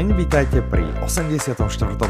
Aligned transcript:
deň, 0.00 0.16
vítajte 0.16 0.64
pri 0.64 0.80
84. 1.04 1.60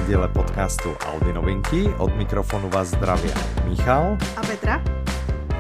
diele 0.07 0.31
podcastu 0.31 0.95
Audi 1.11 1.35
novinky. 1.35 1.91
Od 1.99 2.15
mikrofonu 2.15 2.71
vás 2.71 2.95
zdravia 2.95 3.35
Michal 3.67 4.15
a 4.39 4.43
Petra. 4.47 4.79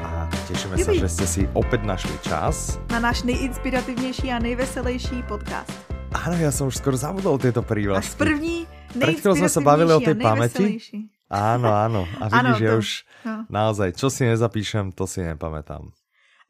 A 0.07 0.31
tešíme 0.47 0.79
sa, 0.79 0.95
že 0.95 1.11
ste 1.11 1.27
si 1.27 1.43
opäť 1.59 1.83
našli 1.83 2.15
čas. 2.23 2.79
Na 2.95 3.03
náš 3.03 3.27
nejinspirativnější 3.27 4.31
a 4.31 4.39
nejveselejší 4.39 5.27
podcast. 5.27 5.75
Áno, 6.15 6.39
ja 6.39 6.55
som 6.55 6.71
už 6.71 6.79
skoro 6.79 6.95
zabudol 6.95 7.35
tieto 7.43 7.67
prívlastky. 7.67 8.15
Až 8.15 8.23
první 8.23 8.57
Pred 8.95 9.19
chvíľou 9.19 9.35
sme 9.35 9.51
sa 9.51 9.61
bavili 9.67 9.91
o 9.91 9.99
tej 9.99 10.15
pamäti. 10.15 10.79
Áno, 11.27 11.75
áno. 11.75 12.07
A 12.23 12.31
vidíš, 12.31 12.55
že 12.63 12.69
už 12.79 12.89
no. 13.27 13.35
naozaj, 13.51 13.99
čo 13.99 14.07
si 14.07 14.31
nezapíšem, 14.31 14.95
to 14.95 15.03
si 15.11 15.27
nepamätám. 15.27 15.91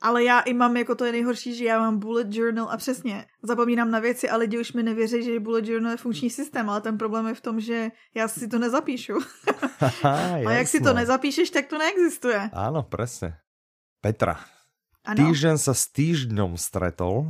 Ale 0.00 0.24
já 0.24 0.40
i 0.40 0.52
mám, 0.52 0.76
jako 0.76 0.94
to 0.94 1.04
je 1.04 1.12
nejhorší, 1.12 1.54
že 1.54 1.64
já 1.64 1.78
mám 1.78 1.98
bullet 1.98 2.26
journal 2.30 2.68
a 2.70 2.76
přesně 2.76 3.26
zapomínám 3.42 3.90
na 3.90 3.98
věci 3.98 4.30
a 4.30 4.36
lidi 4.36 4.60
už 4.60 4.72
mi 4.72 4.82
nevěří, 4.82 5.22
že 5.22 5.40
bullet 5.40 5.68
journal 5.68 5.92
je 5.92 5.96
funkční 5.96 6.30
systém, 6.30 6.70
ale 6.70 6.80
ten 6.80 6.98
problém 6.98 7.26
je 7.26 7.34
v 7.34 7.40
tom, 7.40 7.60
že 7.60 7.90
já 8.14 8.28
si 8.28 8.48
to 8.48 8.58
nezapíšu. 8.58 9.18
a 10.46 10.50
jak 10.50 10.68
si 10.68 10.80
to 10.80 10.94
nezapíšeš, 10.94 11.50
tak 11.50 11.66
to 11.66 11.78
neexistuje. 11.78 12.50
Áno, 12.52 12.82
presne. 12.82 13.44
Petra, 14.00 14.40
ano. 15.04 15.16
týždeň 15.20 15.60
sa 15.60 15.76
s 15.76 15.92
týždňom 15.92 16.56
stretol, 16.56 17.28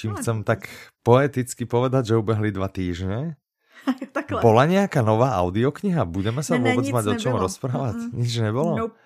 čím 0.00 0.16
no, 0.16 0.18
chcem 0.24 0.40
tak 0.48 0.64
poeticky 1.04 1.68
povedať, 1.68 2.12
že 2.12 2.20
ubehli 2.20 2.48
dva 2.48 2.72
týždne. 2.72 3.36
Takhle. 4.16 4.40
Bola 4.40 4.64
nejaká 4.64 5.04
nová 5.04 5.36
audiokniha? 5.36 6.08
Budeme 6.08 6.40
sa 6.40 6.56
ne, 6.56 6.72
vôbec 6.72 6.88
ne, 6.88 6.94
mať 6.96 7.04
nebylo. 7.04 7.20
o 7.20 7.22
čom 7.22 7.34
rozprávať? 7.36 7.96
Mm 8.00 8.08
-mm. 8.08 8.16
Nič 8.16 8.32
nebolo? 8.40 8.72
Nope. 8.76 8.96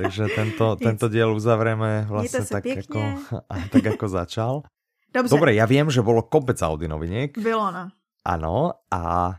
Takže 0.00 0.32
tento, 0.34 0.76
tento 0.76 1.06
diel 1.08 1.30
uzavrieme 1.30 2.08
vlastne 2.10 2.44
tak 2.44 2.64
ako, 2.66 3.00
tak 3.70 3.84
ako 3.96 4.06
začal. 4.08 4.54
Dobře. 5.14 5.30
Dobre, 5.30 5.54
ja 5.54 5.62
viem, 5.70 5.86
že 5.94 6.02
bolo 6.02 6.26
kopec 6.26 6.58
Audi 6.58 6.90
noviniek. 6.90 7.38
Bylo, 7.38 7.70
no. 7.70 7.86
Áno, 8.26 8.82
a 8.90 9.30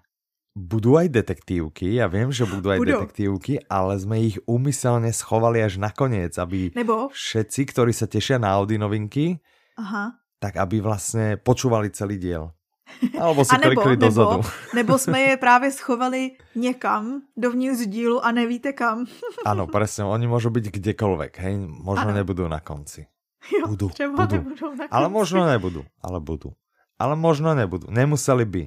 budú 0.56 0.96
aj 0.96 1.12
detektívky, 1.12 2.00
ja 2.00 2.08
viem, 2.08 2.32
že 2.32 2.48
budú 2.48 2.72
aj 2.72 2.80
budú. 2.80 2.92
detektívky, 2.96 3.60
ale 3.68 4.00
sme 4.00 4.24
ich 4.24 4.40
úmyselne 4.48 5.12
schovali 5.12 5.60
až 5.60 5.76
nakoniec, 5.84 6.32
aby 6.40 6.72
Nebo? 6.72 7.12
všetci, 7.12 7.76
ktorí 7.76 7.92
sa 7.92 8.08
tešia 8.08 8.40
na 8.40 8.56
Audi 8.56 8.80
novinky, 8.80 9.36
Aha. 9.76 10.16
tak 10.40 10.56
aby 10.56 10.80
vlastne 10.80 11.36
počúvali 11.36 11.92
celý 11.92 12.16
diel. 12.16 12.55
Alebo 13.20 13.46
si 13.46 13.58
nebo, 13.58 13.82
klikli 13.82 13.98
dozadu. 13.98 14.30
Nebo, 14.30 14.50
nebo 14.74 14.94
jsme 14.98 15.20
je 15.22 15.38
právě 15.38 15.72
schovali 15.72 16.32
někam 16.56 17.22
dovnitř 17.38 17.88
dílu 17.88 18.26
a 18.26 18.32
nevíte 18.32 18.74
kam. 18.74 19.06
ano, 19.46 19.68
presne, 19.68 20.06
oni 20.06 20.30
môžu 20.30 20.54
byť 20.54 20.72
kdekoľvek, 20.72 21.34
hej, 21.42 21.56
možno 21.66 22.14
ano. 22.14 22.18
nebudú 22.18 22.46
na 22.48 22.62
konci. 22.62 23.10
Jo, 23.46 23.68
budú, 23.68 23.90
třeba 23.90 24.26
budú. 24.26 24.36
nebudou 24.42 24.70
na 24.74 24.86
konci. 24.90 24.94
Ale 24.94 25.08
možno 25.10 25.42
nebudú, 25.46 25.82
ale 26.02 26.18
budú. 26.22 26.50
Ale 26.98 27.14
možno 27.20 27.54
nebudú, 27.54 27.92
nemuseli 27.92 28.46
by. 28.46 28.64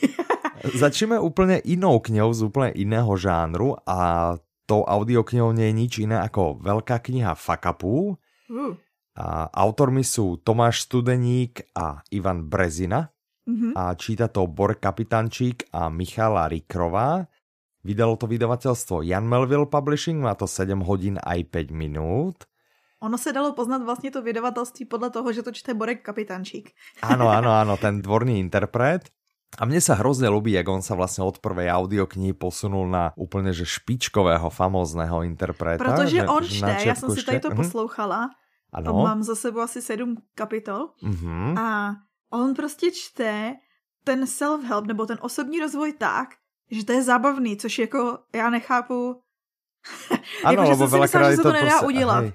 Začneme 0.82 1.18
úplne 1.18 1.58
inou 1.66 1.98
knihou 1.98 2.30
z 2.32 2.40
úplne 2.46 2.70
iného 2.74 3.10
žánru 3.18 3.74
a 3.82 4.38
tou 4.66 4.86
audioknihou 4.86 5.50
nie 5.50 5.70
je 5.70 5.74
nič 5.74 5.92
iné 6.00 6.22
ako 6.22 6.62
veľká 6.62 7.02
kniha 7.02 7.34
Fakapu. 7.34 8.14
Uh. 8.46 8.78
A 9.12 9.52
autormi 9.52 10.00
sú 10.06 10.40
Tomáš 10.40 10.88
Studeník 10.88 11.68
a 11.76 12.00
Ivan 12.08 12.48
Brezina. 12.48 13.12
Mm-hmm. 13.42 13.72
A 13.74 13.94
číta 13.98 14.30
to 14.30 14.46
Bor 14.46 14.78
Kapitančík 14.78 15.66
a 15.74 15.90
Michala 15.90 16.46
Rikrová. 16.46 17.26
Vydalo 17.82 18.14
to 18.14 18.30
vydavateľstvo 18.30 19.02
Jan 19.02 19.26
Melville 19.26 19.66
Publishing, 19.66 20.22
má 20.22 20.38
to 20.38 20.46
7 20.46 20.78
hodin 20.86 21.18
aj 21.18 21.50
5 21.50 21.74
minút. 21.74 22.46
Ono 23.02 23.18
se 23.18 23.32
dalo 23.32 23.52
poznat 23.52 23.82
vlastně 23.82 24.10
to 24.10 24.22
vydavatelství 24.22 24.86
podle 24.86 25.10
toho, 25.10 25.32
že 25.32 25.42
to 25.42 25.52
čte 25.52 25.74
Borek 25.74 26.06
Kapitančík. 26.06 26.70
Áno, 27.02 27.26
áno, 27.26 27.50
áno, 27.50 27.74
ten 27.82 27.98
dvorný 27.98 28.38
interpret. 28.38 29.10
A 29.58 29.68
mne 29.68 29.84
sa 29.84 29.98
hrozne 30.00 30.32
ľubí, 30.32 30.56
jak 30.56 30.64
on 30.64 30.80
sa 30.80 30.96
vlastne 30.96 31.28
od 31.28 31.36
prvej 31.36 31.68
audioknihy 31.68 32.32
posunul 32.32 32.88
na 32.88 33.12
úplne 33.20 33.52
že 33.52 33.68
špičkového, 33.68 34.48
famózného 34.48 35.28
interpreta. 35.28 35.82
Protože 35.82 36.24
že, 36.24 36.28
on 36.28 36.42
čte, 36.44 36.76
já 36.88 36.94
jsem 36.94 37.10
si 37.10 37.22
tady 37.24 37.40
to 37.40 37.48
mhm. 37.48 37.56
poslouchala. 37.56 38.30
Ano. 38.72 39.04
Mám 39.04 39.22
za 39.22 39.36
sebou 39.36 39.60
asi 39.60 39.82
sedm 39.82 40.16
kapitol. 40.34 40.96
Mm-hmm. 41.04 41.58
A 41.60 41.92
on 42.32 42.54
prostě 42.54 42.90
čte 42.90 43.56
ten 44.04 44.24
self-help 44.24 44.86
nebo 44.86 45.06
ten 45.06 45.18
osobní 45.20 45.60
rozvoj 45.60 45.92
tak, 45.92 46.28
že 46.70 46.84
to 46.84 46.92
je 46.92 47.02
zábavný, 47.02 47.56
což 47.56 47.78
jako 47.78 48.18
já 48.34 48.50
nechápu. 48.50 49.22
Ano, 50.44 50.62
jako, 50.62 50.70
lebo 50.70 50.86
veľakrát 50.86 51.30
že 51.30 51.36
se 51.36 51.42
to 51.42 51.52
nedá 51.52 51.70
prostě, 51.70 51.86
udělat. 51.86 52.20
Hej. 52.20 52.32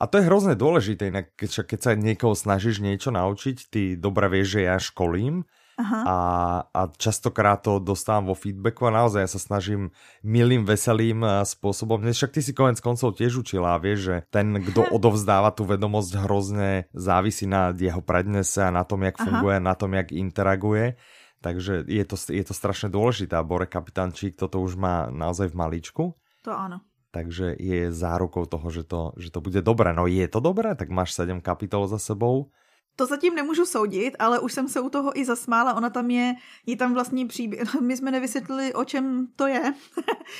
A 0.00 0.06
to 0.06 0.18
je 0.18 0.24
hrozně 0.24 0.54
důležité, 0.54 1.10
keď, 1.36 1.50
keď 1.66 1.82
sa 1.82 1.94
niekoho 1.96 2.36
snažíš 2.36 2.84
niečo 2.84 3.08
naučiť, 3.08 3.56
ty 3.72 3.96
dobre 3.96 4.28
vieš, 4.28 4.48
že 4.48 4.60
ja 4.68 4.76
školím, 4.76 5.48
Aha. 5.76 6.00
A, 6.08 6.16
a 6.72 6.80
častokrát 6.96 7.60
to 7.60 7.76
dostávam 7.76 8.32
vo 8.32 8.36
feedbacku 8.36 8.88
a 8.88 8.96
naozaj 8.96 9.28
ja 9.28 9.30
sa 9.30 9.36
snažím 9.36 9.92
milým, 10.24 10.64
veselým 10.64 11.20
eh, 11.20 11.44
spôsobom. 11.44 12.00
Dnes 12.00 12.16
však 12.16 12.32
ty 12.32 12.40
si 12.40 12.56
konec 12.56 12.80
koncov 12.80 13.12
tiež 13.12 13.44
učila 13.44 13.76
a 13.76 13.82
vieš, 13.82 13.98
že 14.08 14.16
ten, 14.32 14.56
kto 14.56 14.88
odovzdáva 14.96 15.52
tú 15.52 15.68
vedomosť 15.68 16.24
hrozne 16.24 16.88
závisí 16.96 17.44
na 17.44 17.76
jeho 17.76 18.00
prednese 18.00 18.64
a 18.64 18.72
na 18.72 18.88
tom, 18.88 19.04
jak 19.04 19.20
funguje, 19.20 19.60
Aha. 19.60 19.68
na 19.68 19.74
tom, 19.76 19.92
jak 19.92 20.16
interaguje. 20.16 20.96
Takže 21.44 21.84
je 21.84 22.04
to, 22.08 22.16
je 22.16 22.44
to 22.48 22.54
strašne 22.56 22.88
dôležité 22.88 23.36
a 23.36 23.44
Bore 23.44 23.68
Kapitančík 23.68 24.40
toto 24.40 24.64
už 24.64 24.80
má 24.80 25.12
naozaj 25.12 25.52
v 25.52 25.58
maličku. 25.60 26.04
To 26.48 26.56
áno. 26.56 26.80
Takže 27.12 27.52
je 27.60 27.92
zárukou 27.92 28.48
toho, 28.48 28.66
že 28.72 28.82
to, 28.84 29.12
že 29.20 29.28
to 29.28 29.44
bude 29.44 29.60
dobré. 29.60 29.92
No 29.92 30.08
je 30.08 30.24
to 30.24 30.40
dobré, 30.40 30.72
tak 30.72 30.88
máš 30.88 31.12
7 31.12 31.44
kapitol 31.44 31.84
za 31.84 32.00
sebou 32.00 32.48
to 32.96 33.06
zatím 33.06 33.34
nemůžu 33.34 33.66
soudit, 33.66 34.16
ale 34.18 34.38
už 34.38 34.52
jsem 34.52 34.68
se 34.68 34.80
u 34.80 34.88
toho 34.88 35.18
i 35.18 35.24
zasmála. 35.24 35.74
Ona 35.74 35.90
tam 35.90 36.10
je, 36.10 36.34
je 36.66 36.76
tam 36.76 36.94
vlastní 36.94 37.28
příběh. 37.28 37.74
My 37.80 37.96
jsme 37.96 38.10
nevysvětlili, 38.10 38.74
o 38.74 38.84
čem 38.84 39.28
to 39.36 39.46
je. 39.46 39.74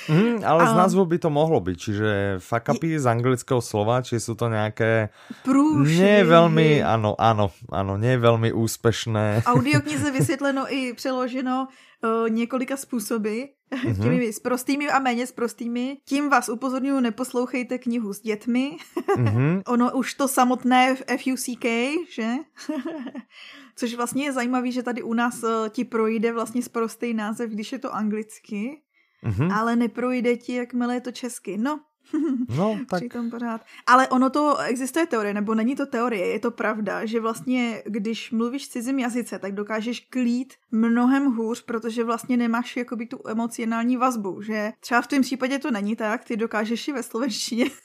Mm, 0.09 0.43
ale 0.45 0.63
a... 0.63 0.67
z 0.67 0.75
názvu 0.75 1.05
by 1.05 1.19
to 1.19 1.29
mohlo 1.29 1.59
být, 1.59 1.79
čiže 1.79 2.35
fuck 2.39 2.69
upy 2.75 2.99
z 2.99 3.05
anglického 3.05 3.61
slova, 3.61 4.01
či 4.01 4.19
jsou 4.19 4.35
to 4.35 4.49
nějaké... 4.49 5.09
Průšvy. 5.43 5.95
Nie 5.95 6.23
velmi, 6.23 6.83
ano, 6.83 7.15
ano, 7.17 7.51
ano, 7.71 7.97
nie 7.97 8.17
velmi 8.17 8.53
úspěšné. 8.53 9.43
Audioknize 9.45 10.11
vysvětleno 10.17 10.73
i 10.73 10.93
přeloženo 10.93 11.67
uh, 12.03 12.29
několika 12.29 12.77
způsoby 12.77 13.41
mm-hmm. 13.71 14.01
těmi 14.03 14.31
prostými 14.43 14.89
a 14.89 14.99
méně 14.99 15.27
s 15.27 15.31
prostými. 15.31 15.97
Tím 16.05 16.29
vás 16.29 16.49
upozorňuji, 16.49 17.01
neposlouchejte 17.01 17.77
knihu 17.77 18.13
s 18.13 18.21
dětmi. 18.21 18.77
mm-hmm. 19.15 19.61
ono 19.67 19.91
už 19.91 20.13
to 20.13 20.27
samotné 20.27 20.95
v 20.95 21.03
FUCK, 21.17 21.65
že? 22.09 22.31
Což 23.75 23.93
vlastně 23.93 24.25
je 24.25 24.33
zajímavé, 24.33 24.71
že 24.71 24.83
tady 24.83 25.03
u 25.03 25.13
nás 25.13 25.43
uh, 25.43 25.49
ti 25.69 25.85
projde 25.85 26.33
vlastně 26.33 26.61
prostý 26.71 27.13
název, 27.13 27.49
když 27.49 27.71
je 27.71 27.79
to 27.79 27.95
anglicky, 27.95 28.81
mm-hmm. 29.23 29.53
ale 29.53 29.75
neprojde 29.75 30.37
ti, 30.37 30.53
jakmile 30.53 30.93
je 30.93 31.01
to 31.01 31.11
česky. 31.11 31.57
No, 31.57 31.79
No, 32.57 32.79
tak... 32.89 32.99
Přitom 32.99 33.29
pořád. 33.29 33.61
Ale 33.87 34.07
ono 34.07 34.29
to, 34.29 34.57
existuje 34.57 35.05
teorie, 35.05 35.33
nebo 35.33 35.55
není 35.55 35.75
to 35.75 35.85
teorie, 35.85 36.27
je 36.27 36.39
to 36.39 36.51
pravda, 36.51 37.05
že 37.05 37.19
vlastně, 37.19 37.83
když 37.85 38.31
mluvíš 38.31 38.69
cizím 38.69 38.99
jazyce, 38.99 39.39
tak 39.39 39.53
dokážeš 39.53 39.99
klít 39.99 40.53
mnohem 40.71 41.35
hůř, 41.35 41.61
protože 41.61 42.03
vlastně 42.03 42.37
nemáš 42.37 42.77
jakoby 42.77 43.05
tu 43.05 43.19
emocionální 43.27 43.97
vazbu, 43.97 44.41
že 44.41 44.71
třeba 44.79 45.01
v 45.01 45.07
tom 45.07 45.21
případě 45.21 45.59
to 45.59 45.71
není 45.71 45.95
tak, 45.95 46.23
ty 46.23 46.37
dokážeš 46.37 46.87
i 46.87 46.93
ve 46.93 47.03
slovenštině. 47.03 47.65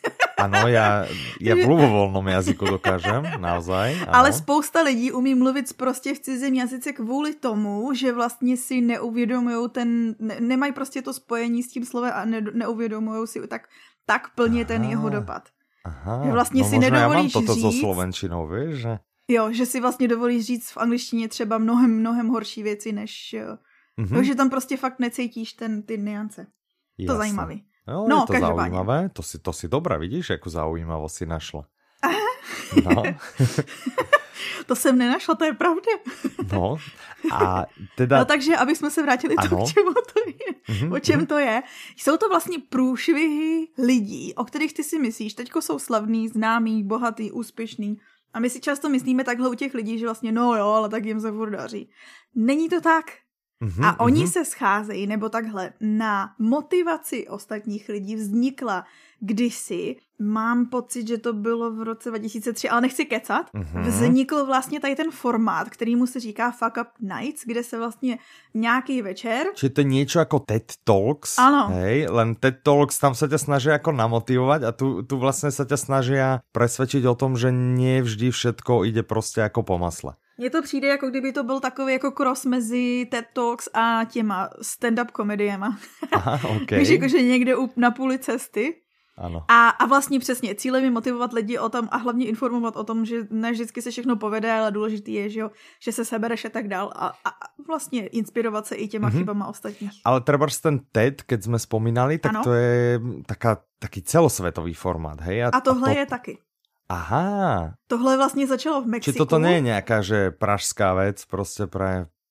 Ano, 0.42 0.68
já, 0.68 1.06
já 1.40 1.54
v 1.54 1.68
lubovolnom 1.68 2.28
jazyku 2.28 2.64
dokážem, 2.64 3.22
naozaj. 3.38 3.94
Ano. 3.94 4.16
Ale 4.16 4.32
spousta 4.32 4.82
lidí 4.82 5.12
umí 5.12 5.34
mluvit 5.34 5.72
prostě 5.76 6.14
v 6.14 6.18
cizím 6.18 6.54
jazyce 6.54 6.92
kvůli 6.92 7.34
tomu, 7.34 7.94
že 7.94 8.12
vlastně 8.12 8.56
si 8.56 8.80
neuvědomují 8.80 9.70
ten, 9.70 10.14
ne, 10.18 10.36
nemají 10.40 10.72
prostě 10.72 11.02
to 11.02 11.12
spojení 11.12 11.62
s 11.62 11.68
tím 11.68 11.84
slovem 11.84 12.12
a 12.14 12.24
ne, 12.24 12.40
neuvědomují 12.52 13.26
si 13.26 13.48
tak 13.48 13.68
tak 14.06 14.34
plně 14.34 14.60
Aha. 14.60 14.68
ten 14.68 14.84
jeho 14.84 15.08
dopad. 15.08 15.48
Aha, 15.84 16.22
že 16.24 16.32
vlastně 16.32 16.62
no 16.62 16.68
si 16.68 16.78
nedovolíš 16.78 17.34
já 17.34 17.40
mám 17.40 17.46
toto 17.46 17.54
říct, 17.54 17.62
so 17.62 17.80
slovenčinou, 17.80 18.48
víš, 18.48 18.76
že? 18.76 18.98
Jo, 19.28 19.52
že 19.52 19.66
si 19.66 19.80
vlastně 19.80 20.08
dovolíš 20.08 20.46
říct 20.46 20.70
v 20.70 20.76
angličtině 20.76 21.28
třeba 21.28 21.58
mnohem, 21.58 22.00
mnohem 22.00 22.28
horší 22.28 22.62
věci, 22.62 22.92
než... 22.92 23.34
Mm-hmm. 23.98 24.16
Jo, 24.16 24.22
že 24.22 24.34
tam 24.34 24.50
prostě 24.50 24.76
fakt 24.76 24.98
necítíš 24.98 25.52
ten, 25.52 25.82
ty 25.82 25.98
niance. 25.98 26.46
Jasne. 26.98 27.14
To 27.14 27.18
zajímavý. 27.18 27.64
No, 27.88 28.06
no 28.08 28.26
je 28.32 28.40
to 28.40 28.46
zaujímavé, 28.46 29.08
to 29.08 29.22
si, 29.22 29.38
to 29.38 29.52
si 29.52 29.68
dobré, 29.68 29.98
vidíš, 29.98 30.30
jakou 30.30 30.50
zaujímavost 30.50 31.14
si 31.14 31.26
našla. 31.26 31.66
No. 32.84 33.02
to 34.66 34.76
jsem 34.76 34.98
nenašla, 34.98 35.34
to 35.34 35.44
je 35.44 35.52
pravda. 35.52 35.92
no, 36.52 36.76
a 37.32 37.66
teda... 37.96 38.18
No 38.18 38.24
takže, 38.24 38.56
aby 38.56 38.76
jsme 38.76 38.90
se 38.90 39.02
vrátili 39.02 39.34
ano. 39.36 39.48
to, 39.48 39.56
k 39.56 39.72
čemu 39.72 39.92
to 39.92 40.20
je. 40.26 40.54
Mm-hmm. 40.68 40.94
O 40.94 40.98
čem 40.98 41.26
to 41.26 41.38
je. 41.38 41.62
Jsou 41.96 42.16
to 42.16 42.28
vlastně 42.28 42.58
průšvihy 42.68 43.68
lidí, 43.78 44.34
o 44.34 44.44
kterých 44.44 44.74
ty 44.74 44.84
si 44.84 44.98
myslíš, 44.98 45.34
teďko 45.34 45.62
jsou 45.62 45.78
slavný, 45.78 46.28
známý, 46.28 46.82
bohatý, 46.84 47.32
úspěšný. 47.32 47.98
A 48.34 48.40
my 48.40 48.50
si 48.50 48.60
často 48.60 48.88
myslíme 48.88 49.24
takhle 49.24 49.48
u 49.48 49.54
těch 49.54 49.74
lidí, 49.74 49.98
že 49.98 50.06
vlastně 50.06 50.32
no 50.32 50.56
jo, 50.56 50.66
ale 50.66 50.88
tak 50.88 51.04
jim 51.04 51.20
se 51.20 51.32
furt 51.32 51.50
daří. 51.50 51.90
Není 52.34 52.68
to 52.68 52.80
tak. 52.80 53.04
Mm-hmm, 53.62 53.84
a 53.86 54.00
oni 54.00 54.24
mm-hmm. 54.24 54.32
se 54.32 54.44
scházejí, 54.44 55.06
nebo 55.06 55.28
takhle, 55.28 55.72
na 55.80 56.34
motivaci 56.38 57.28
ostatních 57.28 57.88
lidí 57.88 58.16
vznikla 58.16 58.84
kdysi, 59.22 59.96
mám 60.18 60.66
pocit, 60.66 61.08
že 61.08 61.18
to 61.18 61.32
bylo 61.32 61.70
v 61.70 61.82
roce 61.82 62.10
2003, 62.10 62.68
ale 62.68 62.80
nechci 62.80 63.04
kecat, 63.04 63.46
mm-hmm. 63.54 63.82
vznikl 63.82 64.46
vlastně 64.46 64.80
tady 64.80 64.96
ten 64.96 65.10
formát, 65.10 65.70
který 65.70 65.96
mu 65.96 66.06
se 66.06 66.20
říká 66.20 66.50
Fuck 66.50 66.76
Up 66.80 66.88
Nights, 67.00 67.42
kde 67.46 67.62
se 67.64 67.78
vlastně 67.78 68.18
nějaký 68.54 69.02
večer... 69.02 69.46
Čiže 69.54 69.70
to 69.70 69.80
je 69.80 69.84
něco 69.84 70.18
jako 70.18 70.38
TED 70.38 70.72
Talks, 70.84 71.38
ano. 71.38 71.68
hej, 71.68 72.06
len 72.10 72.34
TED 72.34 72.54
Talks, 72.62 72.98
tam 72.98 73.14
se 73.14 73.28
tě 73.28 73.38
snaží 73.38 73.68
jako 73.68 73.92
namotivovat 73.92 74.64
a 74.64 74.72
tu, 74.72 75.02
tu 75.02 75.18
vlastně 75.18 75.50
se 75.50 75.64
tě 75.64 75.76
snaží 75.76 76.14
presvědčit 76.52 77.06
o 77.06 77.14
tom, 77.14 77.36
že 77.36 77.52
nie 77.52 78.02
vždy 78.02 78.30
všetko 78.30 78.84
ide 78.84 79.02
prostě 79.02 79.40
jako 79.40 79.62
po 79.62 79.78
masle. 79.78 80.14
Mně 80.38 80.50
to 80.50 80.62
přijde, 80.62 80.88
jako 80.88 81.10
kdyby 81.10 81.32
to 81.32 81.44
byl 81.44 81.60
takový 81.60 81.92
jako 81.92 82.10
cross 82.10 82.44
mezi 82.44 83.06
TED 83.10 83.24
Talks 83.32 83.68
a 83.74 84.04
těma 84.04 84.50
stand-up 84.62 85.06
komediema. 85.12 85.78
Aha, 86.12 86.40
okay. 86.62 86.78
Víš, 86.78 86.88
jako, 86.88 87.08
že 87.08 87.22
někde 87.22 87.54
na 87.76 87.90
půli 87.90 88.18
cesty. 88.18 88.81
Ano. 89.18 89.44
A, 89.48 89.68
a 89.68 89.86
vlastně 89.86 90.20
přesně, 90.20 90.54
cílem 90.54 90.84
je 90.84 90.90
motivovat 90.90 91.32
lidi 91.32 91.58
o 91.58 91.68
tom 91.68 91.88
a 91.90 91.96
hlavně 91.96 92.26
informovat 92.26 92.76
o 92.76 92.84
tom, 92.84 93.04
že 93.04 93.26
ne 93.30 93.52
vždycky 93.52 93.82
se 93.82 93.90
všechno 93.90 94.16
povede, 94.16 94.52
ale 94.52 94.72
důležitý 94.72 95.14
je, 95.14 95.30
že, 95.30 95.40
jo, 95.40 95.50
že 95.82 95.92
se 95.92 96.04
sebereš 96.04 96.44
a 96.44 96.48
tak 96.48 96.68
dál 96.68 96.92
a, 96.96 97.06
a 97.06 97.30
vlastně 97.66 98.06
inspirovat 98.06 98.66
se 98.66 98.74
i 98.74 98.88
těma 98.88 99.10
mm-hmm. 99.10 99.18
chybama 99.18 99.46
ostatních. 99.46 99.90
Ale 100.04 100.20
třeba 100.20 100.46
ten 100.62 100.80
TED, 100.92 101.22
keď 101.22 101.42
jsme 101.42 101.58
vzpomínali, 101.58 102.18
tak 102.18 102.34
ano. 102.34 102.44
to 102.44 102.52
je 102.52 103.00
taká, 103.26 103.62
taký 103.78 104.02
celosvětový 104.02 104.74
formát, 104.74 105.20
hej? 105.20 105.44
A, 105.44 105.48
a 105.48 105.60
tohle 105.60 105.90
a 105.90 105.92
to... 105.92 105.98
je 105.98 106.06
taky. 106.06 106.38
Aha. 106.88 107.74
Tohle 107.86 108.16
vlastně 108.16 108.46
začalo 108.46 108.82
v 108.82 108.86
Mexiku. 108.86 109.12
Či 109.12 109.18
toto 109.18 109.38
je 109.38 109.60
nějaká, 109.60 110.02
že 110.02 110.30
pražská 110.30 110.94
věc 110.94 111.24
prostě 111.24 111.66
pro 111.66 111.84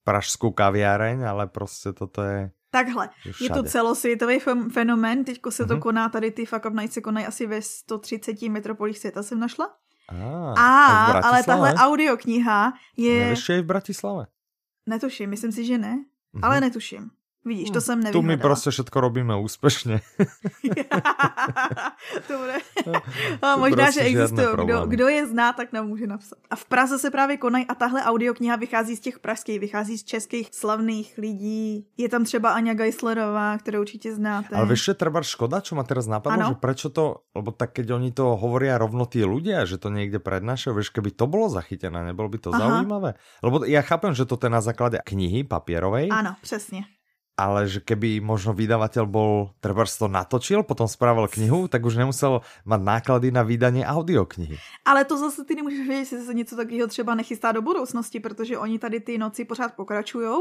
pražskou 0.04 0.52
kaviareň, 0.52 1.28
ale 1.28 1.48
prostě 1.48 1.94
toto 1.94 2.24
je... 2.24 2.52
Takhle, 2.72 3.10
je 3.42 3.50
to 3.50 3.64
celosvětový 3.64 4.40
fenomén, 4.72 5.24
teďko 5.24 5.52
se 5.52 5.66
to 5.66 5.74
mm-hmm. 5.74 5.80
koná, 5.80 6.10
tady 6.10 6.32
ty 6.32 6.46
Fuck 6.46 6.66
Up 6.66 6.74
Nights 6.74 6.94
se 6.94 7.02
konají 7.02 7.26
asi 7.26 7.48
ve 7.48 7.62
130 7.62 8.42
metropolích 8.42 9.00
světa, 9.00 9.24
jsem 9.24 9.40
našla. 9.40 9.76
Ah, 10.10 10.54
a, 10.58 11.06
ale 11.20 11.44
tahle 11.44 11.74
audiokniha 11.74 12.74
je... 12.98 13.26
Nevíš, 13.26 13.50
je 13.50 13.62
v 13.62 13.66
Bratislave? 13.66 14.26
Netuším, 14.86 15.30
myslím 15.30 15.52
si, 15.52 15.66
že 15.66 15.78
ne, 15.78 15.96
mm-hmm. 15.96 16.40
ale 16.44 16.62
netuším. 16.62 17.12
Vidíš, 17.46 17.70
to 17.70 17.78
hm, 17.78 17.82
jsem 17.82 18.00
nevyhledala. 18.00 18.22
Tu 18.22 18.28
my 18.28 18.38
prostě 18.38 18.70
všetko 18.70 19.02
robíme 19.02 19.36
úspěšně. 19.36 20.02
Dobre. 22.30 22.54
A 23.42 23.58
možná, 23.58 23.84
prostě 23.84 24.04
že 24.04 24.10
existují. 24.10 24.48
Kdo, 24.66 24.86
kdo 24.86 25.08
je 25.08 25.28
zná, 25.28 25.54
tak 25.54 25.74
nám 25.74 25.88
může 25.88 26.08
napsat. 26.08 26.38
A 26.50 26.56
v 26.56 26.66
Praze 26.66 27.00
se 27.00 27.12
právě 27.12 27.38
konají 27.38 27.66
a 27.66 27.76
tahle 27.76 28.04
audiokniha 28.04 28.56
vychází 28.56 28.96
z 28.96 29.00
těch 29.00 29.20
pražských, 29.20 29.60
vychází 29.60 29.98
z 29.98 30.04
českých 30.04 30.50
slavných 30.54 31.18
lidí. 31.18 31.88
Je 31.98 32.10
tam 32.10 32.24
třeba 32.24 32.52
Anja 32.54 32.74
Geislerová, 32.74 33.58
kterou 33.58 33.82
určitě 33.82 34.16
znáte. 34.16 34.56
Ale 34.56 34.66
víš, 34.66 34.84
že 34.84 34.94
třeba 34.94 35.22
škoda, 35.22 35.62
čo 35.62 35.76
ma 35.76 35.84
teraz 35.84 36.06
napadlo, 36.06 36.54
že 36.54 36.62
prečo 36.62 36.90
to, 36.90 37.26
lebo 37.36 37.52
tak 37.52 37.74
keď 37.74 37.92
oni 37.98 38.12
to 38.14 38.38
hovoria 38.38 38.78
rovno 38.78 39.10
tí 39.10 39.26
ľudia, 39.26 39.66
že 39.66 39.82
to 39.82 39.90
niekde 39.90 40.22
prednášajú, 40.22 40.78
vieš, 40.78 40.94
keby 40.94 41.10
to 41.14 41.26
bolo 41.26 41.50
zachytené, 41.50 42.06
nebolo 42.06 42.30
by 42.30 42.38
to 42.38 42.50
Aha. 42.54 42.60
zaujímavé. 42.60 43.18
Lebo 43.42 43.66
ja 43.66 43.82
chápem, 43.82 44.14
že 44.14 44.30
to 44.30 44.38
je 44.38 44.50
na 44.52 44.62
základe 44.62 45.02
knihy 45.02 45.44
papierovej. 45.44 46.10
Ano, 46.12 46.36
přesně 46.42 47.01
ale 47.42 47.66
že 47.66 47.82
keby 47.82 48.22
možno 48.22 48.54
vydavateľ 48.54 49.06
bol, 49.10 49.50
treba 49.58 49.82
to 49.90 50.06
natočil, 50.06 50.62
potom 50.62 50.86
spravil 50.86 51.26
knihu, 51.26 51.66
tak 51.66 51.82
už 51.82 51.98
nemusel 51.98 52.46
mať 52.70 52.82
náklady 52.82 53.34
na 53.34 53.42
vydanie 53.42 53.82
audioknihy. 53.82 54.62
Ale 54.86 55.06
to 55.06 55.18
zase 55.18 55.44
ty 55.46 55.56
nemůžeš 55.56 55.88
vědět, 55.88 56.00
jestli 56.00 56.26
se 56.26 56.34
něco 56.34 56.56
takového 56.56 56.88
třeba 56.88 57.16
nechystá 57.16 57.52
do 57.52 57.62
budoucnosti, 57.62 58.20
protože 58.20 58.58
oni 58.58 58.80
tady 58.80 59.00
ty 59.00 59.18
noci 59.18 59.46
pořád 59.46 59.74
pokračují. 59.74 60.32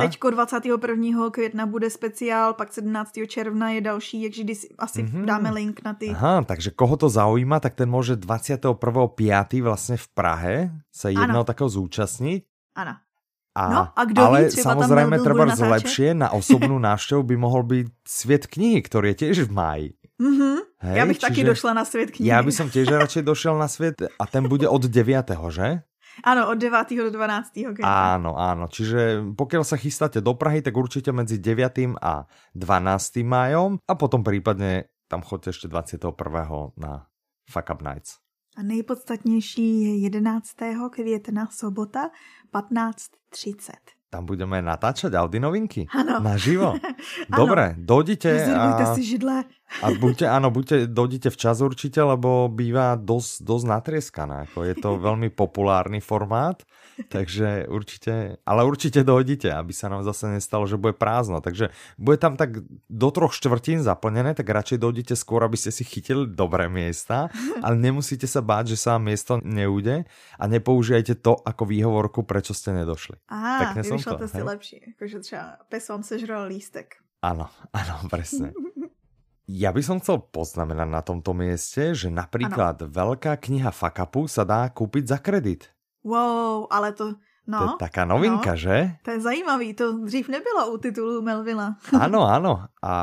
Teďko 0.00 0.30
21. 0.30 1.30
května 1.30 1.66
bude 1.66 1.90
speciál, 1.90 2.54
pak 2.54 2.72
17. 2.72 3.12
června 3.28 3.70
je 3.70 3.80
další, 3.80 4.22
takže 4.22 4.44
asi 4.78 5.02
mm-hmm. 5.02 5.24
dáme 5.24 5.50
link 5.50 5.84
na 5.84 5.94
ty. 5.94 6.10
Aha, 6.10 6.44
takže 6.44 6.70
koho 6.70 6.96
to 6.96 7.08
zaujíma, 7.08 7.60
tak 7.60 7.74
ten 7.74 7.90
může 7.90 8.16
21.5. 8.16 9.62
vlastně 9.62 9.96
v 9.96 10.08
Prahe 10.08 10.70
se 10.92 11.12
jednoho 11.12 11.44
takého 11.44 11.68
zúčastnit. 11.68 12.44
Ano. 12.74 12.96
A, 13.50 13.62
no, 13.66 13.82
a 13.90 14.02
kdo 14.06 14.20
ale 14.22 14.46
ví, 14.46 14.62
samozrejme 14.62 15.18
treba 15.26 15.42
lepšie 15.50 16.14
na 16.14 16.30
osobnú 16.30 16.78
návštevu 16.78 17.26
by 17.26 17.34
mohol 17.34 17.62
byť 17.66 17.86
Svět 18.06 18.46
knihy, 18.46 18.78
ktorý 18.78 19.10
je 19.10 19.16
tiež 19.26 19.36
v 19.46 19.50
máji. 19.50 19.88
Mm-hmm. 20.20 20.56
Hej, 20.78 20.96
já 20.96 21.06
bych 21.06 21.18
taky 21.18 21.44
došla 21.44 21.72
na 21.74 21.84
svět 21.84 22.10
knihy. 22.10 22.30
Já 22.30 22.42
bych 22.42 22.54
som 22.54 22.70
tiež 22.70 22.88
radšej 22.88 23.22
došel 23.22 23.58
na 23.58 23.68
svět 23.68 23.94
a 24.20 24.26
ten 24.26 24.48
bude 24.48 24.68
od 24.68 24.84
9. 24.84 25.30
že? 25.48 25.82
Ano, 26.24 26.50
od 26.50 26.58
9. 26.58 26.88
do 26.96 27.10
12. 27.10 27.50
Května. 27.52 28.14
Áno, 28.14 28.36
áno. 28.36 28.68
Čiže 28.68 29.32
pokiaľ 29.32 29.64
sa 29.64 29.80
chystáte 29.80 30.20
do 30.20 30.36
Prahy, 30.36 30.60
tak 30.60 30.76
určite 30.76 31.12
medzi 31.12 31.40
9. 31.40 31.96
a 31.96 32.28
12. 32.52 33.24
májom 33.24 33.80
a 33.88 33.92
potom 33.96 34.20
prípadne 34.20 34.92
tam 35.08 35.24
choďte 35.24 35.56
ešte 35.56 35.66
21. 35.72 36.76
na 36.76 37.08
Fuck 37.48 37.72
Up 37.72 37.80
Nights. 37.80 38.20
A 38.56 38.62
nejpodstatnější 38.62 39.82
je 39.82 39.92
11. 39.96 40.48
května, 40.90 41.48
sobota, 41.50 42.10
15.30. 43.30 44.10
Tam 44.10 44.26
budeme 44.26 44.58
natáčať 44.58 45.14
Audi 45.14 45.38
novinky. 45.38 45.86
Ano. 45.94 46.18
Naživo. 46.18 46.74
Dobre, 47.30 47.78
dojdite. 47.78 48.26
A, 48.50 48.82
si 48.98 49.06
židle. 49.06 49.46
A 49.78 49.94
buďte, 49.94 50.26
áno, 50.26 50.50
buďte, 50.50 50.90
dojdite 50.90 51.30
včas 51.30 51.62
určite, 51.62 52.02
lebo 52.02 52.50
bývá 52.50 52.98
dosť, 52.98 53.46
dosť 53.46 53.64
natrieskaná. 53.70 54.36
Ako 54.50 54.66
je 54.66 54.74
to 54.74 54.98
veľmi 54.98 55.30
populárny 55.30 56.02
formát, 56.02 56.66
takže 57.06 57.70
určite, 57.70 58.42
ale 58.42 58.66
určite 58.66 59.06
dojdite, 59.06 59.46
aby 59.54 59.70
sa 59.70 59.86
nám 59.86 60.02
zase 60.02 60.26
nestalo, 60.26 60.66
že 60.66 60.74
bude 60.74 60.98
prázdno. 60.98 61.38
Takže 61.38 61.70
bude 61.94 62.18
tam 62.18 62.34
tak 62.34 62.66
do 62.90 63.08
troch 63.14 63.30
štvrtín 63.30 63.86
zaplnené, 63.86 64.34
tak 64.34 64.50
radšej 64.50 64.82
dojdite 64.82 65.14
skôr, 65.14 65.46
aby 65.46 65.54
ste 65.54 65.70
si 65.70 65.86
chytili 65.86 66.26
dobré 66.26 66.66
miesta, 66.66 67.30
ale 67.62 67.78
nemusíte 67.78 68.26
sa 68.26 68.42
báť, 68.42 68.74
že 68.74 68.78
sa 68.82 68.98
vám 68.98 69.06
miesto 69.06 69.38
neude 69.46 70.02
a 70.34 70.44
nepoužijete 70.50 71.14
to 71.22 71.38
ako 71.38 71.62
výhovorku, 71.70 72.26
prečo 72.26 72.52
ste 72.52 72.74
nedošli. 72.74 73.22
Aha, 73.30 73.78
vyšlo 73.78 74.18
to, 74.18 74.26
to 74.26 74.28
si 74.28 74.42
lepší, 74.42 74.76
jakože 74.98 75.18
třeba 75.20 75.56
pes 75.70 75.88
vám 75.88 76.02
sežral 76.02 76.50
lístek. 76.50 76.98
Ano, 77.22 77.52
ano, 77.72 78.08
presne. 78.08 78.52
Ja 79.50 79.74
by 79.74 79.82
som 79.82 79.98
chcel 79.98 80.22
poznamenať 80.30 80.86
na 80.86 81.02
tomto 81.02 81.34
mieste, 81.34 81.90
že 81.90 82.06
napríklad 82.06 82.86
ano. 82.86 82.92
veľká 82.94 83.34
kniha 83.34 83.74
Fakapu 83.74 84.30
sa 84.30 84.46
dá 84.46 84.70
kúpiť 84.70 85.10
za 85.10 85.18
kredit. 85.18 85.74
Wow, 86.06 86.70
ale 86.70 86.94
to... 86.94 87.18
No, 87.50 87.58
to 87.58 87.64
je 87.74 87.82
taká 87.82 88.06
novinka, 88.06 88.54
no, 88.54 88.60
že? 88.62 88.94
To 89.02 89.10
je 89.10 89.20
zajímavý, 89.26 89.74
to 89.74 90.06
dřív 90.06 90.30
nebylo 90.30 90.70
u 90.70 90.78
titulu 90.78 91.18
Melvila. 91.18 91.74
Áno, 92.06 92.22
áno. 92.22 92.70
A 92.78 92.94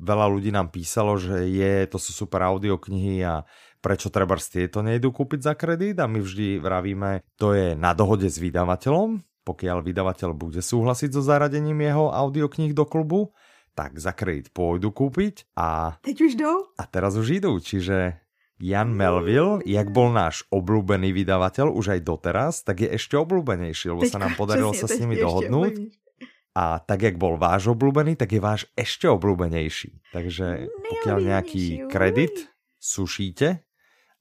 veľa 0.00 0.32
ľudí 0.32 0.48
nám 0.48 0.72
písalo, 0.72 1.20
že 1.20 1.44
je, 1.52 1.84
to 1.92 2.00
sú 2.00 2.16
super 2.16 2.40
audioknihy 2.40 3.20
a 3.20 3.44
prečo 3.84 4.08
treba 4.08 4.38
tieto 4.40 4.80
nejdu 4.80 5.12
kúpiť 5.12 5.44
za 5.44 5.52
kredit 5.52 6.00
a 6.00 6.08
my 6.08 6.24
vždy 6.24 6.62
vravíme, 6.62 7.20
to 7.36 7.52
je 7.52 7.76
na 7.76 7.92
dohode 7.92 8.24
s 8.32 8.40
vydavateľom, 8.40 9.20
pokiaľ 9.44 9.84
vydavateľ 9.84 10.30
bude 10.32 10.62
súhlasiť 10.64 11.12
so 11.12 11.20
zaradením 11.20 11.82
jeho 11.84 12.08
audioknih 12.14 12.72
do 12.72 12.88
klubu, 12.88 13.34
tak 13.72 13.96
za 13.96 14.12
kredit 14.12 14.52
pôjdu 14.52 14.92
kúpiť 14.92 15.52
a... 15.56 15.96
Teď 16.04 16.16
už 16.20 16.32
jdou? 16.36 16.56
A 16.76 16.84
teraz 16.84 17.16
už 17.16 17.42
idú, 17.42 17.56
čiže 17.58 18.20
Jan 18.62 18.94
Melville, 18.94 19.58
jak 19.66 19.90
bol 19.90 20.14
náš 20.14 20.46
obľúbený 20.54 21.10
vydavateľ 21.10 21.74
už 21.74 21.98
aj 21.98 22.00
doteraz, 22.06 22.62
tak 22.62 22.86
je 22.86 22.88
ešte 22.94 23.18
obľúbenejší, 23.18 23.90
lebo 23.90 24.06
Teďka, 24.06 24.14
sa 24.14 24.22
nám 24.22 24.38
podarilo 24.38 24.70
sa 24.70 24.86
s 24.86 25.02
nimi 25.02 25.18
dohodnúť. 25.18 25.98
A 26.52 26.84
tak, 26.84 27.00
jak 27.00 27.16
bol 27.16 27.40
váš 27.40 27.72
obľúbený, 27.72 28.14
tak 28.14 28.36
je 28.36 28.40
váš 28.40 28.68
ešte 28.76 29.08
obľúbenejší. 29.08 30.12
Takže 30.12 30.68
pokiaľ 30.68 31.18
nejaký 31.24 31.88
kredit 31.88 32.52
sušíte, 32.76 33.64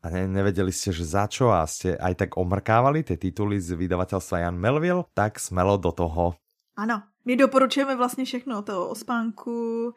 a 0.02 0.06
ne, 0.10 0.26
nevedeli 0.26 0.74
ste, 0.74 0.90
že 0.90 1.06
za 1.06 1.30
čo 1.30 1.54
a 1.54 1.62
ste 1.70 1.94
aj 1.94 2.26
tak 2.26 2.30
omrkávali 2.34 3.06
tie 3.06 3.22
tituly 3.22 3.62
z 3.62 3.78
vydavateľstva 3.78 4.48
Jan 4.48 4.58
Melville, 4.58 5.06
tak 5.14 5.38
smelo 5.38 5.78
do 5.78 5.94
toho. 5.94 6.34
Ano, 6.74 7.11
my 7.26 7.36
doporučujeme 7.36 7.96
vlastně 7.96 8.26
všechno, 8.26 8.62
to 8.62 8.90
o 8.90 8.96
spánku. 8.96 9.94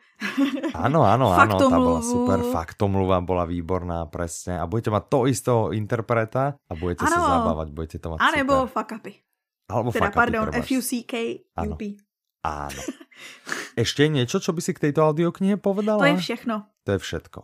Áno, 0.74 1.04
áno, 1.08 1.32
áno, 1.32 1.56
tá 1.56 1.68
bola 1.72 2.02
super, 2.04 2.38
faktomluva 2.52 3.20
bola 3.24 3.48
výborná, 3.48 4.04
presne. 4.12 4.60
A 4.60 4.68
budete 4.68 4.92
mať 4.92 5.04
to 5.08 5.18
istého 5.24 5.60
interpreta 5.72 6.60
a 6.60 6.72
budete 6.76 7.08
ano. 7.08 7.16
sa 7.16 7.20
zabávať, 7.40 7.68
budete 7.72 7.96
to 7.98 8.12
mať 8.12 8.18
A 8.20 8.26
nebo 8.36 8.68
fuck 8.68 8.92
upy. 9.00 9.24
Alebo 9.72 9.88
teda, 9.88 10.12
fuck 10.12 10.16
pardon, 10.20 10.46
F-U-C-K-U-P. 10.52 11.82
Áno. 12.44 12.80
Ešte 13.82 14.04
niečo, 14.12 14.36
čo 14.36 14.52
by 14.52 14.60
si 14.60 14.76
k 14.76 14.82
tejto 14.90 15.00
audioknihe 15.08 15.56
povedala? 15.56 16.04
To 16.04 16.10
je 16.12 16.20
všechno. 16.20 16.68
To 16.84 16.90
je 16.94 17.00
všetko. 17.00 17.40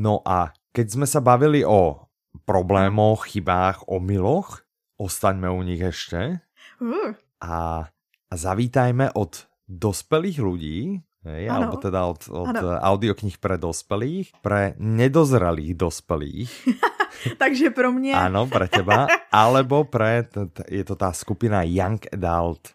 No 0.00 0.24
a 0.24 0.56
keď 0.72 0.86
sme 0.96 1.06
sa 1.06 1.20
bavili 1.20 1.60
o 1.62 2.08
problémoch, 2.48 3.30
chybách, 3.30 3.86
omyloch, 3.86 4.64
ostaňme 4.98 5.46
u 5.52 5.60
nich 5.62 5.78
ešte. 5.78 6.42
Uh. 6.80 7.14
A, 7.38 7.86
a 8.34 8.36
zavítajme 8.36 9.14
od 9.14 9.46
dospelých 9.70 10.38
ľudí, 10.42 10.98
hej, 11.22 11.44
alebo 11.46 11.78
teda 11.78 12.10
od, 12.10 12.26
od 12.26 12.56
audioknih 12.82 13.38
pre 13.38 13.54
dospelých, 13.54 14.34
pre 14.42 14.74
nedozralých 14.82 15.78
dospelých. 15.78 16.50
Takže 17.38 17.70
pro 17.70 17.94
mě. 17.94 18.12
Áno, 18.12 18.50
pre 18.50 18.66
teba. 18.68 19.06
Alebo 19.32 19.86
pre, 19.86 20.26
je 20.66 20.84
to 20.84 20.98
tá 20.98 21.14
skupina 21.14 21.62
Young 21.62 22.02
Adult 22.10 22.74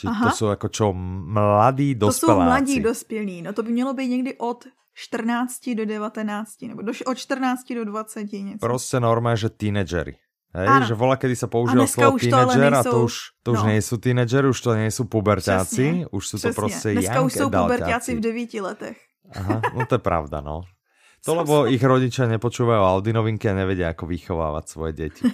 Či 0.00 0.06
Aha. 0.06 0.30
to 0.30 0.36
jsou 0.36 0.46
jako 0.46 0.68
čo, 0.68 0.92
mladí 0.92 1.94
dospeláci? 1.94 2.20
To 2.20 2.32
jsou 2.32 2.40
mladí 2.40 2.80
dospělí, 2.80 3.42
no 3.42 3.52
to 3.52 3.62
by 3.62 3.72
mělo 3.72 3.94
být 3.94 4.08
někdy 4.08 4.34
od 4.38 4.64
14 4.94 5.70
do 5.74 5.86
19, 5.86 6.62
nebo 6.62 6.82
do, 6.82 6.92
od 7.06 7.18
14 7.18 7.72
do 7.74 7.84
20 7.84 8.32
něco. 8.32 8.58
Prostě 8.60 9.00
normálně, 9.00 9.36
že 9.36 9.48
teenagery. 9.48 10.16
Hej, 10.50 10.66
ano. 10.66 10.86
že 10.86 10.94
vola, 10.98 11.14
kedy 11.14 11.38
sa 11.38 11.46
používal 11.46 11.86
slovo 11.86 12.18
teenager 12.18 12.74
a 12.74 12.82
to 12.82 13.06
už, 13.06 13.38
to 13.46 13.54
už 13.54 13.60
no. 13.62 13.66
nie 13.70 13.78
sú 13.78 14.02
teenagery, 14.02 14.50
už 14.50 14.58
to 14.58 14.74
nie 14.74 14.90
sú 14.90 15.06
pubertáci, 15.06 15.86
Přesně. 15.86 16.06
už 16.10 16.22
sú 16.26 16.36
to 16.42 16.48
prostě 16.52 16.88
Dneska 16.98 17.20
už 17.22 17.32
sú 17.32 17.46
pubertáci 17.50 18.10
v 18.18 18.20
9 18.20 18.54
letech. 18.54 18.98
Aha, 19.30 19.62
no 19.74 19.86
to 19.86 19.94
je 19.94 20.02
pravda, 20.02 20.42
no. 20.42 20.66
To 21.20 21.36
lebo 21.36 21.68
ich 21.68 21.84
rodičia 21.84 22.24
nepočúvajú 22.32 22.80
Audi 22.80 23.12
novinky 23.12 23.44
a 23.44 23.52
nevedia, 23.52 23.92
ako 23.92 24.08
vychovávať 24.08 24.64
svoje 24.64 24.92
deti. 24.96 25.28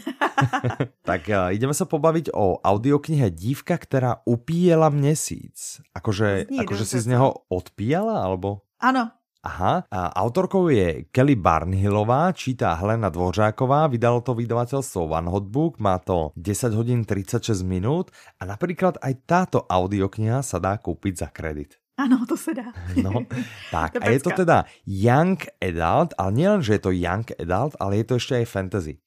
tak 1.08 1.30
uh, 1.30 1.54
ideme 1.54 1.70
sa 1.70 1.86
pobaviť 1.86 2.34
o 2.34 2.58
audioknihe 2.58 3.30
Dívka, 3.30 3.78
ktorá 3.78 4.18
upíjela 4.26 4.90
měsíc. 4.90 5.78
Akože, 5.94 6.50
akože 6.50 6.84
si 6.84 6.98
z 6.98 7.14
neho 7.14 7.46
odpíjala, 7.46 8.18
alebo? 8.18 8.66
Ano, 8.82 9.14
Aha, 9.46 9.86
a 9.86 10.10
autorkou 10.10 10.66
je 10.74 11.06
Kelly 11.14 11.38
Barnhillová, 11.38 12.34
čítá 12.34 12.74
Helena 12.74 13.06
Dvořáková, 13.14 13.86
vydalo 13.86 14.18
to 14.18 14.34
vydavateľstvo 14.34 15.06
One 15.06 15.30
Hot 15.30 15.46
Book, 15.46 15.78
má 15.78 16.02
to 16.02 16.34
10 16.34 16.74
hodín 16.74 17.06
36 17.06 17.62
minút 17.62 18.10
a 18.42 18.50
napríklad 18.50 18.98
aj 18.98 19.14
táto 19.22 19.62
audiokniha 19.62 20.42
sa 20.42 20.58
dá 20.58 20.74
kúpiť 20.82 21.14
za 21.22 21.28
kredit. 21.30 21.78
Ano, 21.94 22.26
to 22.26 22.34
se 22.34 22.58
dá. 22.58 22.74
No, 23.06 23.22
tak 23.70 24.02
a 24.02 24.10
je 24.10 24.18
to 24.18 24.34
teda 24.34 24.66
Young 24.82 25.38
Adult, 25.62 26.18
ale 26.18 26.30
nielen, 26.34 26.66
že 26.66 26.76
je 26.76 26.82
to 26.82 26.90
Young 26.90 27.26
Adult, 27.38 27.78
ale 27.78 28.02
je 28.02 28.04
to 28.10 28.14
ešte 28.18 28.42
aj 28.42 28.46
fantasy. 28.50 28.98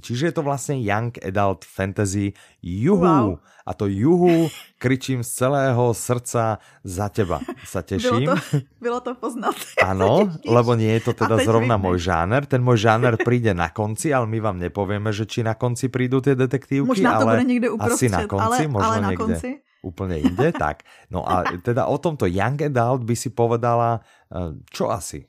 Čiže 0.00 0.26
je 0.26 0.32
to 0.32 0.42
vlastně 0.42 0.74
young 0.74 1.18
adult 1.22 1.64
fantasy 1.64 2.32
juhu. 2.62 3.02
Wow. 3.02 3.38
A 3.66 3.74
to 3.74 3.86
juhu 3.86 4.48
kričím 4.78 5.20
z 5.20 5.28
celého 5.28 5.94
srdca 5.94 6.58
za 6.84 7.08
teba. 7.12 7.44
Sa 7.68 7.84
teším. 7.84 8.24
Bylo 8.24 8.32
to, 8.32 8.56
bylo 8.80 9.00
to 9.00 9.12
poznat. 9.14 9.56
Ano, 9.84 10.32
lebo 10.48 10.72
nie 10.72 10.96
je 10.96 11.00
to 11.00 11.12
teda 11.12 11.44
zrovna 11.44 11.76
vidne. 11.76 11.84
môj 11.84 11.98
žáner. 12.00 12.48
Ten 12.48 12.64
môj 12.64 12.80
žáner 12.80 13.20
príde 13.20 13.52
na 13.52 13.68
konci, 13.68 14.08
ale 14.08 14.24
my 14.24 14.40
vám 14.40 14.56
nepovieme, 14.56 15.12
že 15.12 15.28
či 15.28 15.44
na 15.44 15.52
konci 15.52 15.92
prídu 15.92 16.24
tie 16.24 16.32
detektívky. 16.32 16.88
Možná 16.88 17.20
to 17.20 17.28
ale 17.28 17.32
bude 17.36 17.44
někde 17.44 17.68
uprostřed, 17.70 18.08
asi 18.08 18.08
na 18.08 18.22
konci, 18.24 18.62
ale, 18.64 18.72
možno 18.72 18.88
ale 18.88 19.00
na 19.00 19.08
niekde. 19.12 19.24
konci 19.24 19.50
úplne 19.82 20.16
inde. 20.18 20.48
tak, 20.64 20.82
no 21.12 21.22
a 21.22 21.44
teda 21.62 21.86
o 21.86 21.96
tomto 21.98 22.26
Young 22.26 22.58
Adult 22.58 23.04
by 23.04 23.14
si 23.14 23.30
povedala, 23.30 24.02
eh, 24.32 24.56
čo 24.72 24.90
asi? 24.90 25.28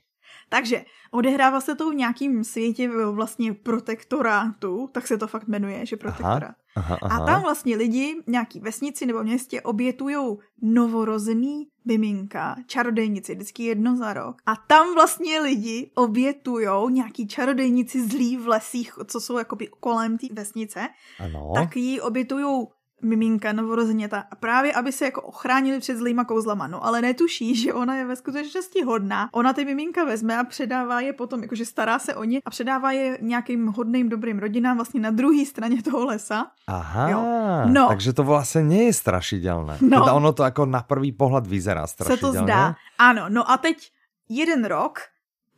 Takže 0.50 0.82
odehrává 1.10 1.60
se 1.60 1.74
to 1.74 1.90
v 1.90 1.94
nějakým 1.94 2.44
světě 2.44 2.90
vlastně 3.10 3.54
protektorátu, 3.54 4.88
tak 4.92 5.06
se 5.06 5.18
to 5.18 5.26
fakt 5.26 5.48
jmenuje, 5.48 5.86
že 5.86 5.96
protektorát. 5.96 6.42
Aha, 6.42 6.54
aha, 6.76 6.98
aha. 7.02 7.22
A 7.22 7.26
tam 7.26 7.42
vlastně 7.42 7.76
lidi, 7.76 8.22
nějaký 8.26 8.60
vesnici 8.60 9.06
nebo 9.06 9.22
městě 9.22 9.60
obětujou 9.60 10.38
novorozený 10.62 11.66
miminka, 11.84 12.56
čarodejnici, 12.66 13.34
vždycky 13.34 13.62
jedno 13.64 13.96
za 13.96 14.12
rok. 14.12 14.36
A 14.46 14.56
tam 14.56 14.94
vlastně 14.94 15.40
lidi 15.40 15.90
obětujou 15.94 16.88
nějaký 16.88 17.28
čarodejnici 17.28 18.08
zlí 18.08 18.36
v 18.36 18.48
lesích, 18.48 18.92
co 19.06 19.20
jsou 19.20 19.38
jakoby 19.38 19.68
kolem 19.80 20.18
té 20.18 20.26
vesnice. 20.32 20.88
Ano. 21.20 21.52
Tak 21.54 21.76
ji 21.76 22.00
obětujou 22.00 22.68
miminka 23.02 23.52
novorozeněta 23.52 24.24
a 24.30 24.36
právě 24.36 24.72
aby 24.72 24.92
se 24.92 25.04
jako 25.04 25.22
ochránili 25.22 25.80
před 25.80 25.96
zlýma 25.96 26.24
kouzlama, 26.24 26.66
no 26.66 26.84
ale 26.84 27.02
netuší, 27.02 27.56
že 27.62 27.74
ona 27.74 27.96
je 27.96 28.04
ve 28.04 28.16
skutečnosti 28.16 28.82
hodná. 28.82 29.28
Ona 29.32 29.52
ty 29.52 29.64
miminka 29.64 30.04
vezme 30.04 30.38
a 30.38 30.44
předává 30.44 31.00
je 31.00 31.12
potom, 31.12 31.42
jakože 31.42 31.64
stará 31.64 31.98
se 31.98 32.14
o 32.14 32.24
ně 32.24 32.40
a 32.44 32.50
předává 32.50 32.92
je 32.92 33.18
nějakým 33.20 33.66
hodným 33.66 34.08
dobrým 34.08 34.38
rodinám 34.38 34.76
vlastně 34.76 35.00
na 35.00 35.10
druhé 35.10 35.46
straně 35.46 35.82
toho 35.82 36.04
lesa. 36.04 36.46
Aha, 36.66 37.10
jo. 37.10 37.22
No. 37.66 37.88
takže 37.88 38.12
to 38.12 38.24
vlastně 38.24 38.62
nie 38.62 38.84
je 38.84 38.92
strašidelné. 38.92 39.78
No. 39.80 40.00
Teda 40.00 40.12
ono 40.12 40.32
to 40.32 40.42
jako 40.42 40.66
na 40.66 40.82
prvý 40.82 41.12
pohled 41.12 41.46
vyzerá 41.46 41.86
strašidelně. 41.86 42.38
Se 42.38 42.38
to 42.38 42.44
zdá. 42.44 42.74
Ano, 42.98 43.24
no 43.28 43.50
a 43.50 43.56
teď 43.56 43.90
jeden 44.28 44.64
rok 44.64 45.00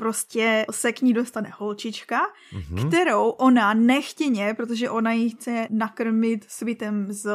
prostě 0.03 0.67
se 0.71 0.93
k 0.93 1.01
ní 1.01 1.13
dostane 1.13 1.51
holčička, 1.59 2.21
mm-hmm. 2.53 2.89
kterou 2.89 3.29
ona 3.29 3.75
nechtěně, 3.75 4.55
protože 4.55 4.91
ona 4.91 5.13
ji 5.13 5.31
chce 5.31 5.67
nakrmit 5.71 6.45
svitem 6.49 7.13
z 7.13 7.31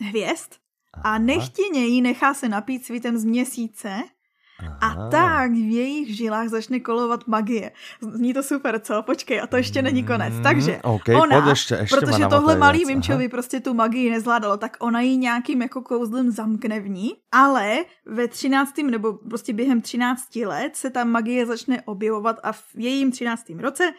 hvězd 0.00 0.52
Aha. 0.92 1.14
a 1.14 1.18
nechtěně 1.18 1.86
ji 1.86 2.00
nechá 2.00 2.34
se 2.34 2.48
napít 2.48 2.84
svitem 2.84 3.18
z 3.18 3.24
měsíce 3.24 4.02
Aha. 4.58 4.76
A 4.80 5.10
tak 5.10 5.50
v 5.50 5.74
jejich 5.74 6.16
žilách 6.16 6.48
začne 6.48 6.80
kolovat 6.80 7.26
magie. 7.26 7.72
Zní 8.00 8.34
to 8.34 8.42
super, 8.42 8.80
co? 8.80 9.02
Počkej, 9.02 9.40
a 9.40 9.46
to 9.46 9.56
ještě 9.56 9.82
není 9.82 10.04
konec. 10.04 10.34
Mm, 10.34 10.42
Takže 10.42 10.80
okay, 10.82 11.16
ona, 11.16 11.48
ještě, 11.48 11.74
ještě 11.74 11.96
protože 11.96 12.26
tohle 12.30 12.56
malý 12.56 12.84
Vimčovi 12.84 13.28
prostě 13.28 13.60
tu 13.60 13.74
magii 13.74 14.10
nezvládalo, 14.10 14.56
tak 14.56 14.76
ona 14.80 15.00
ji 15.00 15.16
nějakým 15.16 15.62
jako 15.62 15.82
kouzlem 15.82 16.30
zamkne 16.30 16.80
v 16.80 16.88
ní, 16.88 17.12
ale 17.32 17.76
ve 18.06 18.28
13. 18.28 18.78
nebo 18.90 19.12
prostě 19.12 19.52
během 19.52 19.80
13 19.80 20.36
let 20.36 20.76
se 20.76 20.90
ta 20.90 21.04
magie 21.04 21.46
začne 21.46 21.82
objevovat 21.82 22.40
a 22.42 22.52
v 22.52 22.64
jejím 22.76 23.10
13. 23.10 23.42
roce 23.58 23.92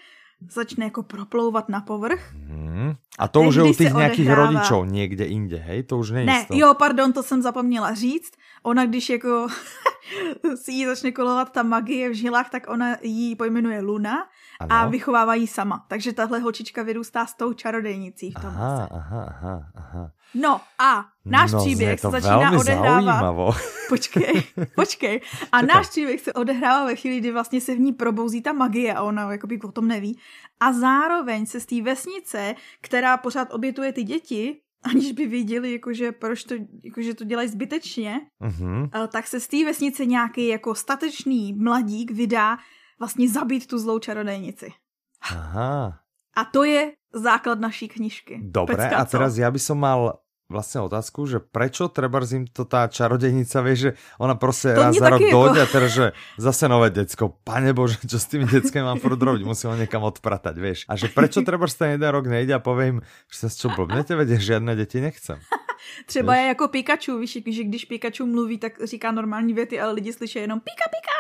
začne 0.52 0.86
jako 0.86 1.04
proplouvat 1.04 1.70
na 1.70 1.82
povrch. 1.82 2.34
Hmm. 2.34 2.94
A 3.20 3.28
to 3.28 3.42
už 3.42 3.56
je 3.56 3.64
u 3.64 3.74
těch 3.74 3.94
nějakých 3.94 4.32
rodičů 4.32 4.84
někde 4.84 5.26
jinde, 5.26 5.58
hej? 5.58 5.84
To 5.84 5.98
už 5.98 6.12
není 6.12 6.26
Ne, 6.26 6.46
jo, 6.50 6.74
pardon, 6.74 7.14
to 7.14 7.24
jsem 7.24 7.42
zapomněla 7.42 7.94
říct. 7.94 8.32
Ona, 8.64 8.86
když 8.86 9.10
jako 9.10 9.48
si 10.56 10.72
jí 10.72 10.86
začne 10.86 11.12
kolovat 11.12 11.52
ta 11.52 11.64
magie 11.64 12.10
v 12.10 12.14
žilách, 12.14 12.50
tak 12.50 12.70
ona 12.70 12.98
jí 13.02 13.36
pojmenuje 13.36 13.82
Luna 13.82 14.28
ano. 14.60 14.76
a 14.76 14.88
vychovává 14.88 15.36
jí 15.36 15.48
sama. 15.48 15.86
Takže 15.88 16.14
tahle 16.14 16.40
holčička 16.40 16.84
vyrůstá 16.84 17.26
s 17.26 17.34
tou 17.34 17.54
čarodejnicí 17.54 18.32
v 18.32 18.34
tom 18.34 18.50
aha, 18.50 18.88
aha, 18.92 19.24
aha, 19.24 19.72
aha. 19.76 20.12
No 20.34 20.62
a 20.80 21.06
náš 21.26 21.52
no, 21.52 21.60
příběh 21.60 22.00
se 22.00 22.10
začíná 22.10 22.52
odehrávat. 22.52 23.56
Počkej, 23.90 24.44
počkej. 24.76 25.22
A 25.52 25.60
Čekaj. 25.60 25.76
náš 25.76 25.90
příběh 25.90 26.22
se 26.22 26.34
odehrává 26.34 26.86
ve 26.86 26.96
chvíli, 26.96 27.20
kdy 27.20 27.32
vlastně 27.32 27.62
se 27.62 27.76
v 27.76 27.80
ní 27.80 27.94
probouzí 27.94 28.42
ta 28.42 28.54
magie 28.54 28.94
a 28.94 29.04
ona 29.04 29.32
jakoby 29.32 29.60
o 29.62 29.72
tom 29.72 29.88
neví. 29.88 30.20
A 30.60 30.74
zároveň 30.74 31.46
se 31.46 31.60
z 31.60 31.66
té 31.66 31.82
vesnice, 31.82 32.56
která 32.82 33.18
pořád 33.18 33.54
obětuje 33.54 33.94
ty 33.94 34.04
děti, 34.04 34.62
aniž 34.84 35.12
by 35.12 35.26
viděli, 35.28 35.72
jakože 35.72 36.12
proč 36.12 36.44
to, 36.44 36.56
jakože 36.84 37.14
to 37.14 37.24
dělají 37.24 37.50
zbytečně, 37.50 38.22
uh-huh. 38.42 39.08
tak 39.08 39.28
se 39.28 39.40
z 39.40 39.48
té 39.48 39.66
vesnice 39.66 40.06
nějaký 40.06 40.48
jako 40.48 40.76
statečný 40.76 41.54
mladík 41.54 42.12
vydá 42.12 42.58
vlastně 43.00 43.30
zabít 43.30 43.68
tu 43.68 43.80
zlou 43.80 44.00
čarodejnici. 44.00 44.74
Aha. 45.22 46.00
A 46.38 46.46
to 46.46 46.64
je 46.64 46.94
základ 47.14 47.60
naší 47.60 47.88
knižky. 47.88 48.40
Dobré, 48.44 48.76
Pecka, 48.78 48.98
a 48.98 49.06
teraz 49.06 49.38
ja 49.38 49.50
by 49.50 49.58
som 49.58 49.82
mal 49.82 50.22
vlastně 50.50 50.82
otázku, 50.82 51.28
že 51.28 51.40
prečo 51.40 51.88
treba 51.88 52.24
zim 52.26 52.48
to 52.48 52.66
tá 52.66 52.88
čarodejnica, 52.88 53.62
vie, 53.62 53.76
že 53.76 53.90
ona 54.20 54.36
prostě 54.36 54.74
to 54.74 54.82
raz 54.82 54.96
za 54.96 55.10
rok 55.10 55.22
jako... 55.22 55.32
dojde 55.32 55.62
a 55.62 55.66
teraz, 55.66 55.92
že 55.92 56.12
zase 56.38 56.70
nové 56.70 56.90
decko, 56.90 57.36
pane 57.44 57.74
bože, 57.74 57.98
čo 58.08 58.20
s 58.20 58.26
tými 58.26 58.46
deckami 58.48 58.84
mám 58.86 59.00
furt 59.00 59.20
robiť, 59.20 59.44
musím 59.44 59.70
ho 59.70 59.76
někam 59.76 60.04
odpratať, 60.04 60.56
vieš. 60.58 60.80
A 60.88 60.96
že 60.96 61.12
prečo 61.12 61.44
treba 61.44 61.68
ten 61.68 62.00
jeden 62.00 62.10
rok 62.10 62.28
nejde 62.28 62.56
a 62.56 62.64
povím, 62.64 63.04
že 63.28 63.38
sa 63.38 63.48
čo 63.52 63.68
blbnete, 63.76 64.16
veď 64.16 64.40
žiadne 64.40 64.76
deti 64.76 65.04
nechcem. 65.04 65.40
Třeba 66.06 66.34
víš? 66.34 66.42
je 66.42 66.48
jako 66.48 66.68
Pikachu, 66.68 67.18
víš, 67.20 67.32
že 67.48 67.64
když 67.64 67.86
Pikachu 67.86 68.26
mluví, 68.26 68.58
tak 68.58 68.74
říká 68.84 69.12
normální 69.12 69.54
věty, 69.54 69.80
ale 69.80 69.92
lidi 69.92 70.14
slyší 70.14 70.40
jenom 70.40 70.60
pika, 70.60 70.86
pika. 70.90 71.18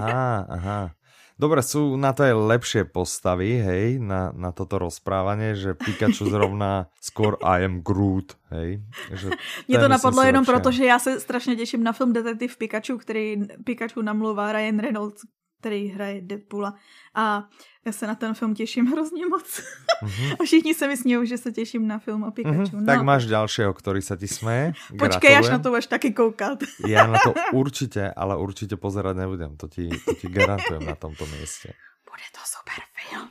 Aha, 0.00 0.46
aha. 0.48 0.90
Dobre, 1.36 1.60
sú 1.60 2.00
na 2.00 2.16
to 2.16 2.24
aj 2.24 2.32
lepšie 2.32 2.82
postavy, 2.88 3.60
hej, 3.60 4.00
na, 4.00 4.32
na 4.32 4.56
toto 4.56 4.80
rozprávanie, 4.80 5.52
že 5.52 5.76
Pikachu 5.76 6.32
zrovna 6.32 6.88
skôr 6.96 7.36
I 7.44 7.68
am 7.68 7.84
Groot, 7.84 8.40
hej. 8.56 8.80
Že 9.12 9.36
Mě 9.68 9.78
to 9.78 9.88
napadlo 9.88 10.22
jenom 10.22 10.44
proto, 10.44 10.72
že 10.72 10.84
já 10.84 10.98
se 10.98 11.20
strašně 11.20 11.56
těším 11.56 11.82
na 11.84 11.92
film 11.92 12.12
Detektiv 12.12 12.56
Pikachu, 12.56 12.98
který 12.98 13.36
Pikachu 13.64 14.02
namluvá 14.02 14.52
Ryan 14.52 14.78
Reynolds, 14.78 15.22
který 15.60 15.88
hraje 15.88 16.20
Deadpoola. 16.20 16.74
A 17.14 17.48
já 17.86 17.92
se 17.92 18.06
na 18.06 18.14
ten 18.14 18.34
film 18.34 18.54
těším 18.54 18.86
hrozně 18.92 19.26
moc. 19.26 19.60
Mm-hmm. 20.02 20.36
A 20.40 20.44
všichni 20.44 20.74
se 20.74 20.88
mi 20.88 20.96
smějou, 20.96 21.24
že 21.24 21.38
se 21.38 21.52
těším 21.52 21.88
na 21.88 21.98
film 21.98 22.22
o 22.22 22.30
Pikachu. 22.30 22.56
Mm-hmm. 22.56 22.80
No. 22.80 22.86
Tak 22.86 23.02
máš 23.02 23.26
dalšího, 23.26 23.74
který 23.74 24.02
se 24.02 24.16
ti 24.16 24.28
směje. 24.28 24.72
Počkej, 24.98 25.36
až 25.36 25.48
na 25.48 25.58
to 25.58 25.68
budeš 25.68 25.86
taky 25.86 26.12
koukat. 26.12 26.58
Já 26.86 27.06
na 27.06 27.18
to 27.24 27.34
určitě, 27.52 28.12
ale 28.16 28.36
určitě 28.36 28.76
pozerať 28.76 29.16
nebudem. 29.16 29.56
To 29.56 29.68
ti, 29.68 29.88
to 30.04 30.14
ti 30.14 30.28
garantujem 30.28 30.84
na 30.86 30.94
tomto 30.94 31.26
místě. 31.26 31.72
Bude 32.04 32.22
to 32.32 32.40
super 32.44 32.84
film. 32.94 33.28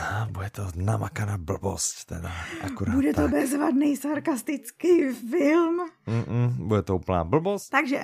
A 0.00 0.28
bude 0.30 0.50
to 0.50 0.62
namakaná 0.76 1.38
blbost, 1.38 2.04
teda 2.04 2.32
akurát 2.64 2.94
Bude 2.94 3.12
to 3.14 3.20
tak. 3.22 3.30
bezvadný 3.30 3.96
sarkastický 3.96 5.12
film. 5.30 5.90
Mm-mm, 6.08 6.50
bude 6.66 6.82
to 6.82 6.96
úplná 6.96 7.24
blbost. 7.24 7.68
Takže 7.70 8.00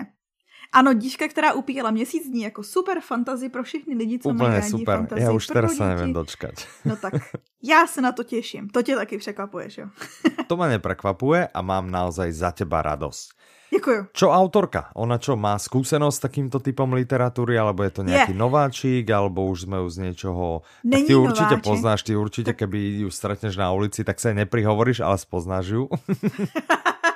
ano, 0.73 0.93
dívka, 0.93 1.29
která 1.29 1.53
upíjela 1.53 1.91
měsíc 1.91 2.29
dní 2.29 2.43
jako 2.43 2.63
super 2.63 3.01
fantazy 3.01 3.49
pro 3.49 3.63
všechny 3.63 3.95
lidi, 3.95 4.19
co 4.19 4.29
Úplně 4.29 4.49
mají 4.49 4.61
rádi 4.61 4.71
super. 4.71 4.97
fantazy. 4.97 5.23
Já 5.23 5.33
už 5.33 5.47
teraz 5.47 5.73
se 5.73 5.87
nevím 5.87 6.13
dočkat. 6.13 6.55
No 6.85 6.97
tak, 6.97 7.15
já 7.63 7.87
se 7.87 8.01
na 8.01 8.13
to 8.13 8.25
těším. 8.25 8.69
To 8.69 8.83
tě 8.83 8.97
taky 8.97 9.19
překvapuje, 9.19 9.71
že 9.71 9.83
jo? 9.83 9.89
to 10.47 10.57
mě 10.57 10.69
neprekvapuje 10.69 11.49
a 11.55 11.63
mám 11.63 11.91
naozaj 11.91 12.33
za 12.33 12.51
teba 12.51 12.83
radost. 12.83 13.41
Děkuju. 13.71 14.07
Čo 14.13 14.35
autorka? 14.35 14.91
Ona 14.99 15.23
čo, 15.23 15.39
má 15.39 15.55
skúsenosť 15.55 16.17
s 16.19 16.25
takýmto 16.27 16.59
typom 16.59 16.91
literatury, 16.91 17.55
alebo 17.55 17.87
je 17.87 17.93
to 17.95 18.03
nejaký 18.03 18.35
je. 18.35 18.41
nováčik, 18.43 19.07
alebo 19.07 19.47
už 19.47 19.71
sme 19.71 19.79
ju 19.79 19.87
z 19.87 19.97
niečoho... 20.11 20.67
Není 20.83 21.07
tak 21.07 21.07
ty 21.07 21.15
určite 21.15 21.55
nováčik. 21.55 21.71
poznáš, 21.71 22.01
ty 22.03 22.13
určite, 22.19 22.51
tak... 22.51 22.67
keby 22.67 23.07
ju 23.07 23.11
stretneš 23.15 23.55
na 23.55 23.71
ulici, 23.71 24.03
tak 24.03 24.19
sa 24.19 24.35
neprihovoríš, 24.35 25.07
ale 25.07 25.15
spoznáš 25.23 25.67
ju. 25.71 25.83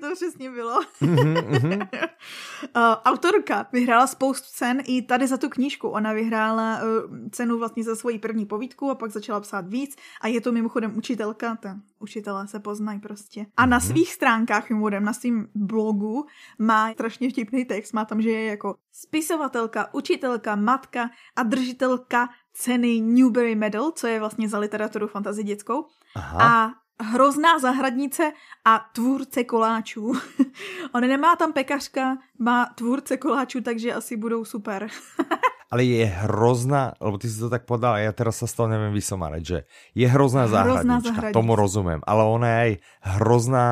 to 0.00 0.14
přesně 0.14 0.50
bylo. 0.50 0.80
uh, 1.02 1.12
autorka 3.04 3.66
vyhrála 3.72 4.06
spoustu 4.06 4.46
cen 4.50 4.82
i 4.86 5.02
tady 5.02 5.26
za 5.26 5.36
tu 5.36 5.48
knížku. 5.48 5.88
Ona 5.88 6.12
vyhrála 6.12 6.80
uh, 6.82 7.28
cenu 7.30 7.58
vlastně 7.58 7.84
za 7.84 7.96
svoji 7.96 8.18
první 8.18 8.46
povídku 8.46 8.90
a 8.90 8.94
pak 8.94 9.10
začala 9.10 9.40
psát 9.40 9.68
víc 9.68 9.96
a 10.20 10.28
je 10.28 10.40
to 10.40 10.52
mimochodem 10.52 10.96
učitelka, 10.96 11.56
ta 11.56 11.76
učitelé 11.98 12.48
se 12.48 12.60
poznají 12.60 13.00
prostě. 13.00 13.46
A 13.56 13.66
na 13.66 13.78
mhm. 13.78 13.86
svých 13.86 14.12
stránkách, 14.12 14.70
mimochodem, 14.70 15.04
na 15.04 15.12
svém 15.12 15.48
blogu 15.54 16.26
má 16.58 16.92
strašně 16.92 17.30
vtipný 17.30 17.64
text, 17.64 17.92
má 17.92 18.04
tam, 18.04 18.22
že 18.22 18.30
je 18.30 18.46
jako 18.46 18.74
spisovatelka, 18.92 19.94
učitelka, 19.94 20.56
matka 20.56 21.10
a 21.36 21.42
držitelka 21.42 22.28
ceny 22.52 23.00
Newbery 23.00 23.54
Medal, 23.54 23.90
co 23.90 24.06
je 24.06 24.20
vlastně 24.20 24.48
za 24.48 24.58
literaturu 24.58 25.08
fantazi 25.08 25.42
dětskou. 25.42 25.86
Aha. 26.14 26.66
A 26.66 26.79
hrozná 27.00 27.58
zahradnice 27.58 28.32
a 28.64 28.78
tvůrce 28.92 29.44
koláčů. 29.44 30.12
On 30.94 31.00
nemá 31.00 31.36
tam 31.36 31.52
pekařka, 31.52 32.18
má 32.38 32.66
tvůrce 32.74 33.16
koláčů, 33.16 33.60
takže 33.60 33.94
asi 33.94 34.16
budou 34.16 34.44
super. 34.44 34.88
ale 35.70 35.84
je 35.84 36.04
hrozná, 36.06 36.92
lebo 37.00 37.18
ty 37.18 37.30
si 37.30 37.38
to 37.38 37.46
tak 37.46 37.62
podal, 37.62 38.02
ja 38.02 38.10
teraz 38.10 38.42
sa 38.42 38.50
z 38.50 38.54
toho 38.58 38.66
neviem 38.66 38.90
vysomarať, 38.90 39.42
že 39.46 39.58
je 39.94 40.06
hrozná 40.10 40.50
hrozná 40.50 40.98
tomu 41.30 41.54
rozumiem, 41.54 42.02
ale 42.02 42.26
ona 42.26 42.46
je 42.50 42.58
aj 42.58 42.72
hrozná 43.22 43.66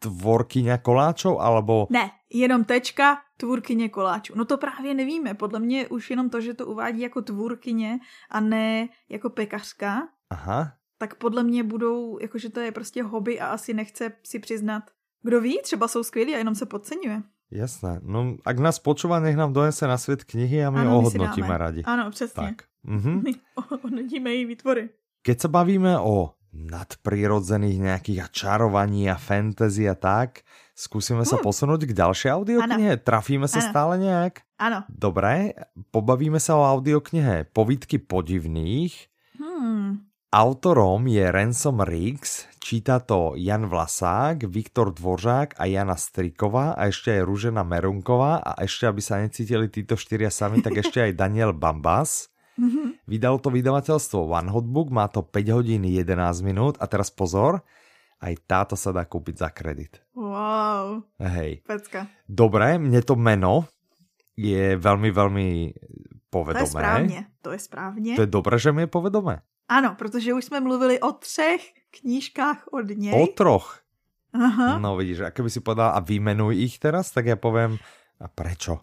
tvorkyňa 0.00 0.80
koláčov, 0.80 1.40
alebo... 1.40 1.88
Ne, 1.92 2.12
jenom 2.32 2.64
tečka, 2.64 3.20
tvůrkyně 3.36 3.88
koláčů. 3.88 4.32
No 4.36 4.44
to 4.44 4.56
právě 4.58 4.94
nevíme, 4.94 5.34
podle 5.34 5.60
mě 5.60 5.88
už 5.88 6.10
jenom 6.10 6.30
to, 6.30 6.40
že 6.40 6.54
to 6.54 6.66
uvádí 6.66 7.00
jako 7.00 7.22
tvůrkyně 7.22 7.98
a 8.30 8.40
ne 8.40 8.88
jako 9.08 9.30
pekařka. 9.30 10.08
Aha 10.30 10.72
tak 11.04 11.20
podle 11.20 11.44
mě 11.44 11.62
budou, 11.62 12.18
jakože 12.20 12.48
to 12.48 12.60
je 12.60 12.72
prostě 12.72 13.02
hobby 13.02 13.40
a 13.40 13.46
asi 13.46 13.74
nechce 13.74 14.12
si 14.24 14.38
přiznat. 14.38 14.82
Kdo 15.22 15.40
ví, 15.40 15.60
třeba 15.62 15.88
jsou 15.88 16.02
skvělí 16.02 16.34
a 16.34 16.38
jenom 16.38 16.54
se 16.54 16.66
podceňuje. 16.66 17.22
Jasné. 17.52 18.00
No, 18.00 18.40
ak 18.40 18.56
nás 18.56 18.80
počúva, 18.80 19.20
nech 19.20 19.36
nám 19.36 19.52
donese 19.52 19.84
na 19.84 20.00
svět 20.00 20.24
knihy 20.24 20.64
a 20.64 20.72
my 20.72 20.80
ano, 20.80 20.98
ohodnotíme 20.98 21.52
my 21.52 21.58
radi. 21.60 21.82
Ano, 21.84 22.10
přesně. 22.10 22.42
Tak. 22.56 22.64
Mhm. 22.82 23.20
My 23.24 23.32
ohodnotíme 23.54 24.30
její 24.32 24.44
výtvory. 24.44 24.88
Keď 25.22 25.40
se 25.40 25.48
bavíme 25.48 25.98
o 26.00 26.34
nadprirodzených 26.52 27.78
nějakých 27.80 28.22
a 28.24 28.28
čarovaní 28.32 29.10
a 29.10 29.20
fantasy 29.20 29.90
a 29.90 29.94
tak, 29.94 30.40
skúsime 30.72 31.20
uh. 31.20 31.28
sa 31.28 31.36
posunúť 31.36 31.84
k 31.84 31.92
ďalšej 31.92 32.30
audioknihe? 32.32 32.92
Ano. 32.96 33.04
Trafíme 33.04 33.44
sa 33.44 33.60
ano. 33.60 33.68
stále 33.68 33.94
nejak? 34.00 34.40
Ano. 34.56 34.88
Dobré, 34.88 35.52
pobavíme 35.92 36.40
sa 36.40 36.56
o 36.56 36.64
audioknihe 36.64 37.52
Povídky 37.52 38.00
podivných. 38.00 39.12
Hmm. 39.34 39.73
Autorom 40.34 41.06
je 41.06 41.22
Ransom 41.30 41.78
Riggs, 41.86 42.50
číta 42.58 42.98
to 42.98 43.38
Jan 43.38 43.70
Vlasák, 43.70 44.50
Viktor 44.50 44.90
Dvořák 44.90 45.54
a 45.54 45.70
Jana 45.70 45.94
Striková 45.94 46.74
a 46.74 46.90
ešte 46.90 47.14
aj 47.14 47.22
Ružena 47.22 47.62
Merunková 47.62 48.42
a 48.42 48.58
ešte, 48.58 48.90
aby 48.90 48.98
sa 48.98 49.22
necítili 49.22 49.70
títo 49.70 49.94
štyria 49.94 50.34
sami, 50.34 50.58
tak 50.58 50.82
ešte 50.82 50.98
aj 51.06 51.14
Daniel 51.14 51.54
Bambas. 51.54 52.34
Mhm. 52.58 53.06
Vydal 53.06 53.38
to 53.38 53.54
vydavateľstvo 53.54 54.26
One 54.26 54.50
Hot 54.50 54.66
Book, 54.66 54.90
má 54.90 55.06
to 55.06 55.22
5 55.22 55.54
hodín 55.54 55.86
11 55.86 56.42
minút 56.42 56.82
a 56.82 56.90
teraz 56.90 57.14
pozor, 57.14 57.62
aj 58.18 58.34
táto 58.50 58.74
sa 58.74 58.90
dá 58.90 59.06
kúpiť 59.06 59.38
za 59.38 59.54
kredit. 59.54 60.02
Wow. 60.18 61.06
Hej. 61.22 61.62
Pecka. 61.62 62.10
Dobre, 62.26 62.82
mne 62.82 63.06
to 63.06 63.14
meno 63.14 63.70
je 64.34 64.74
veľmi, 64.74 65.14
veľmi 65.14 65.48
povedomé. 66.26 66.58
To 66.58 66.66
je 66.66 66.70
správně, 66.74 67.20
to 67.38 67.50
je 67.52 67.58
správně. 67.58 68.12
To 68.18 68.22
je 68.26 68.30
dobré, 68.34 68.58
že 68.58 68.74
mi 68.74 68.82
je 68.82 68.90
povedomé. 68.90 69.46
Ano, 69.68 69.94
protože 69.98 70.34
už 70.34 70.44
jsme 70.44 70.60
mluvili 70.60 71.00
o 71.00 71.12
třech 71.12 71.60
knížkách 72.00 72.64
od 72.72 72.88
něj. 72.88 73.22
O 73.22 73.26
troch? 73.26 73.80
Aha. 74.34 74.78
No 74.78 74.96
vidíš, 74.96 75.20
a 75.20 75.30
keby 75.30 75.50
si 75.50 75.60
povedal 75.62 75.94
a 75.94 76.02
vymenuj 76.02 76.58
ich 76.58 76.82
teraz, 76.82 77.14
tak 77.14 77.30
ja 77.30 77.38
poviem, 77.38 77.78
a 78.18 78.26
prečo? 78.26 78.82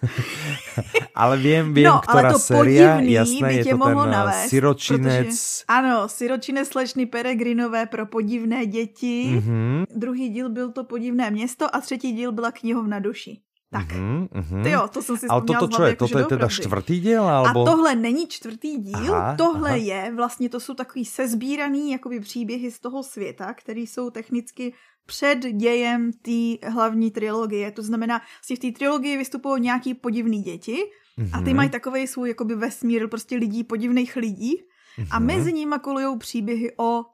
ale 1.20 1.36
viem, 1.36 1.72
viem, 1.72 1.88
no, 1.88 2.00
ktorá 2.00 2.32
ale 2.32 2.34
to 2.36 2.40
séria, 2.40 3.00
jasné, 3.00 3.60
je 3.60 3.64
to 3.72 3.76
ten 3.76 3.96
eh, 3.96 4.08
navést, 4.08 4.48
Siročinec. 4.48 5.32
Protože, 5.32 5.64
ano, 5.68 6.08
Siročinec 6.08 6.68
slečny 6.68 7.06
Peregrinové 7.06 7.86
pro 7.86 8.06
podivné 8.06 8.66
děti. 8.66 9.36
Mm-hmm. 9.36 9.84
Druhý 9.96 10.28
díl 10.28 10.48
byl 10.48 10.72
to 10.72 10.84
podivné 10.84 11.30
město 11.30 11.68
a 11.76 11.80
třetí 11.80 12.12
díl 12.12 12.32
byla 12.32 12.52
knihovna 12.52 12.98
duši. 12.98 13.40
Tak, 13.70 13.88
uh-huh, 13.88 14.28
uh-huh. 14.28 14.62
Ty 14.62 14.70
jo, 14.70 14.88
to 14.92 15.02
jsem 15.02 15.16
si 15.16 15.26
Ale 15.26 15.42
toto 15.42 15.66
čo 15.68 15.82
je? 15.82 15.88
Jako, 15.88 16.08
toto 16.08 16.18
je 16.18 16.24
teda 16.24 16.48
čtvrtý 16.48 17.00
díl? 17.00 17.22
Alebo... 17.22 17.62
A 17.62 17.64
tohle 17.64 17.94
není 17.94 18.26
čtvrtý 18.28 18.76
díl, 18.78 19.14
aha, 19.14 19.34
tohle 19.34 19.68
aha. 19.68 19.76
je, 19.76 20.12
vlastně 20.14 20.48
to 20.48 20.60
jsou 20.60 20.74
takový 20.74 21.04
sezbíraný 21.04 21.90
jakoby 21.90 22.20
příběhy 22.20 22.70
z 22.70 22.78
toho 22.80 23.02
světa, 23.02 23.54
které 23.54 23.80
jsou 23.80 24.10
technicky 24.10 24.74
před 25.06 25.38
dějem 25.38 26.12
té 26.12 26.68
hlavní 26.70 27.10
trilogie. 27.10 27.70
To 27.70 27.82
znamená, 27.82 28.22
si 28.42 28.56
v 28.56 28.58
té 28.58 28.70
trilogii 28.72 29.16
vystupují 29.16 29.62
nějaký 29.62 29.94
podivný 29.94 30.42
děti 30.42 30.78
uh-huh. 31.18 31.30
a 31.32 31.38
ty 31.38 31.50
mhm. 31.50 31.56
mají 31.56 31.70
takový 31.70 32.06
svůj 32.06 32.28
jakoby 32.28 32.54
vesmír 32.54 33.08
prostě 33.08 33.36
lidí, 33.36 33.64
podivných 33.64 34.16
lidí 34.16 34.54
uh-huh. 34.98 35.08
a 35.10 35.18
mezi 35.18 35.52
nimi 35.52 35.76
kolují 35.82 36.18
příběhy 36.18 36.72
o 36.78 37.04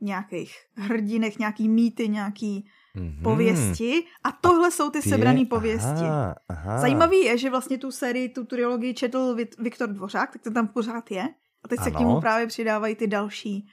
nějakých 0.00 0.56
hrdinech, 0.76 1.38
nějaký 1.38 1.68
mýty, 1.68 2.08
nějaký 2.08 2.68
mm-hmm. 2.96 3.22
pověsti 3.22 4.04
a 4.24 4.32
tohle 4.32 4.70
jsou 4.70 4.90
ty, 4.90 5.02
ty 5.02 5.08
sebrané 5.08 5.44
pověsti. 5.44 6.04
Aha, 6.04 6.34
aha. 6.48 6.78
Zajímavý 6.78 7.16
je, 7.24 7.38
že 7.38 7.50
vlastně 7.50 7.78
tu 7.78 7.90
sérii, 7.90 8.28
tu 8.28 8.44
trilogii 8.44 8.94
četl 8.94 9.36
Viktor 9.58 9.88
Dvořák, 9.88 10.32
tak 10.32 10.42
to 10.42 10.50
tam 10.50 10.68
pořád 10.68 11.10
je. 11.10 11.28
A 11.64 11.68
teď 11.68 11.78
ano. 11.78 11.84
se 11.84 11.90
k 11.90 11.98
němu 11.98 12.20
právě 12.20 12.46
přidávají 12.46 12.94
ty 12.94 13.06
další 13.06 13.68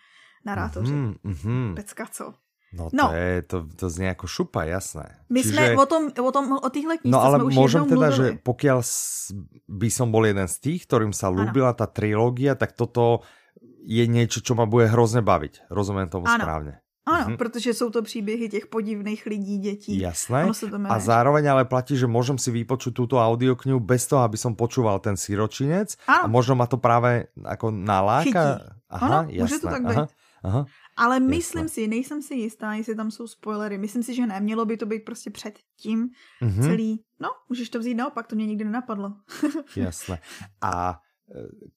narátoři. 0.45 0.93
Mm-hmm. 0.93 1.75
Pecka 1.75 2.05
co? 2.11 2.33
No, 2.73 2.89
no. 2.93 3.07
To, 3.07 3.15
je, 3.15 3.41
to, 3.41 3.57
to 3.75 3.89
zní 3.89 4.05
jako 4.05 4.27
šupa, 4.27 4.63
jasné. 4.63 5.23
My 5.29 5.43
Čiže... 5.43 5.55
jsme 5.55 5.77
o 5.77 5.85
tom, 5.85 6.11
o 6.19 6.31
tom, 6.31 6.59
o 6.63 6.69
týchhle 6.69 6.97
knížce 6.97 7.15
No 7.15 7.23
ale 7.23 7.39
jsme 7.39 7.43
už 7.43 7.53
môžem 7.55 7.83
teda, 7.87 8.07
mluvili. 8.11 8.17
že 8.17 8.27
pokiaľ 8.43 8.79
by 9.71 9.89
som 9.89 10.07
bol 10.11 10.23
jeden 10.27 10.47
z 10.51 10.55
tých, 10.59 10.83
ktorým 10.83 11.15
sa 11.15 11.31
ľúbila 11.31 11.71
tá 11.79 11.87
trilógia, 11.87 12.59
tak 12.59 12.75
toto 12.75 13.23
je 13.87 14.03
niečo, 14.03 14.43
čo 14.43 14.51
ma 14.55 14.67
bude 14.67 14.91
hrozně 14.91 15.21
bavit. 15.21 15.63
Rozumím 15.71 16.09
tomu 16.09 16.27
ano. 16.27 16.43
správně. 16.43 16.73
Ano, 17.07 17.23
mm-hmm. 17.23 17.37
protože 17.37 17.73
jsou 17.73 17.89
to 17.89 18.01
příběhy 18.03 18.49
těch 18.49 18.67
podivných 18.67 19.25
lidí, 19.25 19.57
dětí. 19.57 19.99
Jasné. 19.99 20.51
A 20.89 20.99
zároveň 20.99 21.51
ale 21.51 21.65
platí, 21.65 21.97
že 21.97 22.07
můžem 22.07 22.37
si 22.37 22.51
vypočuť 22.51 22.93
túto 22.93 23.15
audioknihu 23.15 23.79
bez 23.79 24.07
toho, 24.07 24.27
aby 24.27 24.35
som 24.35 24.59
počúval 24.59 24.99
ten 24.99 25.15
siročinec. 25.15 25.95
Ano. 26.07 26.23
A 26.23 26.27
možno 26.27 26.59
ma 26.59 26.67
to 26.67 26.77
právě 26.77 27.31
jako 27.31 27.71
naláka. 27.71 28.43
Chytí. 28.55 28.75
Aha, 28.89 29.07
ano, 29.07 29.29
jasné. 29.31 29.55
může 29.55 29.59
to 29.59 29.67
tak 29.67 29.83
být. 29.87 29.97
Aha, 29.97 30.07
aha. 30.43 30.65
Ale 30.97 31.15
jasné. 31.15 31.27
myslím 31.27 31.67
si, 31.69 31.87
nejsem 31.87 32.21
si 32.21 32.35
jistá, 32.35 32.73
jestli 32.73 32.95
tam 32.95 33.11
jsou 33.11 33.27
spoilery. 33.27 33.77
Myslím 33.77 34.03
si, 34.03 34.15
že 34.15 34.27
ne. 34.27 34.39
Mělo 34.39 34.65
by 34.65 34.77
to 34.77 34.85
být 34.85 35.05
prostě 35.05 35.29
předtím 35.29 36.09
mm-hmm. 36.41 36.61
celý. 36.61 37.03
No, 37.19 37.29
můžeš 37.49 37.69
to 37.69 37.79
vzít 37.79 37.95
naopak, 37.95 38.27
to 38.27 38.35
mě 38.35 38.45
nikdy 38.45 38.63
nenapadlo. 38.63 39.13
jasné. 39.75 40.19
A 40.61 40.99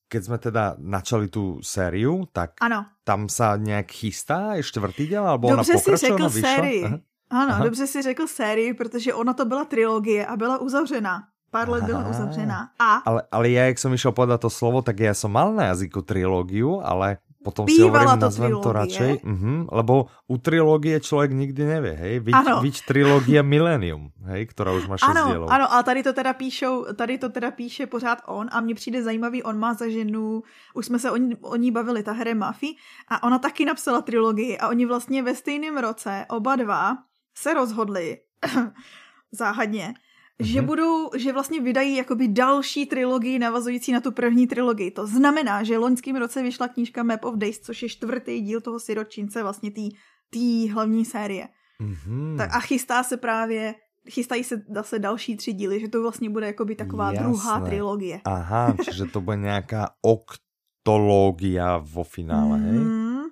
keď 0.06 0.20
sme 0.22 0.38
teda 0.38 0.78
načali 0.78 1.26
tú 1.26 1.58
sériu, 1.58 2.26
tak 2.30 2.54
ano. 2.62 2.86
tam 3.02 3.26
sa 3.26 3.58
nejak 3.58 3.90
chystá 3.90 4.54
je 4.54 4.62
čtvrtý 4.62 5.10
díl, 5.10 5.26
alebo 5.26 5.50
dobře 5.50 5.74
ona 5.74 5.80
pokračuje, 5.82 5.98
si 5.98 6.06
řekl 6.06 6.26
sérii. 6.30 6.82
Ano, 7.30 7.52
Aha. 7.54 7.64
dobře 7.64 7.86
si 7.86 8.02
řekl 8.02 8.26
sérii, 8.26 8.74
protože 8.74 9.14
ona 9.14 9.34
to 9.34 9.44
byla 9.44 9.64
trilogie 9.64 10.26
a 10.26 10.36
byla 10.36 10.58
uzavřená. 10.58 11.22
Pár 11.50 11.68
let 11.68 11.84
byla 11.84 12.08
uzavřená. 12.08 12.70
A... 12.78 13.02
Ale, 13.06 13.22
ale 13.30 13.50
ja, 13.50 13.66
jak 13.66 13.78
som 13.78 13.90
išiel 13.90 14.14
povedať 14.14 14.46
to 14.46 14.50
slovo, 14.54 14.86
tak 14.86 15.02
ja 15.02 15.10
som 15.18 15.34
mal 15.34 15.50
na 15.50 15.74
jazyku 15.74 16.06
trilógiu, 16.06 16.78
ale 16.78 17.18
Potom 17.40 17.64
si 17.64 17.80
hovorím, 17.80 18.20
to 18.20 18.28
nazvem 18.28 18.52
trilógie. 18.52 18.64
to 18.64 18.70
radšej, 18.72 19.12
uh-huh, 19.24 19.66
lebo 19.72 19.94
u 20.28 20.36
trilógie 20.38 21.00
člověk 21.00 21.32
nikdy 21.32 21.64
nevie, 21.64 21.94
hej, 21.96 22.20
viď, 22.20 22.36
viď 22.60 22.74
trilógia 22.84 23.42
Millennium, 23.42 24.12
hej, 24.28 24.46
která 24.46 24.72
už 24.72 24.84
má 24.86 24.96
šest 25.00 25.08
ano, 25.08 25.24
dielov. 25.26 25.48
Ano, 25.48 25.72
a 25.72 25.82
tady 25.82 26.02
to 26.02 26.12
teda 26.12 26.32
píšou, 26.32 26.84
tady 26.92 27.18
to 27.18 27.28
teda 27.28 27.50
píše 27.50 27.86
pořád 27.86 28.18
on 28.26 28.48
a 28.52 28.60
mně 28.60 28.74
přijde 28.74 29.02
zajímavý, 29.02 29.42
on 29.42 29.58
má 29.58 29.74
za 29.74 29.88
ženu, 29.88 30.42
už 30.74 30.86
jsme 30.86 30.98
se 30.98 31.10
o 31.10 31.16
ní, 31.16 31.36
o 31.40 31.56
ní 31.56 31.70
bavili, 31.70 32.02
ta 32.02 32.12
Hera 32.12 32.34
Mafy, 32.34 32.76
a 33.08 33.22
ona 33.22 33.38
taky 33.38 33.64
napsala 33.64 34.00
trilogii 34.02 34.58
a 34.58 34.68
oni 34.68 34.86
vlastně 34.86 35.22
ve 35.22 35.34
stejném 35.34 35.78
roce, 35.78 36.26
oba 36.28 36.56
dva, 36.56 36.96
se 37.34 37.54
rozhodli, 37.54 38.18
záhadně, 39.32 39.94
že 40.40 40.60
mhm. 40.60 40.66
budou, 40.66 41.10
že 41.16 41.32
vlastně 41.32 41.60
vydají 41.60 41.96
jakoby 41.96 42.28
další 42.28 42.86
trilogii 42.86 43.38
navazující 43.38 43.92
na 43.92 44.00
tu 44.00 44.12
první 44.12 44.46
trilogii. 44.46 44.90
To 44.90 45.06
znamená, 45.06 45.62
že 45.62 45.78
loňským 45.78 46.16
roce 46.16 46.42
vyšla 46.42 46.68
knížka 46.68 47.02
Map 47.02 47.24
of 47.24 47.34
Days, 47.36 47.60
což 47.60 47.82
je 47.82 47.88
čtvrtý 47.88 48.40
díl 48.40 48.60
toho 48.60 48.80
siročince, 48.80 49.42
vlastně 49.42 49.70
té 49.70 50.72
hlavní 50.72 51.04
série. 51.04 51.48
Mm-hmm. 51.80 52.36
Tak 52.36 52.54
a 52.54 52.60
chystá 52.60 53.02
se 53.02 53.16
právě 53.16 53.74
chystají 54.08 54.44
se 54.44 54.62
zase 54.74 54.98
další 54.98 55.36
tři 55.36 55.52
díly, 55.52 55.80
že 55.80 55.88
to 55.88 56.02
vlastně 56.02 56.30
bude 56.30 56.46
jakoby 56.46 56.74
taková 56.74 57.12
Jasné. 57.12 57.28
druhá 57.28 57.60
trilogie. 57.60 58.20
Aha, 58.24 58.76
čiže 58.84 59.04
to 59.04 59.20
bude 59.20 59.36
nějaká 59.36 59.90
oktologia 60.02 61.76
vo 61.78 62.04
finále, 62.04 62.58
hej? 62.58 62.78
Mm, 62.78 63.22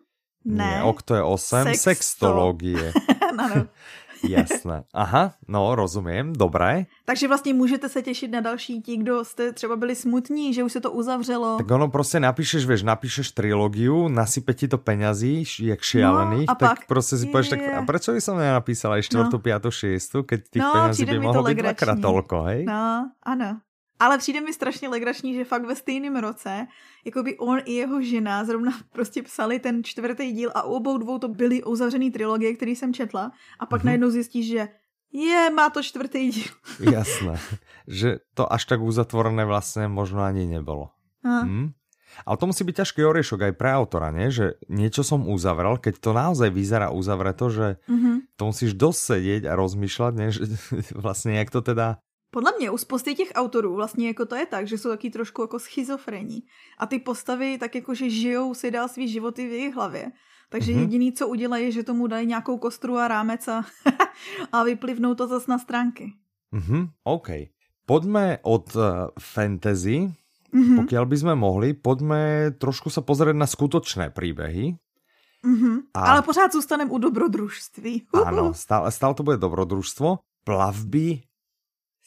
ne. 0.45 0.65
Nie, 0.65 0.83
okto 0.83 1.15
je 1.15 1.23
osm, 1.23 1.75
sextologie. 1.75 2.93
ano. 3.39 3.67
Jasné. 4.29 4.85
Aha, 4.95 5.33
no, 5.49 5.75
rozumím, 5.75 6.33
dobré. 6.33 6.87
Takže 7.05 7.29
vlastně 7.29 7.55
můžete 7.55 7.89
se 7.89 8.03
těšit 8.03 8.31
na 8.31 8.41
další 8.41 8.83
ti, 8.83 8.97
kdo 8.97 9.25
jste 9.25 9.53
třeba 9.53 9.77
byli 9.77 9.95
smutní, 9.95 10.55
že 10.55 10.65
už 10.65 10.73
se 10.73 10.81
to 10.81 10.91
uzavřelo. 10.91 11.57
Tak 11.57 11.71
ono 11.71 11.89
prostě 11.89 12.21
napíšeš, 12.21 12.67
vieš, 12.67 12.83
napíšeš 12.83 13.31
trilógiu, 13.33 14.09
nasype 14.09 14.55
ti 14.55 14.69
to 14.69 14.79
peňazí, 14.79 15.45
jak 15.61 15.81
šialených, 15.81 16.49
no, 16.49 16.55
tak 16.55 16.79
pak... 16.79 16.87
prostě 16.87 17.17
si 17.17 17.27
povieš, 17.27 17.49
tak 17.49 17.61
a 17.61 17.83
prečo 17.83 18.13
by 18.13 18.21
som 18.21 18.39
nenapísala 18.39 18.99
aj 18.99 19.03
4., 19.03 19.29
no. 19.33 19.39
5., 19.39 19.71
6., 19.71 20.27
keď 20.27 20.41
tých 20.51 20.63
no, 20.63 20.73
peňazí 20.73 21.05
by 21.05 21.19
mohlo 21.21 21.43
byť 21.45 21.57
dvakrát 21.57 21.99
toľko, 22.01 22.37
hej? 22.51 22.61
No, 22.65 23.11
ano. 23.23 23.61
Ale 24.01 24.19
přijde 24.19 24.41
mi 24.41 24.53
strašně 24.53 24.89
legrační, 24.89 25.35
že 25.35 25.45
fakt 25.45 25.65
ve 25.65 25.77
stejném 25.77 26.17
roce, 26.17 26.67
jako 27.05 27.23
by 27.23 27.39
on 27.39 27.59
i 27.65 27.73
jeho 27.73 28.03
žena 28.03 28.45
zrovna 28.45 28.73
prostě 28.93 29.23
psali 29.23 29.59
ten 29.59 29.85
čtvrtý 29.85 30.33
díl 30.33 30.51
a 30.55 30.63
u 30.63 30.73
obou 30.73 30.99
dvou 30.99 31.19
to 31.19 31.29
byly 31.29 31.63
uzavřený 31.65 32.11
trilogie, 32.11 32.55
který 32.55 32.77
jsem 32.77 32.95
četla 32.95 33.33
a 33.59 33.67
pak 33.67 33.81
mm-hmm. 33.81 33.85
najednou 33.85 34.11
zjistíš, 34.11 34.47
že 34.47 34.69
je, 35.13 35.51
má 35.51 35.71
to 35.71 35.83
čtvrtý 35.83 36.31
díl. 36.31 36.53
Jasné, 36.93 37.41
že 37.89 38.21
to 38.35 38.53
až 38.53 38.65
tak 38.65 38.81
uzatvorené 38.81 39.45
vlastně 39.45 39.89
možno 39.89 40.23
ani 40.23 40.47
nebylo. 40.47 40.91
Hm? 41.25 41.73
Ale 42.27 42.37
to 42.37 42.49
musí 42.49 42.65
byť 42.65 42.77
ťažký 42.83 43.01
oriešok 43.05 43.41
aj 43.43 43.55
pre 43.55 43.71
autora, 43.71 44.11
nie? 44.11 44.33
že 44.33 44.59
niečo 44.67 45.05
som 45.05 45.29
uzavrel, 45.29 45.77
keď 45.79 45.95
to 46.01 46.11
naozaj 46.17 46.51
vyzerá 46.51 46.91
uzavreto, 46.91 47.53
že 47.53 47.79
mm-hmm. 47.85 48.35
to 48.35 48.43
musíš 48.49 48.73
dosť 48.75 49.01
sedieť 49.01 49.43
a 49.47 49.53
rozmýšľať, 49.55 50.13
nie? 50.17 50.29
že 50.37 50.43
vlastne 50.97 51.37
jak 51.37 51.53
to 51.53 51.61
teda 51.61 52.01
podle 52.31 52.53
mě 52.59 52.71
u 52.71 52.79
spousty 52.79 53.15
těch 53.15 53.33
autorů 53.35 53.75
vlastně 53.75 54.07
jako 54.07 54.27
to 54.27 54.35
je 54.35 54.47
tak, 54.47 54.67
že 54.67 54.79
jsou 54.79 54.89
taky 54.89 55.11
trošku 55.11 55.43
jako 55.43 55.59
schizofrení. 55.59 56.43
A 56.79 56.87
ty 56.87 56.99
postavy 56.99 57.59
tak 57.59 57.75
jako, 57.75 57.95
že 57.95 58.11
žijou 58.11 58.55
si 58.55 58.71
dál 58.71 58.89
svý 58.89 59.09
životy 59.09 59.49
v 59.49 59.53
jejich 59.53 59.75
hlavě. 59.75 60.13
Takže 60.51 60.73
mm-hmm. 60.73 60.81
jediný, 60.81 61.13
co 61.13 61.29
udělají, 61.29 61.65
je, 61.65 61.73
že 61.73 61.83
tomu 61.83 62.07
dají 62.07 62.27
nějakou 62.27 62.59
kostru 62.59 62.97
a 62.97 63.09
rámec 63.09 63.49
a, 63.49 63.65
a 64.53 64.63
vyplivnou 64.65 65.15
to 65.15 65.27
zase 65.27 65.51
na 65.51 65.59
stránky. 65.59 66.13
Mm-hmm, 66.53 66.89
OK. 67.05 67.29
Pojďme 67.87 68.39
od 68.43 68.77
uh, 68.77 68.83
fantasy, 69.21 70.13
mm-hmm. 70.55 70.77
pokud 70.77 71.09
by 71.09 71.35
mohli, 71.35 71.75
pojďme 71.75 72.51
trošku 72.51 72.91
se 72.91 73.01
pozrieť 73.01 73.37
na 73.37 73.47
skutočné 73.47 74.11
příběhy. 74.11 74.77
Mm-hmm. 75.45 75.77
A... 75.95 76.01
Ale 76.01 76.23
pořád 76.23 76.53
zůstaneme 76.53 76.91
u 76.91 76.99
dobrodružství. 76.99 78.07
Ano, 78.25 78.55
stále, 78.55 78.93
stále 78.93 79.15
to 79.15 79.23
bude 79.23 79.37
dobrodružstvo. 79.37 80.19
Plavby 80.45 81.21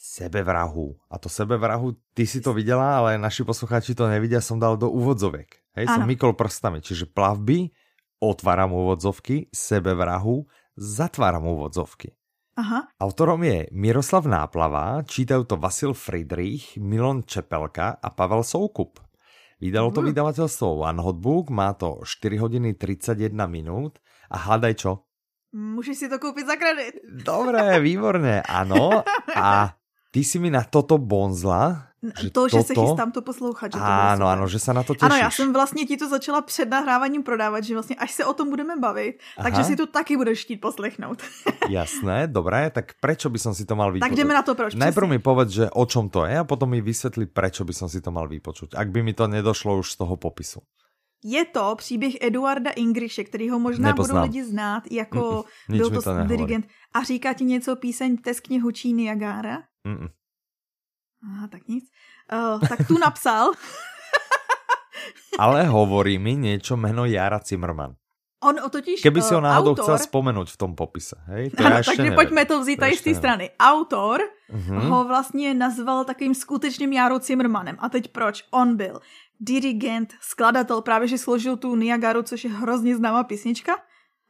sebevrahu. 0.01 0.97
A 1.13 1.21
to 1.21 1.29
sebevrahu, 1.29 1.93
ty 2.17 2.25
si 2.25 2.41
to 2.41 2.53
viděla, 2.53 2.97
ale 2.97 3.21
naši 3.21 3.45
posluchači 3.45 3.93
to 3.93 4.09
nevidia, 4.09 4.41
som 4.41 4.57
dal 4.57 4.73
do 4.73 4.89
úvodzovek. 4.89 5.77
Hej, 5.77 5.85
ano. 5.93 6.01
som 6.01 6.09
mykol 6.09 6.33
prstami, 6.33 6.81
čiže 6.81 7.05
plavby, 7.05 7.69
otváram 8.17 8.73
úvodzovky, 8.73 9.53
sebevrahu, 9.53 10.49
zatváram 10.73 11.45
úvodzovky. 11.45 12.17
Aha. 12.57 12.89
Autorom 12.99 13.45
je 13.45 13.71
Miroslav 13.71 14.27
Náplava, 14.27 15.05
čítajú 15.07 15.47
to 15.47 15.55
Vasil 15.55 15.95
Friedrich, 15.95 16.75
Milon 16.81 17.23
Čepelka 17.23 17.95
a 18.01 18.09
Pavel 18.11 18.43
Soukup. 18.43 18.99
Vydalo 19.61 19.93
to 19.93 20.01
vydavateľstvo 20.01 20.83
One 20.83 20.99
Hotbook, 20.99 21.53
má 21.53 21.77
to 21.77 22.01
4 22.03 22.41
hodiny 22.41 22.73
31 22.75 23.37
minút 23.45 24.01
a 24.27 24.49
hľadaj 24.49 24.73
čo? 24.73 25.05
Můžeš 25.53 25.97
si 25.97 26.09
to 26.09 26.19
koupit 26.19 26.47
za 26.47 26.55
kredit. 26.55 26.95
Dobré, 27.23 27.79
výborné, 27.79 28.41
ano. 28.41 29.03
A 29.35 29.75
Ty 30.11 30.23
si 30.23 30.39
mi 30.39 30.51
na 30.51 30.63
toto 30.67 30.99
bonzla, 30.99 31.87
že 32.01 32.35
to, 32.35 32.49
že 32.49 32.57
toto... 32.57 32.67
se 32.67 32.73
chystám 32.75 33.11
to 33.11 33.21
poslouchat. 33.21 33.71
Že 33.71 33.79
to 33.79 33.85
ano, 33.85 34.27
ano, 34.27 34.43
že 34.47 34.59
se 34.59 34.73
na 34.73 34.83
to 34.83 34.95
těšíš. 34.95 35.05
Ano, 35.05 35.15
já 35.15 35.31
jsem 35.31 35.53
vlastně 35.53 35.85
ti 35.85 35.97
to 35.97 36.09
začala 36.09 36.41
před 36.41 36.69
nahráváním 36.69 37.23
prodávat, 37.23 37.63
že 37.63 37.73
vlastně 37.73 37.95
až 37.95 38.11
se 38.11 38.25
o 38.25 38.33
tom 38.33 38.49
budeme 38.49 38.75
bavit, 38.75 39.15
Aha. 39.37 39.49
takže 39.49 39.63
si 39.63 39.75
to 39.75 39.87
taky 39.87 40.17
budeš 40.17 40.43
chtít 40.43 40.57
poslechnout. 40.57 41.23
Jasné, 41.69 42.27
dobré, 42.27 42.69
tak 42.69 42.99
prečo 42.99 43.29
by 43.29 43.39
som 43.39 43.53
si 43.55 43.63
to 43.63 43.77
mal 43.79 43.93
vypočuť? 43.93 44.09
Tak 44.09 44.17
jdeme 44.17 44.33
na 44.33 44.43
to 44.43 44.55
proč. 44.55 44.75
Najprv 44.75 45.07
mi 45.07 45.19
povedz, 45.23 45.51
že 45.53 45.65
o 45.71 45.85
čom 45.85 46.09
to 46.09 46.25
je 46.25 46.35
a 46.35 46.43
potom 46.43 46.69
mi 46.69 46.81
vysvětli, 46.81 47.31
prečo 47.31 47.63
by 47.63 47.73
som 47.73 47.87
si 47.87 48.01
to 48.01 48.11
mal 48.11 48.27
vypočuť, 48.27 48.75
ak 48.75 48.91
by 48.91 48.99
mi 49.05 49.13
to 49.13 49.31
nedošlo 49.31 49.79
už 49.79 49.95
z 49.95 49.95
toho 49.95 50.17
popisu. 50.17 50.59
Je 51.23 51.45
to 51.45 51.75
příběh 51.77 52.17
Eduarda 52.21 52.71
Ingriše, 52.71 53.23
který 53.23 53.49
ho 53.49 53.59
možná 53.59 53.87
Nepoznám. 53.87 54.17
budou 54.17 54.23
lidi 54.23 54.43
znát 54.43 54.83
jako 54.91 55.45
Mm-mm, 55.69 55.77
byl 55.77 55.89
to, 55.89 56.01
to 56.01 56.23
dirigent. 56.23 56.65
A 56.93 57.03
říká 57.03 57.33
ti 57.33 57.43
něco 57.45 57.75
píseň 57.75 58.17
Teskně 58.17 58.61
hučí 58.61 58.93
Niagara? 58.93 59.63
Mm-mm. 59.87 60.09
Aha, 61.21 61.47
tak 61.47 61.67
nic. 61.67 61.85
Uh, 62.33 62.59
tak 62.59 62.87
tu 62.87 62.97
napsal. 62.97 63.53
Ale 65.39 65.65
hovorí 65.65 66.19
mi 66.19 66.35
niečo 66.35 66.75
meno 66.77 67.05
Jara 67.07 67.39
Zimmerman. 67.39 67.95
On 68.41 68.57
o 68.57 68.69
totiž 68.69 69.05
Keby 69.05 69.21
si 69.21 69.37
ho 69.37 69.41
eh, 69.41 69.45
náhodou 69.45 69.77
autor... 69.77 69.85
chcel 69.85 69.97
spomenúť 70.09 70.47
v 70.49 70.57
tom 70.57 70.73
popise. 70.73 71.13
Hej? 71.29 71.53
To 71.53 71.61
ano, 71.65 71.85
takže 71.85 72.01
neviem. 72.01 72.17
pojďme 72.17 72.43
to 72.45 72.55
vzít 72.61 72.77
tady 72.77 72.97
z 72.97 73.01
té 73.01 73.11
strany. 73.15 73.45
Autor 73.59 74.17
uh-huh. 74.49 74.81
ho 74.89 75.03
vlastně 75.05 75.53
nazval 75.53 76.05
takovým 76.05 76.33
skutečným 76.33 76.93
Jarou 76.93 77.19
Zimmermanem. 77.19 77.77
A 77.79 77.89
teď 77.89 78.07
proč? 78.07 78.43
On 78.51 78.75
byl 78.75 78.99
dirigent, 79.39 80.13
skladatel, 80.21 80.81
právě 80.81 81.07
že 81.07 81.17
složil 81.17 81.57
tu 81.57 81.75
Niagaru, 81.75 82.23
což 82.23 82.43
je 82.43 82.49
hrozně 82.49 82.95
známá 82.97 83.23
písnička. 83.23 83.77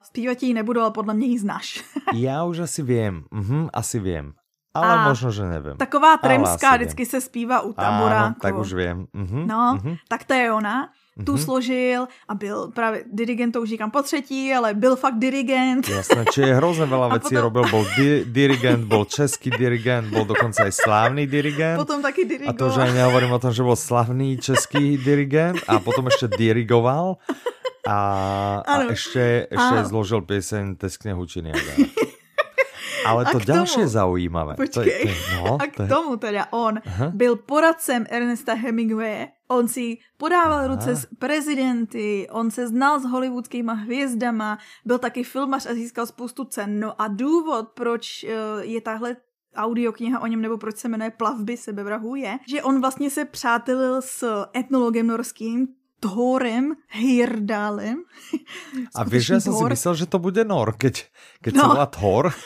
Zpívat 0.03 0.43
ji 0.43 0.53
nebudu, 0.53 0.81
ale 0.81 0.91
podle 0.91 1.13
mě 1.13 1.27
ji 1.27 1.39
znáš. 1.39 1.83
Já 2.13 2.43
už 2.43 2.59
asi 2.59 2.83
vím, 2.83 3.23
uh-huh, 3.31 3.69
asi 3.73 3.99
vím. 3.99 4.33
Ale 4.73 4.87
a 4.87 5.07
možno, 5.11 5.31
že 5.31 5.43
nevím. 5.43 5.75
Taková 5.75 6.17
tremská 6.17 6.75
vždycky 6.75 7.05
se 7.05 7.21
zpívá 7.21 7.61
u 7.61 7.73
taboráku. 7.73 8.39
tak 8.39 8.55
už 8.55 8.73
vím. 8.73 9.07
Uh-huh, 9.11 9.45
no, 9.47 9.75
uh-huh. 9.75 9.97
tak 10.07 10.23
to 10.23 10.33
je 10.33 10.51
ona. 10.51 10.89
Tu 11.25 11.35
mm-hmm. 11.35 11.43
složil 11.43 12.07
a 12.27 12.33
byl 12.35 12.71
právě 12.71 13.03
dirigent, 13.13 13.53
to 13.53 13.61
už 13.61 13.69
říkám 13.69 13.91
po 13.91 14.01
třetí, 14.01 14.53
ale 14.53 14.73
byl 14.73 14.95
fakt 14.95 15.19
dirigent. 15.19 15.89
Jasné, 15.89 16.25
či 16.31 16.41
je 16.41 16.55
hrozně 16.55 16.85
veľa 16.85 17.07
věcí 17.11 17.35
potom... 17.35 17.43
robil, 17.43 17.63
byl 17.69 17.85
di- 17.97 18.23
dirigent, 18.25 18.85
byl 18.87 19.05
český 19.05 19.49
dirigent, 19.49 20.07
byl 20.07 20.25
dokonce 20.25 20.63
i 20.67 20.71
slávný 20.71 21.27
dirigent. 21.27 21.77
Potom 21.77 22.01
taky 22.01 22.25
dirigoval. 22.25 22.55
A 22.55 22.57
to, 22.57 22.69
že 22.69 22.93
nehovorím 22.93 23.31
o 23.31 23.39
tom, 23.39 23.51
že 23.53 23.63
byl 23.63 23.75
slavný 23.75 24.37
český 24.37 24.97
dirigent 24.97 25.59
a 25.67 25.79
potom 25.79 26.05
ještě 26.05 26.27
dirigoval 26.27 27.17
a, 27.87 28.63
a 28.67 28.81
ještě, 28.81 29.47
ještě 29.51 29.83
zložil 29.83 30.21
píseň 30.21 30.75
Teskne 30.75 31.13
hučiny. 31.13 31.51
Ale 33.05 33.25
to 33.31 33.39
další 33.39 33.79
je 33.79 33.87
zaujímavé. 33.87 34.55
Počkej. 34.55 35.01
To 35.01 35.09
je, 35.09 35.15
no, 35.35 35.57
a 35.61 35.67
k 35.67 35.75
to 35.75 35.83
je... 35.83 35.89
tomu 35.89 36.17
teda 36.17 36.47
on 36.51 36.79
Aha. 36.85 37.11
byl 37.13 37.35
poradcem 37.35 38.05
Ernesta 38.09 38.53
Hemingwaye. 38.53 39.27
On 39.47 39.67
si 39.67 39.97
podával 40.17 40.59
Aha. 40.59 40.67
ruce 40.67 40.95
s 40.95 41.07
prezidenty, 41.19 42.27
on 42.31 42.51
se 42.51 42.67
znal 42.67 42.99
s 42.99 43.05
hollywoodskýma 43.05 43.73
hvězdama, 43.73 44.57
byl 44.85 44.97
taky 44.97 45.23
filmař 45.23 45.65
a 45.65 45.73
získal 45.73 46.05
spoustu 46.05 46.43
cen. 46.43 46.79
No 46.79 47.01
a 47.01 47.07
důvod, 47.07 47.69
proč 47.69 48.23
eh, 48.23 48.29
je 48.61 48.81
tahle 48.81 49.15
audiokniha 49.55 50.19
o 50.19 50.27
něm, 50.27 50.41
nebo 50.41 50.57
proč 50.57 50.77
se 50.77 50.87
jmenuje 50.87 51.11
Plavby 51.11 51.57
sebevrahu, 51.57 52.15
je, 52.15 52.39
že 52.47 52.63
on 52.63 52.81
vlastně 52.81 53.09
se 53.09 53.25
přátelil 53.25 54.01
s 54.01 54.45
etnologem 54.55 55.07
norským, 55.07 55.67
Thorem 56.01 56.73
Hirdalem. 56.89 58.03
A 58.95 59.03
víš, 59.03 59.25
že 59.25 59.33
já 59.33 59.39
jsem 59.39 59.53
si 59.53 59.63
myslel, 59.63 59.95
že 59.95 60.05
to 60.05 60.19
bude 60.19 60.43
Nor, 60.43 60.73
keď, 60.77 61.05
keď 61.41 61.53
no. 61.53 61.67
volá 61.67 61.85
Thor. 61.85 62.33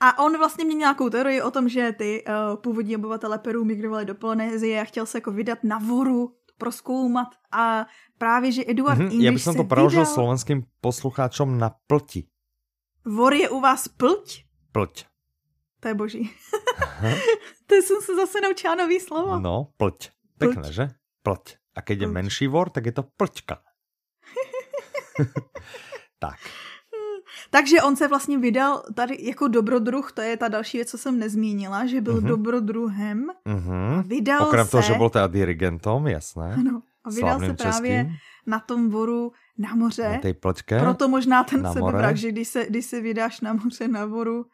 A 0.00 0.18
on 0.18 0.38
vlastně 0.38 0.64
měl 0.64 0.78
nějakou 0.78 1.10
teorii 1.10 1.42
o 1.42 1.50
tom, 1.50 1.68
že 1.68 1.92
ty 1.92 2.24
uh, 2.24 2.56
původní 2.56 2.96
obyvatele 2.96 3.38
Peru 3.38 3.64
migrovali 3.64 4.04
do 4.04 4.14
Polynézie 4.14 4.80
a 4.80 4.84
chtěl 4.84 5.06
se 5.06 5.18
jako 5.18 5.32
vydat 5.32 5.58
na 5.64 5.78
voru, 5.78 6.34
proskoumat 6.58 7.28
a 7.52 7.86
právě, 8.18 8.52
že 8.52 8.64
Eduard 8.66 9.00
mm-hmm, 9.00 9.22
Já 9.22 9.32
bych 9.32 9.44
to 9.44 9.64
preložil 9.64 10.00
vydal... 10.00 10.14
slovenským 10.14 10.62
poslucháčom 10.80 11.58
na 11.58 11.70
plti. 11.86 12.26
Vor 13.04 13.34
je 13.34 13.48
u 13.48 13.60
vás 13.60 13.88
plť? 13.88 14.44
Plť. 14.72 15.06
To 15.80 15.88
je 15.88 15.94
boží. 15.94 16.30
to 17.66 17.74
jsem 17.74 18.00
se 18.02 18.16
zase 18.16 18.40
naučila 18.40 18.74
nový 18.74 19.00
slovo. 19.00 19.40
No, 19.40 19.72
plť. 19.76 20.10
Pekné, 20.38 20.62
plť. 20.62 20.72
že? 20.72 20.88
Plť. 21.28 21.76
A 21.76 21.84
keď 21.84 21.96
je 22.00 22.08
menší 22.08 22.46
vor, 22.48 22.72
tak 22.72 22.88
je 22.88 22.94
to 22.96 23.04
plťka. 23.04 23.60
tak. 26.24 26.40
Takže 27.50 27.82
on 27.82 27.96
se 27.96 28.08
vlastně 28.08 28.38
vydal 28.38 28.82
tady 28.94 29.16
jako 29.20 29.48
dobrodruh, 29.48 30.12
to 30.12 30.20
je 30.20 30.36
ta 30.36 30.48
další 30.48 30.78
věc, 30.78 30.90
co 30.90 30.98
jsem 30.98 31.18
nezmínila, 31.18 31.86
že 31.86 32.00
byl 32.00 32.14
uh-huh. 32.14 32.28
dobrodruhem. 32.28 33.26
Uh-huh. 33.46 34.02
Vydal 34.06 34.42
Okrem 34.42 34.64
se... 34.64 34.70
toho, 34.70 34.82
že 34.82 34.94
byl 34.94 35.10
teda 35.10 35.26
dirigentom, 35.26 36.06
jasné. 36.06 36.54
Ano. 36.54 36.82
A 37.04 37.10
vydal 37.10 37.40
se 37.40 37.54
právě 37.54 37.96
českým. 37.96 38.16
na 38.46 38.60
tom 38.60 38.90
voru 38.90 39.32
na 39.58 39.74
moře. 39.74 40.08
Na 40.08 40.18
té 40.18 40.34
plťke. 40.34 40.80
Proto 40.80 41.08
možná 41.08 41.44
ten 41.44 41.72
sebevrak, 41.72 42.16
že 42.16 42.32
když 42.32 42.48
se, 42.48 42.66
když 42.68 42.86
se 42.86 43.00
vydáš 43.00 43.40
na 43.40 43.52
moře 43.52 43.88
na 43.88 44.04
voru, 44.04 44.44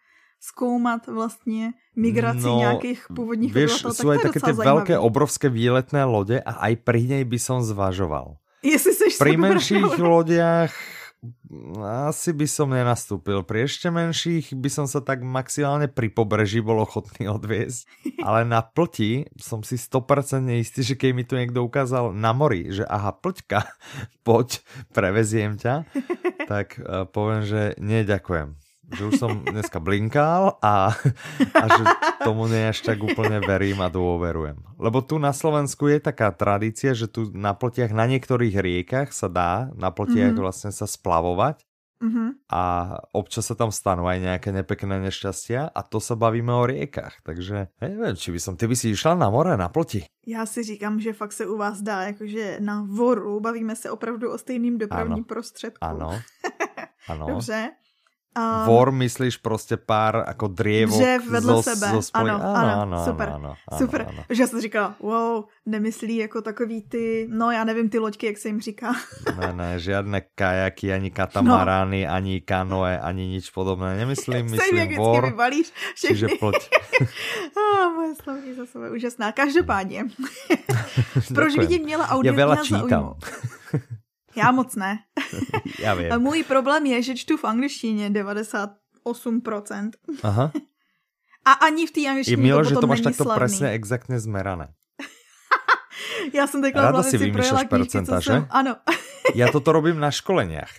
zkoumat 0.45 1.07
vlastně 1.07 1.73
migraci 1.97 2.47
no, 2.47 2.59
nějakých 2.59 3.07
původních 3.15 3.55
vieš, 3.55 3.85
obyvatel, 3.85 4.05
sú 4.05 4.07
aj 4.13 4.19
také 4.29 4.39
tie 4.41 4.55
veľké, 4.55 4.95
obrovské 5.01 5.47
výletné 5.49 6.05
lode 6.05 6.37
a 6.37 6.53
aj 6.69 6.85
pri 6.85 7.01
nej 7.09 7.25
by 7.25 7.39
som 7.41 7.65
zvažoval. 7.65 8.37
Jestli 8.65 8.93
seš 8.93 9.21
Pri 9.21 9.37
menších 9.37 9.97
lodiach 10.01 10.73
asi 12.05 12.37
by 12.37 12.47
som 12.49 12.69
nenastúpil. 12.73 13.41
Pri 13.45 13.65
ešte 13.65 13.89
menších 13.89 14.53
by 14.53 14.69
som 14.69 14.85
sa 14.85 15.01
tak 15.01 15.25
maximálne 15.25 15.89
pri 15.89 16.13
pobreží 16.13 16.61
bol 16.61 16.85
ochotný 16.85 17.29
odviesť. 17.37 17.89
Ale 18.21 18.45
na 18.45 18.61
plti 18.61 19.29
som 19.41 19.65
si 19.65 19.81
100% 19.81 20.45
istý, 20.61 20.81
že 20.85 20.95
keď 20.97 21.11
mi 21.17 21.25
tu 21.25 21.41
niekto 21.41 21.65
ukázal 21.65 22.13
na 22.13 22.37
mori, 22.37 22.69
že 22.69 22.85
aha, 22.85 23.17
plťka, 23.17 23.65
poď, 24.27 24.61
preveziem 24.93 25.57
ťa, 25.57 25.89
tak 26.53 26.77
uh, 26.81 27.09
poviem, 27.09 27.49
že 27.49 27.61
nie, 27.81 28.05
ďakujem. 28.05 28.64
Že 28.93 29.03
už 29.09 29.15
som 29.17 29.33
dneska 29.45 29.81
blinkal 29.81 30.61
a, 30.61 30.93
a 31.55 31.65
že 31.65 31.83
tomu 32.21 32.45
nie 32.51 32.69
až 32.69 32.85
tak 32.85 33.01
úplne 33.01 33.41
verím 33.41 33.81
a 33.81 33.89
dôverujem. 33.89 34.61
Lebo 34.77 35.01
tu 35.01 35.17
na 35.17 35.33
Slovensku 35.33 35.89
je 35.89 36.05
taká 36.05 36.29
tradícia, 36.35 36.93
že 36.93 37.09
tu 37.09 37.33
na 37.33 37.57
pltiach, 37.57 37.97
na 37.97 38.05
niektorých 38.05 38.55
riekach 38.61 39.17
sa 39.17 39.33
dá 39.33 39.73
na 39.75 39.89
pltiach 39.89 40.37
mm-hmm. 40.37 40.45
vlastne 40.45 40.71
sa 40.71 40.85
splavovať 40.85 41.65
Mm-hmm. 42.05 42.29
A 42.53 42.63
občas 43.17 43.49
sa 43.49 43.57
tam 43.57 43.73
stanú 43.73 44.05
aj 44.05 44.21
nejaké 44.21 44.53
nepekné 44.53 45.01
nešťastia 45.09 45.73
a 45.73 45.81
to 45.81 46.03
sa 46.05 46.13
bavíme 46.19 46.53
o 46.53 46.69
riekách. 46.69 47.25
Takže 47.25 47.73
neviem, 47.81 48.13
či 48.19 48.29
by 48.29 48.41
som, 48.43 48.55
ty 48.61 48.69
by 48.69 48.77
si 48.77 48.93
išla 48.93 49.17
na 49.17 49.33
more, 49.33 49.57
na 49.57 49.73
ploti. 49.73 50.05
Já 50.27 50.47
si 50.47 50.63
říkám, 50.63 51.01
že 51.01 51.13
fakt 51.13 51.33
se 51.33 51.47
u 51.47 51.57
vás 51.57 51.83
dá, 51.83 52.03
jakože 52.03 52.57
na 52.61 52.87
voru, 52.89 53.41
bavíme 53.41 53.77
se 53.77 53.91
opravdu 53.91 54.33
o 54.33 54.39
stejným 54.39 54.79
dopravním 54.79 55.25
ano. 55.25 55.25
prostředku. 55.25 55.85
Ano. 55.85 56.21
ano. 57.09 57.27
Dobře. 57.27 57.71
Um, 58.39 58.67
Vor 58.67 58.93
myslíš 58.93 59.37
prostě 59.37 59.77
pár 59.77 60.25
jako 60.27 60.49
drievo 60.49 60.97
Dřev 60.97 61.27
vedle 61.27 61.55
zo, 61.55 61.63
sebe. 61.63 61.89
Zo 61.91 62.01
ano, 62.15 62.35
ano, 62.35 62.55
ano, 62.55 62.81
ano, 62.83 63.05
super. 63.05 63.29
Ano, 63.29 63.55
ano, 63.71 63.79
super. 63.79 64.07
Ano. 64.09 64.25
Že 64.31 64.43
já 64.43 64.47
jsem 64.47 64.61
říkala, 64.61 64.95
wow, 65.01 65.45
nemyslí 65.67 66.17
jako 66.17 66.43
takový 66.43 66.83
ty, 66.83 67.27
no 67.31 67.51
já 67.51 67.65
nevím, 67.65 67.89
ty 67.89 67.99
loďky, 67.99 68.27
jak 68.27 68.39
se 68.39 68.49
jim 68.49 68.61
říká. 68.61 68.93
ne, 69.41 69.53
ne, 69.53 69.79
žádné 69.79 70.21
kajaky, 70.35 70.93
ani 70.93 71.11
katamarány, 71.11 72.07
no. 72.07 72.15
ani 72.15 72.41
kanoe, 72.41 73.01
ani 73.01 73.27
nič 73.27 73.51
podobné. 73.51 73.97
Nemyslím, 73.97 74.47
myslím 74.51 74.77
jak 74.77 74.97
vor. 74.97 75.25
vybalíš 75.25 75.73
Čiže 75.97 76.29
ploď. 76.39 76.55
oh, 77.57 77.93
moje 77.97 78.15
slovní 78.15 78.55
za 78.55 78.67
sebe 78.67 78.91
úžasná. 78.91 79.33
Každopádně. 79.33 80.05
Proč 81.35 81.57
by 81.57 81.79
měla 81.79 82.09
audio 82.09 82.39
Já 82.39 82.57
čítam. 82.57 83.15
Já 84.37 84.51
moc 84.51 84.75
ne. 84.77 84.99
Já 85.79 85.95
vím. 85.95 86.19
Můj 86.19 86.43
problém 86.43 86.87
je, 86.87 87.03
že 87.03 87.15
čtu 87.15 87.37
v 87.37 87.45
angličtině 87.45 88.11
98%. 88.11 89.91
Aha. 90.23 90.53
A 91.45 91.53
ani 91.53 91.87
v 91.87 91.91
té 91.91 92.09
angličtině 92.09 92.33
je 92.33 92.43
milo, 92.43 92.63
to 92.63 92.69
že 92.69 92.75
to 92.75 92.87
máš 92.87 93.01
takto 93.01 93.25
slavný. 93.25 93.39
presne 93.39 93.71
exaktně 93.71 94.21
zmerané. 94.21 94.69
Já 96.35 96.47
jsem 96.47 96.63
takhle 96.63 96.83
Rada 96.83 97.03
si 97.03 97.19
vymýšľaš 97.19 97.69
percenta, 97.69 98.21
že? 98.21 98.33
Jsem... 98.33 98.47
Ano. 98.51 98.77
Já 99.35 99.53
toto 99.53 99.73
robím 99.73 100.01
na 100.01 100.11
školeniach. 100.11 100.73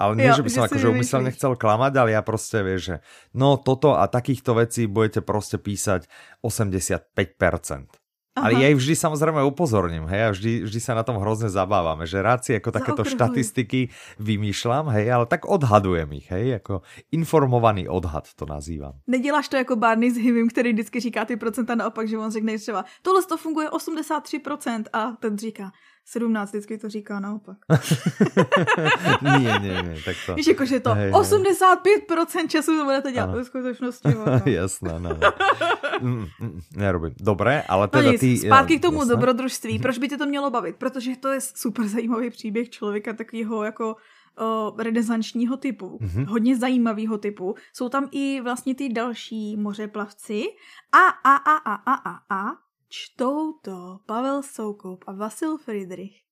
Ale 0.00 0.16
nie, 0.16 0.32
jo, 0.32 0.40
že 0.40 0.44
by 0.48 0.50
som 0.50 0.62
akože 0.64 0.86
umyselne 0.88 1.28
nechcel 1.28 1.52
klamať, 1.60 1.92
ale 2.00 2.16
ja 2.16 2.24
proste, 2.24 2.64
vieš, 2.64 2.80
že 2.80 2.96
no 3.36 3.60
toto 3.60 4.00
a 4.00 4.08
takýchto 4.08 4.56
vecí 4.56 4.88
budete 4.88 5.20
proste 5.20 5.60
písať 5.60 6.08
85%. 6.40 7.99
Aha. 8.40 8.48
Ale 8.48 8.64
ja 8.64 8.72
ich 8.72 8.80
vždy 8.80 8.96
samozrejme 8.96 9.44
upozorním, 9.44 10.08
hej, 10.08 10.20
a 10.24 10.28
vždy, 10.32 10.64
vždy 10.64 10.80
sa 10.80 10.96
na 10.96 11.04
tom 11.04 11.20
hrozne 11.20 11.52
zabávame, 11.52 12.08
že 12.08 12.24
rád 12.24 12.40
si 12.40 12.56
ako 12.56 12.72
takéto 12.72 13.04
štatistiky 13.04 13.92
vymýšľam, 14.16 14.88
hej, 14.96 15.12
ale 15.12 15.28
tak 15.28 15.44
odhadujem 15.44 16.08
ich, 16.16 16.32
hej, 16.32 16.56
ako 16.64 16.80
informovaný 17.12 17.84
odhad 17.84 18.32
to 18.32 18.48
nazývam. 18.48 18.96
Neděláš 19.06 19.48
to 19.48 19.56
jako 19.56 19.76
Barney 19.76 20.10
s 20.10 20.16
Hivim, 20.16 20.48
který 20.48 20.72
vždycky 20.72 21.00
říká 21.00 21.24
ty 21.24 21.36
procenta 21.36 21.74
naopak, 21.74 22.08
že 22.08 22.18
on 22.18 22.30
řekne 22.30 22.58
třeba, 22.58 22.84
tohle 23.02 23.22
to 23.22 23.36
funguje 23.36 23.68
83% 23.68 24.84
a 24.92 25.12
ten 25.20 25.38
říká, 25.38 25.70
17 26.10 26.50
vždycky 26.50 26.78
to 26.78 26.88
říká 26.88 27.20
naopak. 27.20 27.56
nie, 29.22 29.58
nie, 29.58 29.82
nie, 29.82 29.96
tak 30.04 30.16
to... 30.26 30.34
Víš, 30.34 30.46
jakože 30.46 30.80
to 30.80 30.94
hej, 30.94 31.10
85% 31.10 32.48
času 32.48 32.78
to 32.78 32.84
budete 32.84 33.12
dělat 33.12 33.30
ve 33.34 33.44
skutečnosti. 33.44 34.08
Jasné, 34.44 35.00
ne. 35.00 35.18
Mm, 36.00 36.26
mm, 36.40 36.60
nerobím. 36.76 37.14
Dobré, 37.20 37.62
ale 37.68 37.86
no 37.86 37.88
teda 37.88 38.02
no 38.02 38.12
nic, 38.12 38.20
ty... 38.20 38.38
Zpátky 38.38 38.78
k 38.78 38.82
tomu 38.82 38.98
jasné? 38.98 39.14
dobrodružství. 39.14 39.78
Proč 39.78 39.98
by 39.98 40.08
tě 40.08 40.16
to 40.16 40.26
mělo 40.26 40.50
bavit? 40.50 40.76
Protože 40.76 41.16
to 41.16 41.28
je 41.28 41.40
super 41.40 41.88
zajímavý 41.88 42.30
příběh 42.30 42.70
člověka 42.70 43.12
takového 43.12 43.64
jako 43.64 43.96
o, 44.38 44.74
renesančního 44.78 45.56
typu, 45.56 45.98
mm-hmm. 46.02 46.26
hodně 46.26 46.56
zajímavého 46.56 47.18
typu. 47.18 47.54
Jsou 47.72 47.88
tam 47.88 48.08
i 48.12 48.40
vlastně 48.40 48.74
ty 48.74 48.88
další 48.88 49.56
mořeplavci 49.56 50.42
a, 50.92 51.30
a, 51.30 51.36
a, 51.36 51.56
a, 51.56 51.74
a, 51.74 51.94
a, 51.94 52.18
a 52.30 52.69
čtou 52.90 53.62
to 53.62 54.02
Pavel 54.06 54.42
Soukup 54.42 55.04
a 55.06 55.12
Vasil 55.12 55.58
Friedrich. 55.58 56.26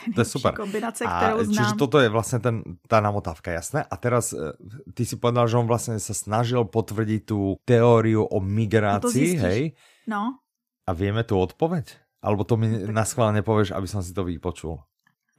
To 0.14 0.20
je 0.20 0.24
super. 0.24 0.54
Kombinace, 0.54 1.04
kterou 1.04 1.38
a, 1.38 1.44
znám. 1.44 1.64
Čiže 1.64 1.76
toto 1.76 1.98
je 2.00 2.08
vlastně 2.08 2.38
ten, 2.38 2.62
tá 2.88 3.00
namotávka, 3.00 3.52
jasné? 3.52 3.84
A 3.84 3.96
teraz 3.96 4.32
eh, 4.32 4.52
ty 4.94 5.04
si 5.04 5.16
povedal, 5.16 5.48
že 5.48 5.56
on 5.56 5.66
vlastně 5.66 5.98
se 5.98 6.14
snažil 6.14 6.64
potvrdit 6.64 7.20
tu 7.26 7.56
teóriu 7.64 8.24
o 8.24 8.40
migraci, 8.40 9.36
no 9.36 9.42
hej? 9.42 9.72
No. 10.06 10.38
A 10.86 10.92
vieme 10.92 11.24
tu 11.24 11.38
odpoveď? 11.38 11.96
Alebo 12.22 12.44
to 12.44 12.56
mi 12.56 12.68
no, 12.68 12.92
na 12.92 13.04
schvál 13.04 13.32
nepovieš, 13.32 13.72
aby 13.72 13.88
som 13.88 14.02
si 14.02 14.12
to 14.12 14.24
vypočul? 14.24 14.80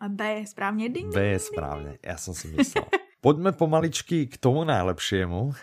A 0.01 0.09
B 0.09 0.25
je 0.25 0.47
správně. 0.47 0.89
Ding, 0.89 1.13
B 1.13 1.25
je 1.25 1.39
správně, 1.39 1.97
já 2.05 2.17
jsem 2.17 2.33
si 2.33 2.47
myslel. 2.47 2.85
Poďme 3.21 3.53
pomaličky 3.53 4.25
k 4.25 4.33
tomu 4.41 4.65
najlepšiemu. 4.65 5.53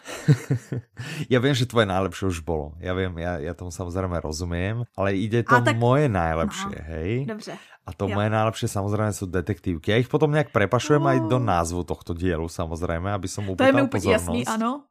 ja 1.33 1.39
viem, 1.43 1.55
že 1.59 1.67
tvoje 1.67 1.91
najlepšie 1.91 2.31
už 2.31 2.39
bolo. 2.47 2.79
Ja 2.79 2.95
viem, 2.95 3.11
ja, 3.19 3.43
ja 3.43 3.51
tomu 3.51 3.75
samozrejme 3.75 4.15
rozumiem, 4.23 4.87
ale 4.95 5.19
ide 5.19 5.43
to 5.43 5.59
tak... 5.59 5.75
moje 5.75 6.07
najlepšie, 6.07 6.79
no, 6.79 6.87
hej? 6.87 7.11
Dobře. 7.27 7.53
A 7.59 7.91
to 7.91 8.07
jo. 8.07 8.15
moje 8.15 8.31
najlepšie 8.31 8.69
samozrejme 8.71 9.11
sú 9.11 9.27
detektívky. 9.27 9.91
Ja 9.91 9.99
ich 9.99 10.07
potom 10.07 10.31
nejak 10.31 10.55
prepašujem 10.55 11.03
oh. 11.03 11.11
aj 11.11 11.19
do 11.27 11.39
názvu 11.43 11.83
tohto 11.83 12.15
dielu 12.15 12.47
samozrejme, 12.47 13.11
aby 13.11 13.27
som 13.27 13.43
upýtal 13.51 13.67
To 13.67 13.71
je 13.75 13.75
mi 13.75 13.83
úplně 13.83 14.13
jasný, 14.13 14.41
ano. 14.47 14.87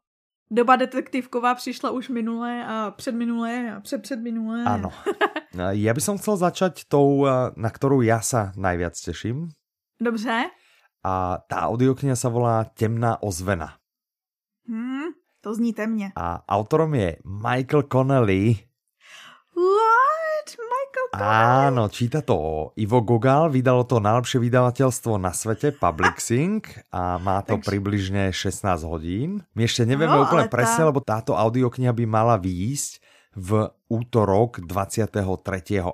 Doba 0.51 0.75
detektivková 0.75 1.56
přišla 1.56 1.91
už 1.91 2.10
minulé 2.10 2.65
a 2.67 2.91
předminulé 2.91 3.71
a 3.75 3.80
předpředminulé. 3.80 4.63
Ano. 4.67 4.91
Ja 5.58 5.95
by 5.95 6.01
som 6.03 6.21
chcel 6.21 6.38
začať 6.38 6.86
tou, 6.86 7.25
na 7.58 7.69
ktorú 7.73 8.06
ja 8.06 8.21
sa 8.21 8.53
najviac 8.53 8.93
teším. 8.93 9.49
Dobře 9.97 10.53
a 11.08 11.39
tá 11.48 11.72
audiokniha 11.72 12.20
sa 12.20 12.28
volá 12.28 12.67
Temná 12.76 13.15
ozvena. 13.24 13.80
Hmm, 14.67 15.15
to 15.39 15.56
zní 15.56 15.74
temně. 15.74 16.12
A 16.15 16.43
autorom 16.43 16.96
je 16.96 17.15
Michael 17.24 17.84
Connelly. 17.88 18.67
What? 19.56 20.48
Michael 20.60 21.08
Connelly? 21.15 21.63
Áno, 21.63 21.88
číta 21.88 22.20
to 22.20 22.72
Ivo 22.76 23.00
Gogal, 23.00 23.48
vydalo 23.48 23.88
to 23.88 24.04
najlepšie 24.04 24.43
vydavateľstvo 24.43 25.15
na 25.15 25.32
svete, 25.32 25.72
Publixing, 25.72 26.67
a 26.91 27.15
má 27.15 27.39
to 27.48 27.56
Takže... 27.56 27.67
približne 27.72 28.24
16 28.36 28.84
hodín. 28.84 29.48
My 29.56 29.63
ešte 29.63 29.88
nevieme 29.88 30.20
no, 30.20 30.28
úplne 30.28 30.52
presne, 30.52 30.84
tá... 30.84 30.88
lebo 30.91 31.00
táto 31.00 31.32
audiokniha 31.39 31.96
by 31.96 32.04
mala 32.04 32.36
výjsť 32.36 33.00
v 33.39 33.72
útorok 33.88 34.60
23. 34.67 35.24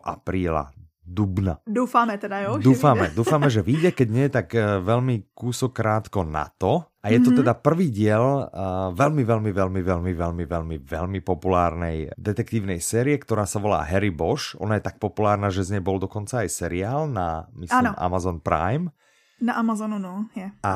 apríla 0.01 0.73
dubna. 1.03 1.59
Dúfame 1.67 2.15
teda, 2.15 2.47
jo? 2.47 2.51
Dúfame, 2.63 3.11
že 3.11 3.15
dúfame, 3.19 3.47
že 3.51 3.61
vyjde, 3.61 3.91
keď 3.91 4.07
nie, 4.09 4.25
tak 4.31 4.55
eh, 4.55 4.79
veľmi 4.79 5.35
kúsok 5.35 5.75
krátko 5.75 6.23
na 6.23 6.47
to. 6.47 6.87
A 7.03 7.11
je 7.11 7.19
to 7.19 7.35
mm-hmm. 7.35 7.39
teda 7.43 7.53
prvý 7.59 7.91
diel 7.91 8.47
uh, 8.47 8.95
veľmi, 8.95 9.27
veľmi, 9.27 9.51
veľmi, 9.51 9.81
veľmi, 9.83 10.11
veľmi, 10.15 10.43
veľmi, 10.47 10.75
veľmi 10.87 11.19
populárnej 11.19 12.15
detektívnej 12.15 12.79
série, 12.79 13.19
ktorá 13.19 13.43
sa 13.43 13.59
volá 13.59 13.83
Harry 13.83 14.07
Bosch. 14.07 14.55
Ona 14.63 14.79
je 14.79 14.87
tak 14.87 15.03
populárna, 15.03 15.51
že 15.51 15.67
z 15.67 15.75
nej 15.75 15.83
bol 15.83 15.99
dokonca 15.99 16.47
aj 16.47 16.63
seriál 16.63 17.11
na, 17.11 17.51
myslím, 17.59 17.91
ano. 17.91 17.99
Amazon 17.99 18.39
Prime. 18.39 18.95
Na 19.41 19.53
Amazonu, 19.53 19.99
no, 19.99 20.25
je. 20.35 20.51
A 20.63 20.73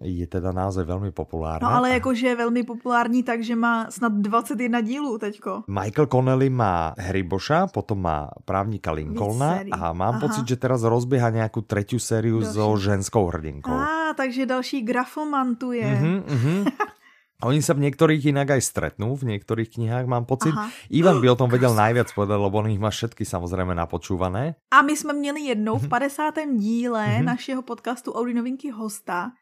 je 0.00 0.26
teda 0.26 0.52
naozaj 0.52 0.84
velmi 0.84 1.12
populárna. 1.12 1.68
No 1.68 1.76
ale 1.76 1.90
jakože 1.90 2.26
je 2.26 2.36
velmi 2.36 2.62
populární, 2.62 3.22
takže 3.22 3.56
má 3.56 3.90
snad 3.90 4.12
21 4.12 4.80
dílů 4.80 5.18
teďko. 5.18 5.62
Michael 5.68 6.06
Connelly 6.06 6.50
má 6.50 6.94
Hriboša, 6.98 7.66
potom 7.66 8.02
má 8.02 8.30
právníka 8.44 8.92
Lincolna 8.92 9.60
a 9.72 9.92
mám 9.92 10.14
Aha. 10.14 10.20
pocit, 10.20 10.48
že 10.48 10.56
teraz 10.56 10.82
rozbieha 10.82 11.30
nějakou 11.30 11.60
třetí 11.60 12.00
sériu 12.00 12.42
so 12.42 12.80
ženskou 12.80 13.26
hrdinkou. 13.26 13.72
A, 13.72 14.14
takže 14.16 14.46
další 14.46 14.82
grafoman 14.82 15.56
tu 15.56 15.72
je. 15.72 15.84
Uh-huh, 15.84 16.22
uh-huh. 16.32 16.72
A 17.36 17.52
oni 17.52 17.60
sa 17.60 17.76
v 17.76 17.84
niektorých 17.84 18.32
inak 18.32 18.56
aj 18.56 18.62
stretnú, 18.64 19.12
v 19.12 19.36
niektorých 19.36 19.76
knihách 19.76 20.08
mám 20.08 20.24
pocit. 20.24 20.56
Aha. 20.56 20.72
Ivan 20.88 21.20
by 21.20 21.28
o 21.28 21.36
tom 21.36 21.52
vedel 21.54 21.76
najviac 21.76 22.08
povedať, 22.16 22.38
lebo 22.40 22.56
on 22.56 22.72
ich 22.72 22.80
má 22.80 22.88
všetky 22.88 23.28
samozrejme 23.28 23.76
napočúvané. 23.76 24.56
A 24.72 24.80
my 24.80 24.96
jsme 24.96 25.12
měli 25.12 25.40
jednou 25.52 25.76
v 25.78 25.88
50. 25.92 26.36
Mhm. 26.36 26.56
díle 26.56 27.06
mm-hmm. 27.06 27.24
našeho 27.24 27.62
podcastu 27.62 28.12
Audi 28.12 28.34
Novinky 28.34 28.70
hosta, 28.70 29.32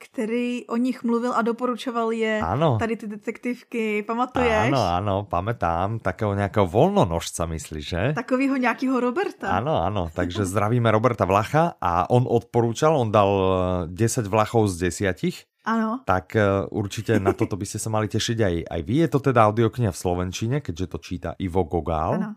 který 0.00 0.66
o 0.66 0.76
nich 0.76 1.04
mluvil 1.04 1.32
a 1.32 1.42
doporučoval 1.42 2.12
je 2.12 2.40
ano. 2.40 2.78
tady 2.78 2.96
ty 2.96 3.06
detektivky, 3.06 4.02
pamatuješ? 4.02 4.72
Ano, 4.72 4.80
ano, 4.80 5.16
pamätám, 5.24 5.98
takého 5.98 6.34
nějakého 6.34 6.66
volnonožca, 6.66 7.46
myslíš, 7.46 7.88
že? 7.88 8.12
Takového 8.14 8.56
nějakého 8.56 9.00
Roberta. 9.00 9.48
Ano, 9.48 9.84
ano, 9.84 10.08
takže 10.14 10.44
zdravíme 10.52 10.90
Roberta 10.90 11.24
Vlacha 11.24 11.76
a 11.80 12.10
on 12.10 12.24
odporúčal, 12.28 12.96
on 12.96 13.12
dal 13.12 13.28
10 13.92 14.26
Vlachov 14.26 14.68
z 14.68 14.76
10 14.76 15.49
Ano. 15.70 16.02
Tak 16.02 16.34
uh, 16.34 16.66
určitě 16.74 17.20
na 17.22 17.30
toto 17.32 17.54
byste 17.54 17.78
se 17.78 17.86
mali 17.86 18.10
těšit 18.10 18.40
aj, 18.42 18.64
aj 18.70 18.80
vy. 18.82 19.06
Je 19.06 19.08
to 19.08 19.22
teda 19.22 19.46
audiokniha 19.46 19.94
v 19.94 19.96
slovenčině, 19.96 20.58
keďže 20.60 20.86
to 20.86 20.98
číta 20.98 21.30
Ivo 21.38 21.62
Gogál. 21.62 22.14
Ano. 22.14 22.34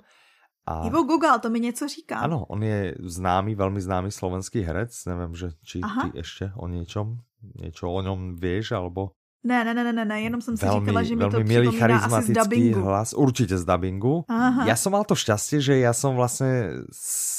A... 0.69 0.85
Ivo 0.85 1.03
Gogál, 1.03 1.39
to 1.39 1.49
mi 1.49 1.59
něco 1.59 1.87
říká. 1.87 2.21
Ano, 2.21 2.45
on 2.45 2.63
je 2.63 2.95
známý, 3.01 3.55
velmi 3.55 3.81
známý 3.81 4.11
slovenský 4.11 4.61
herec. 4.61 4.93
Nevím, 5.05 5.35
že 5.35 5.49
či 5.65 5.81
Aha. 5.81 6.05
ty 6.05 6.17
ještě 6.17 6.51
o 6.55 6.67
něčom, 6.67 7.17
něco 7.55 7.91
o 7.91 8.01
něm 8.01 8.37
víš, 8.37 8.71
alebo... 8.71 9.11
Ne, 9.43 9.63
ne, 9.65 9.73
ne, 9.73 9.93
ne, 9.93 10.05
ne, 10.05 10.21
jenom 10.21 10.41
jsem 10.41 10.57
si 10.57 10.65
velmi, 10.65 10.85
říkala, 10.85 11.03
že 11.03 11.15
mi 11.15 11.29
to 11.29 11.39
milý, 11.43 11.71
charizmatický 11.77 12.73
hlas. 12.73 13.13
Určitě 13.13 13.57
z 13.57 13.65
dubbingu. 13.65 14.23
Aha. 14.29 14.65
Já 14.65 14.75
jsem 14.75 14.91
mal 14.91 15.03
to 15.03 15.15
šťastie, 15.15 15.61
že 15.61 15.77
já 15.77 15.93
jsem 15.93 16.15
vlastně 16.15 16.69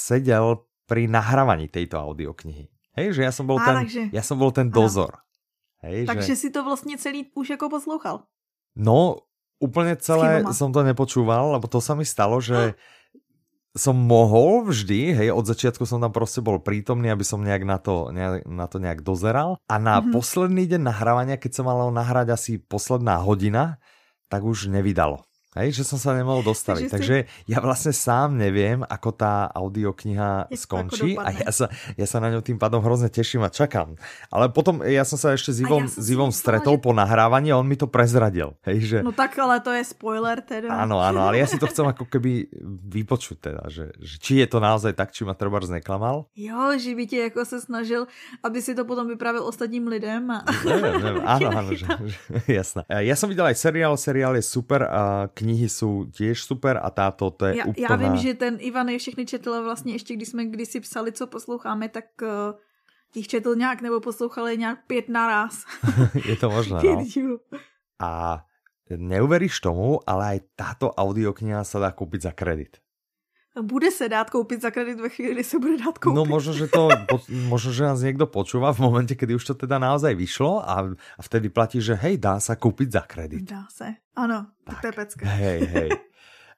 seděl 0.05 0.57
pri 0.85 1.07
nahrávaní 1.07 1.67
tejto 1.67 1.97
audioknihy. 1.97 2.67
Hej, 2.95 3.11
že 3.11 3.27
ja 3.27 3.31
som 3.35 3.43
bol, 3.43 3.59
a, 3.59 3.65
ten, 3.65 3.75
takže... 3.83 4.01
ja 4.15 4.23
som 4.23 4.39
bol 4.39 4.55
ten 4.55 4.71
dozor. 4.71 5.24
Hej, 5.85 6.05
takže 6.09 6.33
že... 6.33 6.35
si 6.35 6.49
to 6.49 6.63
vlastně 6.65 6.97
celý 6.97 7.29
už 7.35 7.49
jako 7.49 7.69
poslouchal. 7.69 8.25
No, 8.75 9.15
úplně 9.59 9.95
celé 9.95 10.43
som 10.51 10.73
to 10.73 10.83
nepočúval, 10.83 11.55
lebo 11.55 11.67
to 11.67 11.79
sa 11.79 11.95
mi 11.95 12.03
stalo, 12.03 12.41
že 12.41 12.75
som 13.75 13.95
mohol 13.95 14.63
vždy, 14.71 15.11
hej, 15.11 15.29
od 15.35 15.45
začiatku 15.45 15.83
som 15.83 15.99
tam 15.99 16.11
prostě 16.11 16.41
bol 16.41 16.59
prítomný, 16.59 17.11
aby 17.11 17.23
som 17.23 17.43
nejak 17.43 17.63
na 17.63 17.77
to, 17.77 18.07
nejak, 18.11 18.47
na 18.47 18.67
to 18.67 18.79
nejak 18.79 19.03
dozeral. 19.03 19.59
A 19.67 19.77
na 19.77 19.99
mm 19.99 20.07
-hmm. 20.07 20.11
posledný 20.11 20.63
deň 20.67 20.81
nahrávania, 20.83 21.37
keď 21.37 21.51
som 21.53 21.65
mal 21.65 21.91
nahrať 21.91 22.29
asi 22.29 22.57
posledná 22.57 23.15
hodina, 23.15 23.77
tak 24.29 24.43
už 24.43 24.67
nevydalo. 24.67 25.23
Hej, 25.55 25.81
že 25.81 25.83
som 25.87 25.95
sa 25.95 26.11
nemohol 26.11 26.43
dostaviť. 26.43 26.89
Takže, 26.95 27.15
si... 27.23 27.51
ja 27.51 27.63
vlastne 27.63 27.95
sám 27.95 28.35
neviem, 28.35 28.83
ako 28.83 29.09
tá 29.15 29.47
audiokniha 29.55 30.51
Je 30.51 30.59
skončí 30.59 31.15
a 31.15 31.31
ja 31.31 31.51
sa, 31.51 31.71
ja 31.95 32.05
sa 32.07 32.19
na 32.19 32.31
ňu 32.31 32.43
tým 32.43 32.59
pádom 32.59 32.83
hrozne 32.83 33.07
teším 33.07 33.47
a 33.47 33.49
čakám. 33.49 33.95
Ale 34.29 34.51
potom 34.51 34.83
ja 34.83 35.07
som 35.07 35.15
sa 35.15 35.31
ešte 35.31 35.55
s 35.55 35.63
Ivom, 35.63 35.87
ja 35.87 35.91
s 35.91 36.07
Ivom 36.11 36.31
stretol 36.35 36.75
že... 36.77 36.83
po 36.83 36.91
nahrávaní 36.91 37.55
a 37.55 37.59
on 37.59 37.67
mi 37.67 37.79
to 37.79 37.87
prezradil. 37.87 38.59
Hej, 38.67 38.77
že... 38.83 38.97
No 38.99 39.15
tak 39.15 39.35
ale 39.39 39.63
to 39.63 39.71
je 39.71 39.83
spoiler 39.87 40.43
teda. 40.43 40.67
Áno, 40.67 40.99
áno, 40.99 41.23
ale 41.25 41.39
ja 41.39 41.47
si 41.47 41.55
to 41.55 41.71
chcem 41.71 41.87
ako 41.87 42.05
keby 42.07 42.51
vypočuť 42.91 43.37
teda, 43.39 43.63
že, 43.71 43.95
že 43.97 44.15
či 44.19 44.43
je 44.43 44.47
to 44.51 44.59
naozaj 44.59 44.91
tak, 44.91 45.15
či 45.15 45.23
ma 45.23 45.33
treba 45.33 45.63
neklamal. 45.63 46.27
Jo, 46.35 46.75
že 46.75 46.91
by 46.91 47.03
ti 47.07 47.17
jako 47.17 47.45
se 47.45 47.61
snažil, 47.61 48.07
aby 48.43 48.61
si 48.61 48.75
to 48.75 48.85
potom 48.85 49.07
vypravil 49.07 49.47
ostatním 49.47 49.87
lidem. 49.87 50.27
A... 50.31 50.43
Neviem, 50.65 50.95
neviem, 50.99 51.23
áno, 51.23 51.47
áno, 51.63 51.69
že, 51.71 51.85
že, 51.87 52.19
jasné. 52.59 52.81
Ja 52.91 53.15
som 53.15 53.31
videl 53.31 53.47
aj 53.47 53.55
seriál, 53.55 53.95
seriál 53.95 54.35
je 54.35 54.43
super 54.43 54.83
a 54.83 55.31
knihy 55.45 55.69
jsou 55.69 56.09
tiež 56.09 56.41
super 56.41 56.81
a 56.81 56.89
táto 56.89 57.29
to 57.29 57.45
je 57.45 57.61
já, 57.61 57.65
úplná... 57.69 57.87
Já 57.89 57.95
vím, 57.95 58.17
že 58.17 58.33
ten 58.33 58.57
Ivan 58.57 58.89
je 58.89 58.97
všechny 58.97 59.25
četl 59.25 59.63
vlastně 59.63 59.93
ještě, 59.93 60.17
když 60.17 60.29
jsme 60.29 60.45
kdysi 60.45 60.81
psali, 60.81 61.13
co 61.13 61.27
posloucháme, 61.27 61.89
tak 61.89 62.05
uh, 62.21 62.57
jich 63.15 63.27
četl 63.27 63.55
nějak 63.55 63.81
nebo 63.81 64.01
poslouchali 64.01 64.57
nějak 64.57 64.89
pět 64.89 65.09
naraz. 65.09 65.65
je 66.25 66.35
to 66.35 66.49
možné, 66.49 66.81
no. 66.83 67.05
A 68.01 68.43
neuveríš 68.91 69.63
tomu, 69.63 70.03
ale 70.03 70.35
aj 70.35 70.39
táto 70.59 70.91
audiokniha 70.91 71.63
sa 71.63 71.79
dá 71.79 71.95
kúpiť 71.95 72.27
za 72.27 72.33
kredit. 72.35 72.84
Bude 73.61 73.91
se 73.91 74.09
dát 74.09 74.29
koupit 74.29 74.61
za 74.61 74.71
kredit 74.71 74.99
ve 74.99 75.09
chvíli, 75.09 75.33
kdy 75.33 75.43
se 75.43 75.59
bude 75.59 75.77
dát 75.77 75.97
koupit. 75.97 76.15
No 76.15 76.25
možno, 76.25 76.53
že 76.53 76.67
to, 76.67 76.89
možno, 77.47 77.71
že 77.71 77.83
nás 77.83 78.01
někdo 78.01 78.27
počúva 78.27 78.73
v 78.73 78.79
momente, 78.79 79.15
kdy 79.15 79.35
už 79.35 79.45
to 79.45 79.53
teda 79.53 79.79
naozaj 79.79 80.15
vyšlo 80.15 80.59
a, 80.59 80.91
a 80.91 81.21
vtedy 81.23 81.49
platí, 81.49 81.79
že 81.79 81.95
hej, 81.95 82.19
dá 82.19 82.39
sa 82.39 82.59
kúpiť 82.59 82.91
za 82.91 83.03
kredit. 83.07 83.47
Dá 83.47 83.63
se, 83.71 83.95
ano, 84.15 84.51
tak, 84.67 84.81
to 84.81 84.87
je 84.87 84.93
pecka. 84.93 85.23
Hej, 85.25 85.59
hej. 85.71 85.89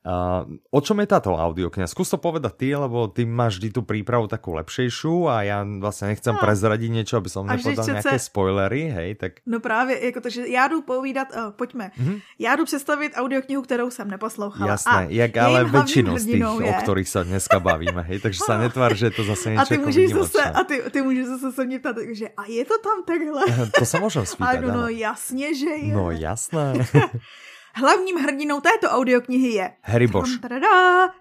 Uh, 0.07 0.47
o 0.71 0.79
čom 0.79 1.03
je 1.03 1.07
táto 1.09 1.35
audiokniha? 1.35 1.83
Skús 1.83 2.07
to 2.07 2.15
povedať 2.15 2.53
ty, 2.55 2.67
lebo 2.71 3.11
ty 3.11 3.27
máš 3.27 3.59
vždy 3.59 3.75
tú 3.75 3.81
prípravu 3.83 4.31
takú 4.31 4.55
lepšejšiu 4.55 5.27
a 5.27 5.43
ja 5.43 5.57
vlastne 5.67 6.15
nechcem 6.15 6.31
no. 6.31 6.39
prezradiť 6.39 6.89
niečo, 6.93 7.19
aby 7.19 7.27
som 7.27 7.43
nepovedal 7.43 7.83
nějaké 7.83 8.15
se... 8.15 8.31
spoilery, 8.31 8.87
hej, 8.87 9.09
tak... 9.19 9.43
No 9.43 9.59
právě, 9.59 10.05
jako 10.05 10.21
to, 10.21 10.29
že 10.29 10.47
já 10.47 10.67
jdu 10.67 10.81
povídat, 10.81 11.27
uh, 11.35 11.51
pojďme, 11.51 11.91
mm-hmm. 11.99 12.21
já 12.39 12.55
jdu 12.55 12.65
představit 12.65 13.13
audioknihu, 13.15 13.61
kterou 13.61 13.91
jsem 13.91 14.07
neposlouchala. 14.07 14.71
Jasné, 14.71 14.91
a 14.91 15.01
jak 15.01 15.37
ale 15.37 15.65
většinu 15.65 16.17
z 16.17 16.25
těch, 16.25 16.39
je... 16.39 16.69
o 16.69 16.73
kterých 16.73 17.09
se 17.09 17.23
dneska 17.23 17.59
bavíme, 17.59 18.01
hej, 18.01 18.19
takže 18.19 18.39
se 18.45 18.57
netvar, 18.63 18.95
že 18.95 19.05
je 19.05 19.11
to 19.11 19.23
zase 19.23 19.51
něco 19.51 19.61
a 19.61 19.65
ty 19.65 19.77
můžeš 19.77 20.13
zase, 20.13 20.43
A 20.43 20.63
ty, 20.63 20.81
ty 20.91 21.01
můžeš 21.01 21.25
zase 21.25 21.51
se 21.51 21.65
mě 21.65 21.79
ptát, 21.79 21.95
že 22.11 22.29
a 22.29 22.45
je 22.47 22.65
to 22.65 22.73
tam 22.79 23.03
takhle? 23.03 23.69
to 23.79 23.85
se 23.85 23.99
můžem 23.99 24.25
spýtat, 24.25 24.59
no, 24.61 24.73
no 24.73 24.87
jasně, 24.87 25.55
že 25.55 25.69
je. 25.69 25.93
No 25.93 26.11
jasné. 26.11 26.73
Hlavním 27.79 28.17
hrdinou 28.17 28.61
této 28.61 28.89
audioknihy 28.89 29.47
je 29.47 29.73
Harry 29.81 30.07
Bosch. 30.07 30.39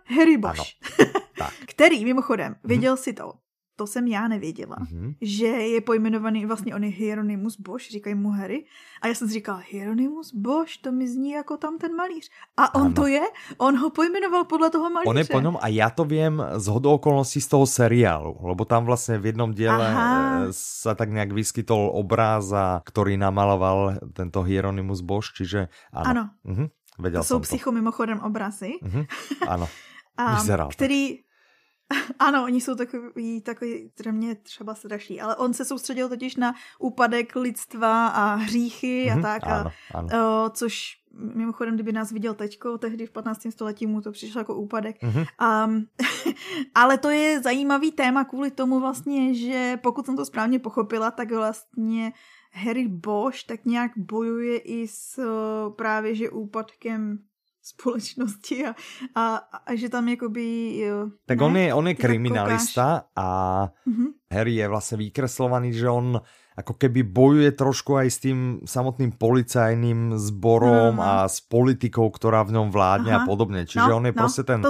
Harry 0.04 0.36
Bosch. 0.36 0.62
Který, 1.66 2.04
mimochodem, 2.04 2.52
mhm. 2.52 2.58
věděl 2.64 2.96
si 2.96 3.12
to, 3.12 3.32
to 3.76 3.86
jsem 3.86 4.06
já 4.06 4.28
nevěděla, 4.28 4.76
mm-hmm. 4.76 5.14
že 5.20 5.46
je 5.46 5.80
pojmenovaný, 5.80 6.46
vlastně 6.46 6.74
on 6.74 6.84
je 6.84 6.90
Hieronymus 6.90 7.60
Bosch, 7.60 7.90
říkají 7.90 8.14
mu 8.14 8.30
Harry. 8.30 8.64
A 9.02 9.08
já 9.08 9.14
jsem 9.14 9.28
si 9.28 9.34
říkala, 9.34 9.62
Hieronymus 9.70 10.34
Bosch, 10.34 10.76
to 10.80 10.92
mi 10.92 11.08
zní 11.08 11.30
jako 11.30 11.56
tam 11.56 11.78
ten 11.78 11.96
malíř. 11.96 12.30
A 12.56 12.74
on 12.74 12.82
ano. 12.82 12.92
to 12.92 13.06
je, 13.06 13.20
on 13.58 13.78
ho 13.78 13.90
pojmenoval 13.90 14.44
podle 14.44 14.70
toho 14.70 14.90
malíře. 14.90 15.10
On 15.10 15.18
je 15.18 15.24
po 15.24 15.40
něm 15.40 15.56
a 15.60 15.68
já 15.68 15.90
to 15.90 16.04
vím 16.04 16.42
z 16.56 16.66
hodou 16.66 16.94
okolností 16.94 17.40
z 17.40 17.46
toho 17.46 17.66
seriálu, 17.66 18.36
lebo 18.42 18.64
tam 18.64 18.84
vlastně 18.84 19.18
v 19.18 19.26
jednom 19.26 19.52
díle. 19.52 19.94
Eh, 19.98 20.46
se 20.50 20.94
tak 20.94 21.10
nějak 21.10 21.32
vyskytol 21.32 21.90
obráza, 21.94 22.82
který 22.84 23.16
namaloval 23.16 23.94
tento 24.12 24.42
Hieronymus 24.42 25.00
Bosch, 25.00 25.32
čiže 25.36 25.68
ano. 25.92 26.10
Ano. 26.10 26.30
Mhm. 26.44 26.66
Věděl 26.98 27.20
to 27.20 27.24
jsou 27.24 27.40
psycho 27.40 27.72
mimochodem 27.72 28.20
obrazy. 28.20 28.72
Mhm. 28.82 29.04
Ano. 29.48 29.68
A, 30.18 30.68
který, 30.70 31.18
ano, 32.18 32.44
oni 32.44 32.61
jsou 32.61 32.75
takový, 32.75 33.40
takový 33.40 33.90
mě 34.11 34.35
třeba 34.35 34.75
straší, 34.75 35.20
ale 35.20 35.37
on 35.37 35.55
se 35.55 35.64
soustředil 35.64 36.09
totiž 36.09 36.37
na 36.37 36.55
úpadek 36.79 37.37
lidstva 37.37 38.07
a 38.07 38.35
hříchy 38.35 39.11
a 39.11 39.14
mhm, 39.14 39.22
tak, 39.22 39.42
ano, 39.46 39.70
a, 39.94 39.99
ano. 39.99 40.09
O, 40.44 40.51
což 40.51 41.07
mimochodem, 41.18 41.75
kdyby 41.75 41.92
nás 41.92 42.12
viděl 42.12 42.35
teďko, 42.35 42.79
tehdy 42.79 43.07
v 43.07 43.11
15. 43.11 43.46
století 43.51 43.87
mu 43.87 44.01
to 44.01 44.12
přišlo 44.12 44.40
jako 44.40 44.55
úpadek. 44.55 45.03
Mm-hmm. 45.03 45.27
Um, 45.66 45.87
ale 46.75 46.99
to 46.99 47.11
je 47.11 47.42
zajímavý 47.42 47.92
téma 47.92 48.25
kvůli 48.25 48.51
tomu 48.51 48.81
vlastně, 48.81 49.35
že 49.35 49.79
pokud 49.83 50.07
jsem 50.07 50.16
to 50.16 50.25
správně 50.25 50.59
pochopila, 50.59 51.11
tak 51.11 51.33
vlastně 51.33 52.12
Harry 52.53 52.88
Bosch 52.88 53.44
tak 53.44 53.64
nějak 53.64 53.92
bojuje 53.96 54.59
i 54.59 54.88
s 54.88 55.20
právě 55.77 56.14
že 56.14 56.31
úpadkem 56.31 57.18
společnosti 57.66 58.66
a, 58.66 58.74
a, 59.14 59.37
a 59.66 59.74
že 59.74 59.88
tam 59.88 60.09
jakoby... 60.09 60.76
Jo, 60.79 61.11
tak 61.26 61.38
ne? 61.38 61.44
on 61.44 61.57
je, 61.57 61.74
on 61.74 61.88
je 61.88 61.94
kriminalista 61.94 63.05
a 63.16 63.26
mm-hmm. 63.87 64.07
Harry 64.33 64.55
je 64.55 64.68
vlastně 64.68 64.96
vykreslovaný, 64.96 65.72
že 65.72 65.88
on 65.88 66.20
ako 66.56 66.72
keby 66.80 67.04
bojuje 67.04 67.52
trošku 67.52 68.00
aj 68.00 68.08
s 68.08 68.18
tým 68.24 68.38
samotným 68.64 69.12
policajným 69.20 70.16
zborom 70.16 70.96
no. 70.96 71.04
a 71.04 71.28
s 71.28 71.44
politikou, 71.44 72.08
ktorá 72.08 72.40
v 72.48 72.56
ňom 72.56 72.72
vládne 72.72 73.12
Aha. 73.12 73.22
a 73.22 73.28
podobne. 73.28 73.68
Čiže 73.68 73.92
no, 73.92 74.00
on 74.00 74.04
je 74.08 74.14
no, 74.16 74.20
prostě 74.24 74.42
ten 74.42 74.60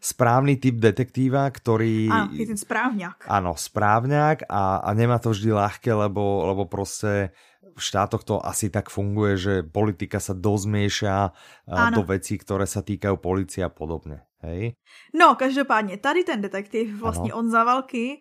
správný 0.00 0.56
typ 0.56 0.80
detektíva, 0.80 1.44
ktorý... 1.52 2.08
Áno, 2.08 2.32
je 2.32 2.48
ten 2.48 2.56
správňák. 2.56 3.28
Áno, 3.28 3.52
správňák 3.60 4.48
a, 4.48 4.80
a 4.80 4.90
nemá 4.96 5.20
to 5.20 5.36
vždy 5.36 5.52
ľahké, 5.52 5.92
lebo, 5.92 6.48
lebo 6.48 6.64
prostě 6.64 7.28
v 7.76 7.82
štátoch 7.82 8.24
to 8.24 8.40
asi 8.40 8.70
tak 8.70 8.88
funguje, 8.88 9.36
že 9.36 9.54
politika 9.66 10.22
sa 10.22 10.32
dozmieša 10.32 11.34
do 11.92 12.02
vecí, 12.06 12.38
ktoré 12.38 12.64
sa 12.64 12.80
týkajú 12.80 13.20
policie 13.20 13.66
a 13.66 13.68
podobne. 13.68 14.24
Hej? 14.40 14.78
No, 15.12 15.34
každopádně, 15.34 15.96
tady 15.96 16.24
ten 16.24 16.40
detektiv, 16.40 17.00
vlastně 17.00 17.32
ano. 17.32 17.40
on 17.40 17.50
za 17.50 17.64
války 17.64 18.20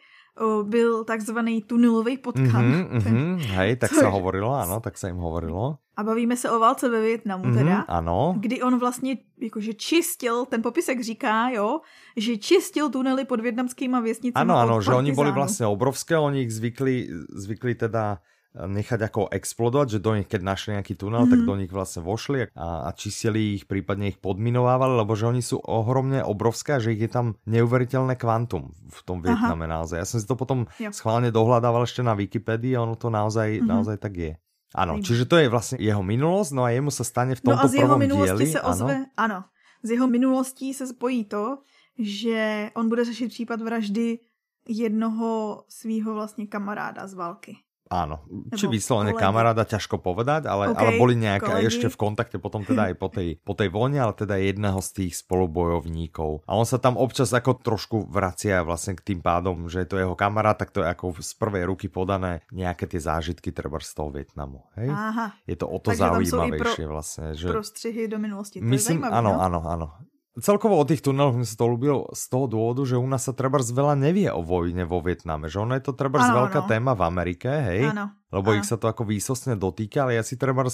byl 0.64 1.04
takzvaný 1.04 1.62
tunelový 1.62 2.18
potkan. 2.18 2.72
Mm-hmm, 2.72 2.90
mm-hmm, 2.90 3.38
hej, 3.38 3.76
tak 3.76 3.94
se 3.94 4.06
hovorilo, 4.06 4.54
ano, 4.54 4.80
tak 4.80 4.98
se 4.98 5.08
jim 5.08 5.16
hovorilo. 5.16 5.78
A 5.98 6.04
bavíme 6.04 6.38
se 6.38 6.50
o 6.50 6.60
válce 6.60 6.90
ve 6.90 7.02
Větnamu 7.02 7.44
mm-hmm, 7.44 7.58
teda. 7.58 7.80
Ano. 7.80 8.36
Kdy 8.40 8.62
on 8.62 8.80
vlastně 8.80 9.18
jakože 9.38 9.74
čistil, 9.74 10.46
ten 10.46 10.62
popisek 10.62 11.02
říká, 11.02 11.50
jo, 11.50 11.82
že 12.18 12.38
čistil 12.38 12.90
tunely 12.90 13.26
pod 13.26 13.40
větnamskýma 13.40 14.00
věstnicemi. 14.00 14.42
Ano, 14.42 14.58
ano, 14.58 14.82
že 14.82 14.92
oni 14.92 15.12
byli 15.12 15.32
vlastně 15.32 15.66
obrovské, 15.66 16.18
oni 16.18 16.42
ich 16.42 16.54
zvykli, 16.54 17.08
zvykli 17.30 17.76
teda 17.76 18.18
nechať 18.54 19.00
ako 19.10 19.34
explodovať, 19.34 19.98
že 19.98 20.00
do 20.00 20.14
nich, 20.14 20.30
keď 20.30 20.42
našli 20.46 20.78
nejaký 20.78 20.94
tunel, 20.94 21.26
mm. 21.26 21.32
tak 21.34 21.40
mhm. 21.42 21.48
do 21.50 21.56
nich 21.58 21.72
vlastne 21.74 22.06
vošli 22.06 22.54
a, 22.54 22.88
a 22.88 22.90
čistili 22.94 23.58
ich, 23.58 23.66
prípadne 23.66 24.14
ich 24.14 24.22
podminovávali, 24.22 24.94
lebo 25.02 25.18
že 25.18 25.26
oni 25.26 25.42
sú 25.42 25.58
ohromne 25.58 26.22
obrovské 26.22 26.78
a 26.78 26.82
že 26.82 26.94
ich 26.94 27.02
je 27.02 27.10
tam 27.10 27.34
neuveriteľné 27.50 28.14
kvantum 28.14 28.70
v 28.74 29.00
tom 29.02 29.26
Vietname 29.26 29.66
Aha. 29.66 29.82
naozaj. 29.82 29.98
Ja 29.98 30.08
som 30.08 30.22
si 30.22 30.30
to 30.30 30.38
potom 30.38 30.70
jo. 30.78 30.94
schválne 30.94 31.34
dohľadával 31.34 31.90
ešte 31.90 32.06
na 32.06 32.14
Wikipedii 32.14 32.78
a 32.78 32.86
ono 32.86 32.94
to 32.94 33.10
naozaj, 33.10 33.58
mm. 33.58 33.66
naozaj 33.66 33.98
tak 33.98 34.14
je. 34.14 34.34
Áno, 34.74 34.98
čiže 35.06 35.30
to 35.30 35.38
je 35.38 35.54
vlastne 35.54 35.78
jeho 35.78 36.02
minulosť, 36.02 36.52
no 36.58 36.66
a 36.66 36.74
jemu 36.74 36.90
sa 36.90 37.06
stane 37.06 37.38
v 37.38 37.42
tomto 37.46 37.62
no 37.62 37.70
a 37.70 37.70
z 37.70 37.78
jeho 37.78 37.94
minulosti 37.98 38.42
dieli, 38.42 38.58
se 38.58 38.62
ozve, 38.62 39.06
ano. 39.06 39.06
ano, 39.18 39.40
z 39.86 39.90
jeho 39.94 40.08
minulostí 40.10 40.74
se 40.74 40.88
spojí 40.90 41.26
to, 41.30 41.62
že 41.94 42.70
on 42.74 42.90
bude 42.90 43.06
řešit 43.06 43.30
případ 43.30 43.62
vraždy 43.62 44.20
jednoho 44.68 45.64
svého 45.70 46.14
vlastně 46.14 46.48
kamaráda 46.48 47.08
z 47.08 47.14
války. 47.14 47.58
Áno, 47.94 48.26
či 48.58 48.66
vyslovene 48.66 49.14
kamaráda, 49.14 49.70
ťažko 49.70 50.02
povedať, 50.02 50.50
ale, 50.50 50.74
okay, 50.74 50.80
ale 50.82 50.90
boli 50.98 51.14
nejaké 51.14 51.46
kolegy. 51.46 51.70
ešte 51.70 51.88
v 51.94 51.98
kontakte 52.02 52.42
potom 52.42 52.66
teda 52.66 52.90
aj 52.90 52.96
po 52.98 53.06
tej, 53.14 53.38
po 53.46 53.54
tej 53.54 53.70
vojne, 53.70 54.02
ale 54.02 54.18
teda 54.18 54.42
jedného 54.42 54.82
z 54.82 54.90
tých 54.98 55.22
spolubojovníkov. 55.22 56.42
A 56.50 56.58
on 56.58 56.66
sa 56.66 56.82
tam 56.82 56.98
občas 56.98 57.30
ako 57.30 57.62
trošku 57.62 58.10
vracia 58.10 58.66
vlastne 58.66 58.98
k 58.98 59.14
tým 59.14 59.22
pádom, 59.22 59.70
že 59.70 59.86
je 59.86 59.88
to 59.94 60.02
jeho 60.02 60.18
kamarát, 60.18 60.58
tak 60.58 60.74
to 60.74 60.82
je 60.82 60.90
ako 60.90 61.14
z 61.22 61.38
prvej 61.38 61.70
ruky 61.70 61.86
podané 61.86 62.42
nejaké 62.50 62.90
tie 62.90 62.98
zážitky 62.98 63.54
treba 63.54 63.78
z 63.78 63.94
toho 63.94 64.10
Vietnamu. 64.10 64.66
Hej? 64.74 64.90
Aha. 64.90 65.38
Je 65.46 65.54
to 65.54 65.70
o 65.70 65.78
to 65.78 65.94
Takže 65.94 66.02
zaujímavejšie 66.02 66.86
pro, 66.90 66.94
vlastne. 66.98 67.26
Že... 67.38 67.48
Prostřihy 67.54 68.02
do 68.10 68.18
minulosti. 68.18 68.58
To 68.58 68.66
Myslím, 68.66 69.06
je 69.06 69.14
áno, 69.14 69.38
no? 69.38 69.44
áno, 69.44 69.60
áno. 69.70 69.88
Celkovo 70.34 70.82
o 70.82 70.88
tých 70.88 71.06
tuneloch 71.06 71.38
mi 71.38 71.46
sa 71.46 71.54
to 71.54 71.70
ľúbilo 71.70 72.10
z 72.10 72.26
toho 72.26 72.50
dôvodu, 72.50 72.82
že 72.90 72.98
u 72.98 73.06
nás 73.06 73.22
sa 73.22 73.38
treba 73.38 73.62
veľa 73.62 73.94
nevie 73.94 74.34
o 74.34 74.42
vojne 74.42 74.82
vo 74.82 74.98
Vietname, 74.98 75.46
že 75.46 75.62
ono 75.62 75.78
je 75.78 75.86
to 75.86 75.94
treba 75.94 76.26
veľká 76.26 76.66
no. 76.66 76.70
téma 76.70 76.98
v 76.98 77.06
Amerike, 77.06 77.50
hej? 77.54 77.94
Ano. 77.94 78.18
Lebo 78.34 78.50
ano. 78.50 78.58
ich 78.58 78.66
sa 78.66 78.82
to 78.82 78.90
ako 78.90 79.06
výsostne 79.06 79.54
dotýka, 79.54 80.10
ale 80.10 80.18
ja 80.18 80.26
si 80.26 80.34
treba 80.34 80.66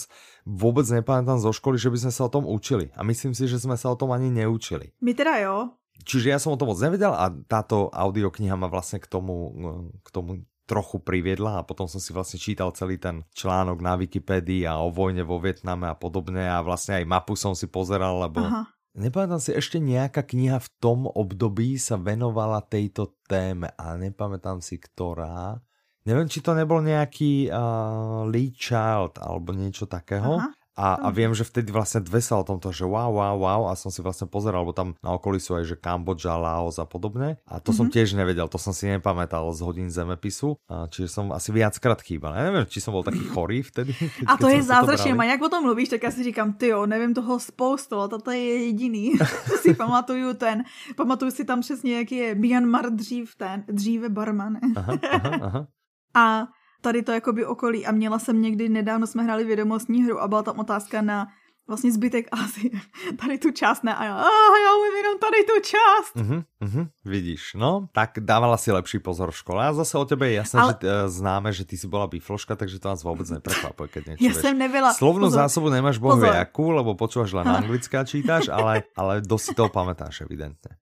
vôbec 0.47 0.87
nepamätám 0.87 1.43
zo 1.43 1.51
školy, 1.51 1.75
že 1.75 1.91
by 1.91 2.07
sme 2.07 2.11
sa 2.15 2.21
o 2.27 2.31
tom 2.31 2.47
učili. 2.47 2.95
A 2.95 3.03
myslím 3.03 3.35
si, 3.35 3.51
že 3.51 3.59
sme 3.59 3.75
sa 3.75 3.91
o 3.91 3.99
tom 3.99 4.15
ani 4.15 4.31
neučili. 4.31 4.95
My 5.03 5.11
teda 5.11 5.43
jo. 5.43 5.75
Čiže 6.07 6.31
ja 6.31 6.39
som 6.39 6.55
o 6.55 6.59
tom 6.59 6.71
moc 6.71 6.79
nevedel 6.79 7.11
a 7.11 7.27
táto 7.27 7.91
audiokniha 7.91 8.55
ma 8.55 8.71
vlastne 8.71 9.03
k 9.03 9.11
tomu, 9.11 9.51
k 9.99 10.09
tomu 10.15 10.47
trochu 10.69 11.01
priviedla 11.01 11.59
a 11.59 11.65
potom 11.67 11.89
som 11.89 11.97
si 11.97 12.13
vlastne 12.13 12.37
čítal 12.37 12.71
celý 12.77 13.01
ten 13.01 13.25
článok 13.33 13.81
na 13.81 13.97
Wikipedii 13.97 14.69
a 14.69 14.77
o 14.79 14.93
vojne 14.93 15.25
vo 15.25 15.41
Vietname 15.41 15.89
a 15.89 15.97
podobne 15.97 16.45
a 16.45 16.61
vlastne 16.61 17.01
aj 17.01 17.09
mapu 17.09 17.33
som 17.33 17.57
si 17.57 17.65
pozeral, 17.65 18.21
lebo 18.21 18.45
Aha. 18.45 18.69
Nepamätám 18.97 19.41
si 19.41 19.51
ešte 19.53 19.77
nejaká 19.77 20.25
kniha 20.25 20.57
v 20.61 20.69
tom 20.81 21.05
období 21.09 21.77
sa 21.77 21.97
venovala 21.97 22.61
tejto 22.65 23.17
téme 23.29 23.73
a 23.77 23.97
nepamätám 23.97 24.61
si 24.61 24.81
ktorá. 24.81 25.61
Neviem, 26.07 26.31
či 26.31 26.41
to 26.41 26.57
nebol 26.57 26.81
nejaký 26.81 27.53
uh, 27.53 28.25
Lee 28.25 28.55
Child 28.55 29.21
alebo 29.21 29.53
niečo 29.53 29.85
takého. 29.85 30.41
Aha. 30.41 30.58
A, 30.79 30.95
a 30.95 31.07
viem, 31.11 31.35
že 31.35 31.43
vtedy 31.43 31.75
vlastne 31.75 31.99
dve 31.99 32.23
sa 32.23 32.39
o 32.39 32.47
tomto, 32.47 32.71
že 32.71 32.87
wow, 32.87 33.11
wow, 33.11 33.35
wow 33.35 33.61
a 33.67 33.75
som 33.75 33.91
si 33.91 33.99
vlastne 33.99 34.31
pozeral, 34.31 34.63
lebo 34.63 34.71
tam 34.71 34.95
na 35.03 35.11
okolí 35.11 35.35
sú 35.35 35.59
aj, 35.59 35.67
že 35.67 35.75
Kambodža, 35.75 36.39
Laos 36.39 36.79
a 36.79 36.87
podobne. 36.87 37.35
A 37.43 37.59
to 37.59 37.75
mm-hmm. 37.75 37.75
som 37.75 37.85
mhm. 37.91 37.93
tiež 37.99 38.07
nevedel, 38.15 38.47
to 38.47 38.55
som 38.55 38.71
si 38.71 38.87
nepamätal 38.87 39.43
z 39.51 39.59
hodín 39.59 39.91
zemepisu, 39.91 40.55
a 40.71 40.87
čiže 40.87 41.11
som 41.11 41.35
asi 41.35 41.51
viackrát 41.51 41.99
chýbal. 41.99 42.31
Ja 42.31 42.47
neviem, 42.47 42.63
či 42.71 42.79
som 42.79 42.95
bol 42.95 43.03
taký 43.03 43.27
chorý 43.35 43.59
vtedy. 43.59 43.91
A 44.23 44.39
to 44.39 44.47
je 44.47 44.63
zázračné, 44.63 45.11
a 45.19 45.23
jak 45.35 45.41
o 45.43 45.51
tom 45.51 45.67
mluvíš, 45.67 45.99
tak 45.99 46.03
já 46.03 46.11
si 46.15 46.23
říkám, 46.23 46.53
ty 46.55 46.71
jo, 46.71 46.85
nevím 46.87 47.11
toho 47.13 47.39
spoustu, 47.39 47.99
ale 47.99 48.07
toto 48.07 48.31
je 48.31 48.71
jediný. 48.71 49.19
si 49.61 49.73
pamatuju 49.75 50.33
ten, 50.33 50.63
pamatuju 50.95 51.31
si 51.31 51.45
tam 51.45 51.61
přesně, 51.61 51.97
jaký 51.97 52.15
je 52.15 52.35
Myanmar 52.35 52.89
dřív 52.89 53.35
ten, 53.35 53.63
dříve 53.67 54.09
barman. 54.09 54.57
aha, 54.75 54.93
aha, 55.11 55.39
aha. 55.41 55.67
A 56.15 56.47
tady 56.81 57.03
to 57.03 57.11
jakoby 57.11 57.45
okolí 57.45 57.85
a 57.85 57.91
měla 57.91 58.19
jsem 58.19 58.41
někdy, 58.41 58.69
nedávno 58.69 59.07
jsme 59.07 59.23
hráli 59.23 59.43
vědomostní 59.43 60.03
hru 60.03 60.21
a 60.21 60.27
byla 60.27 60.43
tam 60.43 60.59
otázka 60.59 61.01
na 61.01 61.27
vlastně 61.69 61.93
zbytek 61.93 62.25
Asie. 62.33 62.73
Tady 63.21 63.37
tu 63.37 63.51
část 63.51 63.85
ne. 63.85 63.95
A 63.95 64.03
já, 64.05 64.15
ah, 64.17 64.55
já 64.65 64.71
umím 64.75 64.95
jenom 64.97 65.15
tady 65.21 65.39
tu 65.45 65.55
část. 65.61 66.13
Uh-huh, 66.15 66.41
uh-huh, 66.61 66.85
vidíš, 67.05 67.53
no, 67.53 67.87
tak 67.93 68.17
dávala 68.19 68.57
si 68.57 68.71
lepší 68.71 68.99
pozor 68.99 69.31
v 69.31 69.37
škole. 69.37 69.61
A 69.67 69.73
zase 69.73 69.97
o 69.97 70.05
tebe 70.05 70.29
je 70.29 70.41
jasné, 70.41 70.59
Ale... 70.59 70.75
že 70.81 70.87
uh, 70.87 70.93
známe, 71.05 71.53
že 71.53 71.63
ty 71.65 71.77
si 71.77 71.87
byla 71.87 72.07
bifloška, 72.07 72.55
takže 72.55 72.79
to 72.79 72.89
nás 72.89 73.03
vůbec 73.03 73.29
neprekvapuje, 73.29 73.87
keď 73.87 74.03
niečo 74.17 74.25
Já 74.25 74.33
jsem 74.33 74.57
nebyla. 74.57 74.93
Slovnou 74.93 75.29
pozor. 75.29 75.39
zásobu 75.45 75.69
nemáš 75.69 75.97
bohu 76.01 76.25
jakú, 76.25 76.73
lebo 76.73 76.97
počúvaš 76.97 77.37
len 77.37 77.47
anglicky 77.61 77.93
a 77.97 78.03
čítáš, 78.03 78.49
ale, 78.49 78.89
ale 78.97 79.21
dosť 79.21 79.45
si 79.45 79.53
toho 79.53 79.69
pamätáš, 79.69 80.25
evidentne. 80.25 80.81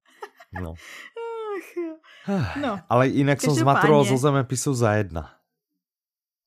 No. 0.55 0.79
no. 2.55 2.79
Ale 2.87 3.11
inak 3.11 3.43
som 3.43 3.51
zmaturoval 3.51 4.07
zo 4.07 4.15
zemepisu 4.15 4.71
za 4.71 4.95
jedna. 4.95 5.36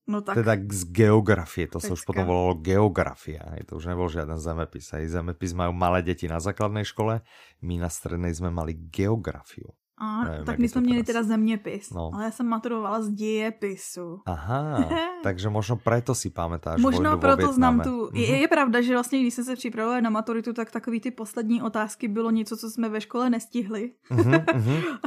No 0.08 0.24
tak. 0.24 0.40
Teda 0.40 0.56
z 0.56 0.82
geografie, 0.90 1.68
to 1.68 1.78
sa 1.78 1.92
už 1.92 2.02
potom 2.08 2.24
volalo 2.24 2.56
geografia, 2.58 3.44
hej, 3.54 3.68
to 3.68 3.76
už 3.76 3.90
nebol 3.90 4.08
žiaden 4.08 4.40
zemepis. 4.40 4.90
Hej. 4.96 5.12
Zemepis 5.12 5.52
majú 5.52 5.76
malé 5.76 6.00
deti 6.00 6.26
na 6.26 6.40
základnej 6.40 6.88
škole, 6.88 7.20
my 7.60 7.74
na 7.78 7.92
strednej 7.92 8.32
sme 8.32 8.50
mali 8.50 8.74
geografiu. 8.74 9.70
A, 10.00 10.24
Nevím, 10.24 10.44
tak 10.44 10.58
my 10.58 10.68
jsme 10.68 10.80
měli 10.80 11.02
teda 11.02 11.22
zeměpis, 11.22 11.90
no. 11.90 12.10
ale 12.14 12.24
já 12.24 12.30
jsem 12.30 12.46
maturovala 12.46 13.02
z 13.02 13.08
dějepisu. 13.08 14.20
Aha, 14.26 14.88
takže 15.22 15.52
možno 15.52 15.76
preto 15.76 16.16
si 16.16 16.32
pamätáš 16.32 16.80
Možno 16.80 17.20
proto 17.20 17.52
znám 17.52 17.84
tu. 17.84 18.08
Je, 18.16 18.32
mhm. 18.32 18.40
je 18.40 18.48
pravda, 18.48 18.80
že 18.80 18.92
vlastně, 18.96 19.20
když 19.20 19.34
jsem 19.34 19.44
se 19.44 19.56
připravovala 19.56 20.00
na 20.00 20.10
maturitu, 20.10 20.52
tak 20.52 20.70
takový 20.70 21.00
ty 21.00 21.10
poslední 21.10 21.62
otázky 21.62 22.08
bylo 22.08 22.30
něco, 22.30 22.56
co 22.56 22.70
jsme 22.70 22.88
ve 22.88 23.00
škole 23.00 23.30
nestihli. 23.30 23.92
Uh-huh, 24.10 24.44
uh-huh. 24.44 24.98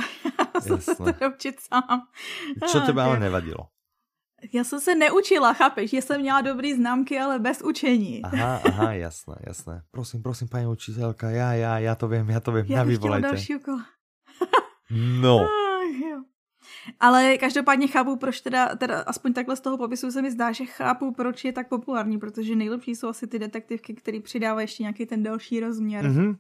já 0.56 0.62
jsem 0.62 0.82
se 0.82 0.96
to 0.96 1.04
učit 1.36 1.60
sám. 1.60 2.02
Čo 2.72 2.80
tebe 2.80 3.02
ale 3.02 3.20
nevadilo? 3.26 3.72
Já 4.52 4.64
jsem 4.64 4.80
se 4.80 4.96
neučila, 4.96 5.54
chápeš, 5.54 5.89
že 5.91 6.02
jsem 6.02 6.22
měla 6.22 6.41
dobrý 6.41 6.74
známky, 6.74 7.20
ale 7.20 7.39
bez 7.39 7.62
učení. 7.62 8.22
Aha, 8.24 8.62
aha, 8.66 8.94
jasné, 8.94 9.36
jasné. 9.48 9.82
Prosím, 9.91 10.22
prosím, 10.24 10.48
paní 10.48 10.68
učitelka, 10.68 11.30
já, 11.30 11.54
já, 11.54 11.80
já 11.80 11.96
to 11.96 12.08
vím, 12.08 12.30
já 12.30 12.39
to 12.39 12.52
vím, 12.52 12.66
já 12.68 12.86
bych 12.86 12.98
chtěla 12.98 13.20
další 13.20 13.56
úkol. 13.56 13.78
no. 15.22 15.48
Ale 17.00 17.38
každopádně 17.38 17.88
chápu, 17.88 18.16
proč 18.16 18.41
teda, 18.41 18.76
teda, 18.76 19.02
aspoň 19.02 19.34
takhle 19.34 19.56
z 19.56 19.60
toho 19.62 19.78
popisu 19.78 20.12
se 20.12 20.22
mi 20.22 20.32
zdá, 20.32 20.52
že 20.52 20.66
chápu, 20.66 21.14
proč 21.14 21.46
je 21.46 21.54
tak 21.54 21.70
populární, 21.70 22.18
protože 22.18 22.56
nejlepší 22.56 22.96
jsou 22.96 23.08
asi 23.08 23.28
ty 23.28 23.39
detektivky, 23.39 23.94
které 23.94 24.20
přidávají 24.20 24.64
ještě 24.64 24.84
nějaký 24.84 25.06
ten 25.06 25.24
další 25.24 25.60
rozměr. 25.60 26.06
Mm-hmm. 26.06 26.36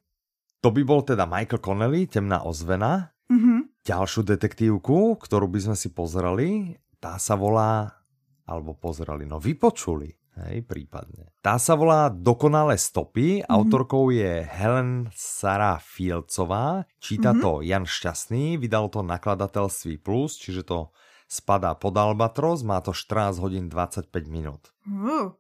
To 0.61 0.71
by 0.71 0.83
bol 0.83 1.01
teda 1.01 1.25
Michael 1.25 1.59
Connelly, 1.65 2.07
Temná 2.07 2.41
ozvena. 2.41 3.09
Mm-hmm. 3.31 3.59
Ďalšiu 3.83 4.23
detektívku, 4.23 5.19
ktorú 5.19 5.51
by 5.51 5.59
sme 5.59 5.75
si 5.75 5.91
pozreli, 5.91 6.79
tá 7.03 7.19
sa 7.19 7.35
volá, 7.35 7.91
alebo 8.47 8.79
pozerali, 8.79 9.27
no 9.27 9.35
vypočuli, 9.35 10.07
hej, 10.39 10.63
prípadne. 10.63 11.35
Tá 11.43 11.59
sa 11.59 11.75
volá 11.75 12.07
Dokonalé 12.07 12.79
stopy, 12.79 13.43
mm-hmm. 13.43 13.51
autorkou 13.51 14.07
je 14.07 14.47
Helen 14.47 15.11
Sara 15.11 15.83
Fielcová, 15.83 16.87
číta 17.03 17.35
mm-hmm. 17.35 17.43
to 17.43 17.51
Jan 17.59 17.83
Šťastný, 17.83 18.55
vydal 18.55 18.87
to 18.87 19.03
nakladatelství 19.03 19.99
Plus, 19.99 20.39
čiže 20.39 20.63
to 20.63 20.95
spadá 21.27 21.75
pod 21.75 21.91
Albatros, 21.99 22.63
má 22.63 22.79
to 22.79 22.95
14 22.95 23.35
hodin 23.43 23.67
25 23.67 24.07
minut. 24.31 24.71
Uh, 24.87 25.35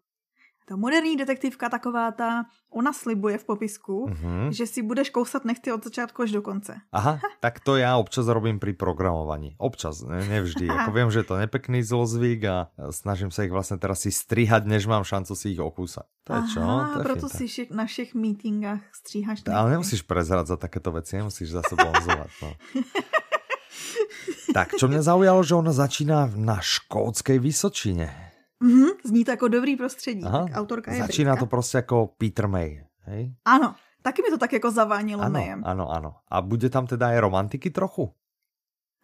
ta 0.65 0.75
moderní 0.75 1.15
detektivka 1.15 1.69
taková 1.69 2.11
ta, 2.11 2.45
ona 2.71 2.93
slibuje 2.93 3.37
v 3.37 3.45
popisku, 3.45 4.07
mm-hmm. 4.09 4.49
že 4.49 4.67
si 4.67 4.81
budeš 4.81 5.09
kousat 5.09 5.45
nechty 5.45 5.71
od 5.71 5.83
začátku 5.83 6.21
až 6.21 6.31
do 6.31 6.41
konce. 6.41 6.79
Aha, 6.91 7.19
tak 7.39 7.59
to 7.59 7.77
já 7.77 7.97
občas 7.97 8.27
robím 8.27 8.59
pri 8.59 8.73
programovaní. 8.73 9.55
Občas, 9.57 10.01
ne, 10.01 10.25
nevždy. 10.27 10.69
Ako 10.69 10.91
vím, 10.91 11.11
že 11.11 11.19
je 11.19 11.27
to 11.27 11.37
nepekný 11.37 11.83
zlozvyk 11.83 12.43
a 12.43 12.67
snažím 12.89 13.31
se 13.31 13.45
ich 13.45 13.51
vlastně 13.51 13.77
teraz 13.77 13.99
si 13.99 14.11
strihať, 14.11 14.65
než 14.65 14.85
mám 14.85 15.03
šancu 15.03 15.35
si 15.35 15.49
ich 15.49 15.59
okúsať. 15.59 16.05
To 16.23 16.33
je 16.33 16.41
čo? 16.53 16.61
To 16.63 16.99
je 16.99 17.03
proto 17.03 17.27
finta. 17.29 17.47
si 17.47 17.67
na 17.71 17.85
všech 17.85 18.15
meetingách 18.15 18.81
stříháš. 18.95 19.43
Ale 19.51 19.71
nemusíš 19.71 20.01
prezradzať 20.01 20.59
takéto 20.59 20.91
veci, 20.91 21.19
nemusíš 21.19 21.51
zase 21.51 21.75
bonzovať. 21.75 22.31
No. 22.41 22.49
tak, 24.53 24.75
čo 24.79 24.87
mě 24.87 25.01
zaujalo, 25.01 25.43
že 25.43 25.55
ona 25.55 25.71
začíná 25.71 26.31
na 26.35 26.61
škótskej 26.61 27.39
Vysočine. 27.39 28.32
Mm-hmm, 28.63 28.91
zní 29.05 29.25
to 29.25 29.31
jako 29.31 29.47
dobrý 29.47 29.75
prostředí. 29.75 30.23
Aha, 30.25 30.43
tak 30.47 30.57
autorka 30.57 30.93
je 30.93 31.01
Začíná 31.01 31.31
Brika. 31.31 31.39
to 31.39 31.49
prostě 31.49 31.77
jako 31.77 32.07
Peter 32.17 32.47
May, 32.47 32.85
hej? 32.99 33.35
Ano, 33.45 33.75
taky 34.01 34.21
mi 34.21 34.29
to 34.29 34.37
tak 34.37 34.53
jako 34.53 34.71
zavánilo 34.71 35.21
ano, 35.21 35.33
Mayem. 35.33 35.63
Ano, 35.65 35.89
ano. 35.89 36.15
A 36.31 36.41
bude 36.41 36.69
tam 36.69 36.87
teda 36.87 37.11
i 37.11 37.19
romantiky 37.19 37.69
trochu? 37.69 38.03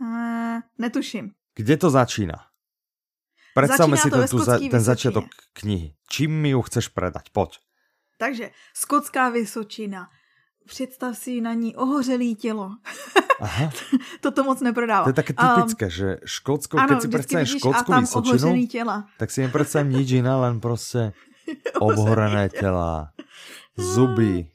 Uh, 0.02 0.60
netuším. 0.78 1.32
Kde 1.56 1.78
to 1.78 1.90
začíná? 1.90 2.46
Představme 3.56 3.98
si 3.98 4.10
ten, 4.12 4.28
tu, 4.28 4.46
ten 4.72 4.80
začátek 4.80 5.24
knihy. 5.54 5.96
Čím 6.10 6.32
mi 6.32 6.50
ju 6.50 6.62
chceš 6.62 6.88
predať? 6.88 7.30
Pojď. 7.32 7.60
Takže, 8.18 8.52
Skotská 8.74 9.30
Vysočina. 9.30 10.08
Představ 10.66 11.18
si 11.18 11.42
na 11.42 11.54
ní 11.54 11.76
ohořelý 11.76 12.36
tělo. 12.36 12.72
Aha. 13.40 13.72
to 14.34 14.44
moc 14.44 14.62
neprodává. 14.62 15.04
To 15.04 15.10
je 15.10 15.14
také 15.14 15.34
typické, 15.34 15.86
um, 15.86 15.92
že 15.92 16.18
Škótsko, 16.26 16.78
ano, 16.78 16.88
keď 16.88 17.02
si 17.02 17.08
predstavíš 17.08 17.50
Škótsku 17.58 17.92
Vysočinu, 17.94 18.68
tak 19.18 19.32
si 19.32 19.42
nepredstavím 19.42 19.92
nič 20.00 20.12
iné, 20.12 20.36
len 20.36 20.60
prostě 20.60 21.14
obhorené 21.80 22.50
těla, 22.50 23.10
zuby, 23.78 24.48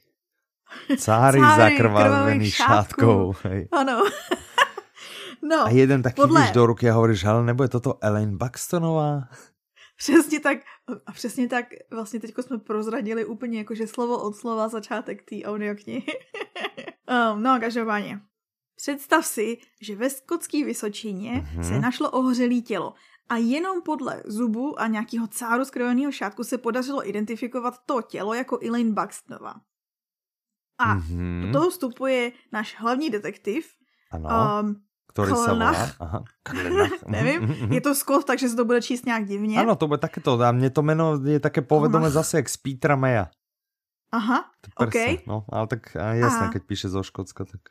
cáry, 0.97 1.39
cáry 1.39 1.61
zakrvavený 1.61 2.51
šátkou. 2.51 3.33
Ano. 3.71 4.03
no, 5.41 5.65
a 5.65 5.69
jeden 5.69 6.01
tak 6.01 6.15
podle... 6.15 6.51
do 6.53 6.65
ruky 6.65 6.89
a 6.89 6.93
hovoríš, 6.93 7.25
hele, 7.25 7.43
nebo 7.43 7.63
je 7.63 7.69
toto 7.69 7.97
Elaine 8.01 8.37
Buxtonová? 8.37 9.27
Přesně 9.97 10.39
tak, 10.39 10.57
a 11.05 11.11
přesně 11.11 11.47
tak 11.47 11.65
vlastně 11.91 12.19
teďko 12.19 12.43
jsme 12.43 12.57
prozradili 12.57 13.25
úplně 13.25 13.57
jakože 13.57 13.87
slovo 13.87 14.23
od 14.23 14.35
slova 14.35 14.67
začátek 14.67 15.23
té 15.29 15.43
audioknihy. 15.43 16.13
um, 17.33 17.43
no, 17.43 17.59
každopádně. 17.59 18.21
Představ 18.75 19.25
si, 19.25 19.57
že 19.81 19.95
ve 19.95 20.09
skotské 20.09 20.65
Vysočině 20.65 21.31
mm-hmm. 21.31 21.67
se 21.67 21.79
našlo 21.79 22.11
ohořelé 22.11 22.55
tělo 22.55 22.93
a 23.29 23.37
jenom 23.37 23.81
podle 23.81 24.23
zubu 24.25 24.79
a 24.79 24.87
nějakého 24.87 25.27
cáru 25.27 25.65
skrojeného 25.65 26.11
šátku 26.11 26.43
se 26.43 26.57
podařilo 26.57 27.09
identifikovat 27.09 27.73
to 27.85 28.01
tělo 28.01 28.33
jako 28.33 28.59
Elaine 28.65 28.91
Buxtonova. 28.91 29.53
A 30.77 30.95
mm-hmm. 30.95 31.45
do 31.45 31.51
toho 31.51 31.69
vstupuje 31.69 32.31
náš 32.51 32.75
hlavní 32.79 33.09
detektiv, 33.09 33.73
ano. 34.11 34.29
Um, 34.63 34.81
který 35.23 35.35
se 35.35 35.49
volá? 35.51 35.75
Aha. 35.99 36.23
Nevím, 37.07 37.41
mhm, 37.41 37.55
mhm. 37.61 37.73
je 37.73 37.81
to 37.81 37.95
Scott, 37.95 38.25
takže 38.25 38.49
se 38.49 38.55
to 38.55 38.65
bude 38.65 38.81
číst 38.81 39.05
nějak 39.05 39.25
divně. 39.25 39.59
Ano, 39.59 39.75
to 39.75 39.87
bude 39.87 39.97
také 39.97 40.21
to. 40.21 40.41
A 40.41 40.51
mně 40.51 40.69
to 40.69 40.81
jméno 40.81 41.19
je 41.25 41.39
také 41.39 41.61
povedomé 41.61 42.11
zase 42.11 42.37
jak 42.37 42.49
z 42.49 42.57
Petra 42.57 42.95
Maya. 42.95 43.27
Aha, 44.11 44.45
OK. 44.75 44.93
No, 45.27 45.45
ale 45.49 45.67
tak 45.67 45.95
jasné, 46.11 46.49
keď 46.53 46.63
píše 46.63 46.89
zo 46.89 47.03
Škótska, 47.03 47.45
tak... 47.45 47.61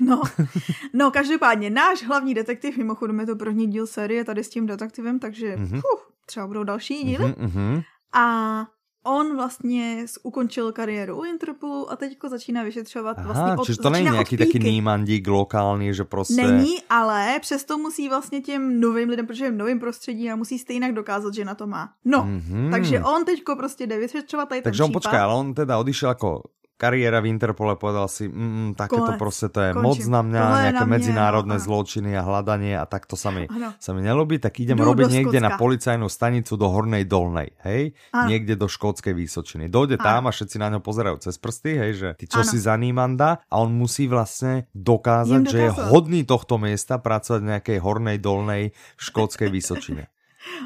No, 0.00 0.22
no 0.94 1.10
každopádně 1.10 1.70
náš 1.70 2.02
hlavní 2.06 2.34
detektiv, 2.34 2.76
mimochodem 2.76 3.20
je 3.20 3.26
to 3.26 3.36
první 3.36 3.66
díl 3.66 3.86
série 3.86 4.24
tady 4.24 4.44
s 4.44 4.48
tím 4.48 4.66
detektivem, 4.66 5.18
takže 5.18 5.56
mm-hmm. 5.56 5.78
uf, 5.94 6.00
třeba 6.26 6.46
budou 6.46 6.64
další 6.64 7.04
díly. 7.04 7.24
Mm-hmm. 7.24 7.82
A 8.14 8.66
on 9.04 9.36
vlastně 9.36 10.06
ukončil 10.22 10.72
kariéru 10.72 11.20
u 11.20 11.24
Interpolu 11.24 11.92
a 11.92 11.96
teďko 11.96 12.28
začíná 12.28 12.62
vyšetřovat 12.62 13.18
Aha, 13.18 13.26
vlastně 13.26 13.52
od, 13.58 13.64
čiže 13.64 13.78
to 13.78 13.90
není 13.90 14.10
nějaký 14.10 14.36
taky 14.36 14.58
nímandík 14.58 15.28
lokální, 15.28 15.94
že 15.94 16.04
prostě... 16.04 16.46
Není, 16.46 16.82
ale 16.90 17.38
přesto 17.40 17.78
musí 17.78 18.08
vlastně 18.08 18.40
těm 18.40 18.80
novým 18.80 19.08
lidem, 19.08 19.26
protože 19.26 19.44
je 19.44 19.50
v 19.50 19.56
novém 19.56 19.80
prostředí 19.80 20.30
a 20.30 20.36
musí 20.36 20.58
stejně 20.58 20.92
dokázat, 20.92 21.34
že 21.34 21.44
na 21.44 21.54
to 21.54 21.66
má. 21.66 21.92
No, 22.04 22.18
mm-hmm. 22.18 22.70
takže 22.70 23.00
on 23.00 23.24
teďko 23.24 23.56
prostě 23.56 23.86
jde 23.86 23.98
vyšetřovat 23.98 24.48
tady 24.48 24.62
Takže 24.62 24.82
on 24.82 24.92
počká, 24.92 25.24
ale 25.24 25.34
on 25.34 25.54
teda 25.54 25.78
odišel 25.78 26.08
jako 26.08 26.42
kariéra 26.82 27.22
v 27.22 27.30
Interpole, 27.30 27.78
povedal 27.78 28.10
si, 28.10 28.26
mm, 28.26 28.74
takéto 28.74 29.14
proste 29.14 29.46
to 29.46 29.62
je 29.62 29.70
Končím. 29.70 29.86
moc 29.86 30.00
na 30.10 30.20
mňa, 30.26 30.42
Tohle 30.42 30.62
nejaké 30.66 30.84
na 30.84 30.90
medzinárodné 30.90 31.56
mňa, 31.62 31.66
zločiny 31.70 32.10
a 32.18 32.22
hľadanie 32.26 32.74
a 32.74 32.84
tak 32.90 33.06
to 33.06 33.14
sa 33.14 33.30
mi, 33.30 33.46
sa 33.78 33.94
mi 33.94 34.02
nelúbi, 34.02 34.42
tak 34.42 34.58
idem 34.58 34.74
Jdu 34.74 34.90
robiť 34.90 35.06
niekde 35.14 35.38
na 35.38 35.54
policajnú 35.54 36.10
stanicu 36.10 36.58
do 36.58 36.66
Hornej 36.66 37.06
Dolnej, 37.06 37.54
hej? 37.62 37.94
Ano. 38.10 38.26
Niekde 38.26 38.58
do 38.58 38.66
Škótskej 38.66 39.14
Výsočiny. 39.14 39.70
Dojde 39.70 40.02
ano. 40.02 40.04
tam 40.04 40.22
a 40.26 40.34
všetci 40.34 40.56
na 40.58 40.68
ňo 40.74 40.80
pozerajú 40.82 41.22
cez 41.22 41.38
prsty, 41.38 41.70
hej, 41.78 41.92
že 41.94 42.08
ty 42.18 42.26
čo 42.26 42.42
ano. 42.42 42.50
si 42.50 42.58
za 42.58 42.74
Nímanda 42.74 43.46
a 43.46 43.54
on 43.62 43.70
musí 43.70 44.10
vlastne 44.10 44.66
dokázať, 44.74 45.42
že 45.46 45.58
je 45.62 45.70
hodný 45.70 46.26
tohto 46.26 46.58
miesta 46.58 46.98
pracovať 46.98 47.38
v 47.38 47.50
nejakej 47.54 47.78
Hornej 47.78 48.18
Dolnej 48.18 48.74
Škótskej 48.98 49.46
Výsočine. 49.54 50.10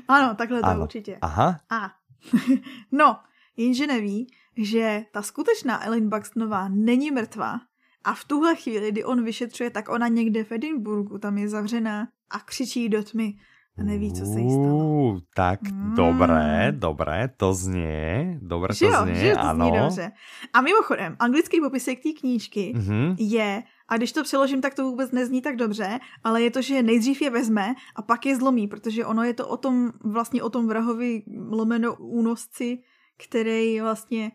Ano, 0.09 0.35
takhle 0.35 0.61
to 0.61 0.67
ano. 0.67 0.83
určitě. 0.83 1.19
Aha. 1.21 1.61
A. 1.71 1.93
no, 2.93 3.21
jenže 3.57 3.87
neví, 3.87 4.27
že 4.57 5.05
ta 5.13 5.23
skutečná 5.23 5.85
Ellen 5.85 6.09
Buxtonová 6.09 6.69
není 6.69 7.11
mrtvá 7.11 7.61
a 8.05 8.15
v 8.15 8.25
tuhle 8.25 8.57
chvíli, 8.57 8.93
kdy 8.93 9.05
on 9.05 9.25
vyšetřuje, 9.25 9.71
tak 9.71 9.89
ona 9.89 10.09
někde 10.09 10.45
v 10.45 10.53
Edinburgu 10.53 11.19
tam 11.19 11.39
je 11.39 11.49
zavřená 11.49 12.09
a 12.31 12.41
křičí 12.41 12.89
do 12.89 13.03
tmy 13.03 13.35
a 13.79 13.83
neví, 13.83 14.13
co 14.13 14.25
se 14.27 14.41
jí 14.41 14.51
stalo. 14.51 15.21
tak 15.35 15.63
mm. 15.63 15.95
dobré, 15.95 16.73
dobré, 16.77 17.29
to 17.37 17.55
zní, 17.55 18.39
dobré 18.43 18.75
že 18.75 18.87
to 18.87 18.93
jo, 18.93 19.03
zní, 19.03 19.15
že 19.15 19.35
to 19.35 19.41
ano. 19.41 19.67
Zní 19.67 19.79
dobře. 19.79 20.13
A 20.53 20.61
mimochodem, 20.61 21.17
anglický 21.19 21.61
popisek 21.61 22.03
té 22.03 22.13
knížky 22.13 22.73
mm-hmm. 22.77 23.17
je, 23.19 23.63
a 23.89 23.97
když 23.97 24.13
to 24.13 24.23
přeložím, 24.23 24.61
tak 24.61 24.75
to 24.75 24.83
vůbec 24.83 25.13
nezní 25.13 25.43
tak 25.43 25.57
dobře, 25.57 25.99
ale 26.25 26.43
je 26.43 26.51
to, 26.51 26.63
že 26.63 26.83
nejdřív 26.83 27.23
je 27.23 27.31
vezme 27.31 27.75
a 27.97 28.03
pak 28.03 28.27
je 28.27 28.37
zlomí, 28.37 28.69
protože 28.69 29.07
ono 29.07 29.23
je 29.23 29.35
to 29.35 29.49
o 29.49 29.57
tom, 29.57 29.93
vlastně 30.05 30.43
o 30.43 30.51
tom 30.51 30.69
vrahovi 30.69 31.23
lomeno 31.51 31.95
únosci, 31.95 32.79
který 33.17 33.81
vlastně 33.81 34.33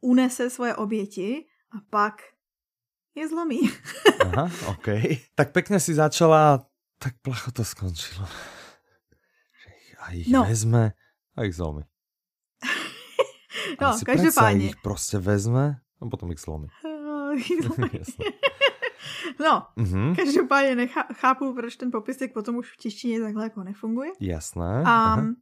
unese 0.00 0.50
svoje 0.50 0.74
oběti 0.76 1.46
a 1.70 1.76
pak 1.90 2.22
je 3.14 3.28
zlomí. 3.28 3.60
Aha, 4.20 4.50
OK. 4.68 4.88
Tak 5.34 5.52
pekne 5.52 5.80
si 5.80 5.94
začala, 5.94 6.66
tak 6.98 7.14
placho 7.22 7.52
to 7.52 7.64
skončilo. 7.64 8.26
A 9.98 10.12
ich 10.12 10.28
no. 10.28 10.44
vezme 10.44 10.92
a 11.36 11.44
ich 11.44 11.54
zlomí. 11.54 11.82
no, 13.80 13.98
každopádně. 14.04 14.66
ich 14.66 14.76
prostě 14.82 15.18
vezme 15.18 15.80
a 16.00 16.06
potom 16.06 16.32
ich 16.32 16.40
zlomí. 16.40 16.68
no, 19.40 19.66
mm-hmm. 19.78 20.16
každopádně 20.16 20.74
nechápu, 20.74 21.54
proč 21.54 21.76
ten 21.76 21.90
popisek 21.90 22.32
potom 22.32 22.56
už 22.56 22.72
v 22.72 22.76
češtině 22.76 23.20
takhle 23.20 23.44
jako 23.44 23.64
nefunguje. 23.64 24.10
Jasné. 24.20 24.84
Um, 25.18 25.36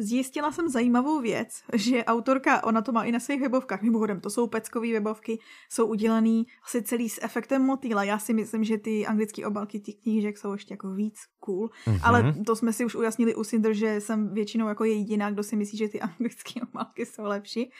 Zjistila 0.00 0.52
jsem 0.52 0.68
zajímavou 0.68 1.20
věc, 1.20 1.62
že 1.74 2.04
autorka, 2.04 2.64
ona 2.64 2.82
to 2.82 2.92
má 2.92 3.04
i 3.04 3.12
na 3.12 3.20
svých 3.20 3.40
webovkách, 3.40 3.82
mimochodem 3.82 4.20
to 4.20 4.30
jsou 4.30 4.46
peckové 4.46 4.92
webovky, 4.92 5.38
jsou 5.68 5.86
udělaný 5.86 6.46
asi 6.64 6.82
celý 6.82 7.08
s 7.08 7.20
efektem 7.22 7.62
motýla. 7.62 8.04
Já 8.04 8.18
si 8.18 8.34
myslím, 8.34 8.64
že 8.64 8.78
ty 8.78 9.06
anglické 9.06 9.46
obalky 9.46 9.80
těch 9.80 9.94
knížek 9.94 10.38
jsou 10.38 10.52
ještě 10.52 10.74
jako 10.74 10.94
víc 10.94 11.18
cool, 11.40 11.70
mm-hmm. 11.86 12.00
ale 12.02 12.34
to 12.46 12.56
jsme 12.56 12.72
si 12.72 12.84
už 12.84 12.94
ujasnili 12.94 13.34
u 13.34 13.44
Cinder, 13.44 13.74
že 13.74 14.00
jsem 14.00 14.34
většinou 14.34 14.68
jako 14.68 14.84
jediná, 14.84 15.30
kdo 15.30 15.42
si 15.42 15.56
myslí, 15.56 15.78
že 15.78 15.88
ty 15.88 16.00
anglické 16.00 16.60
obalky 16.60 17.06
jsou 17.06 17.22
lepší. 17.22 17.70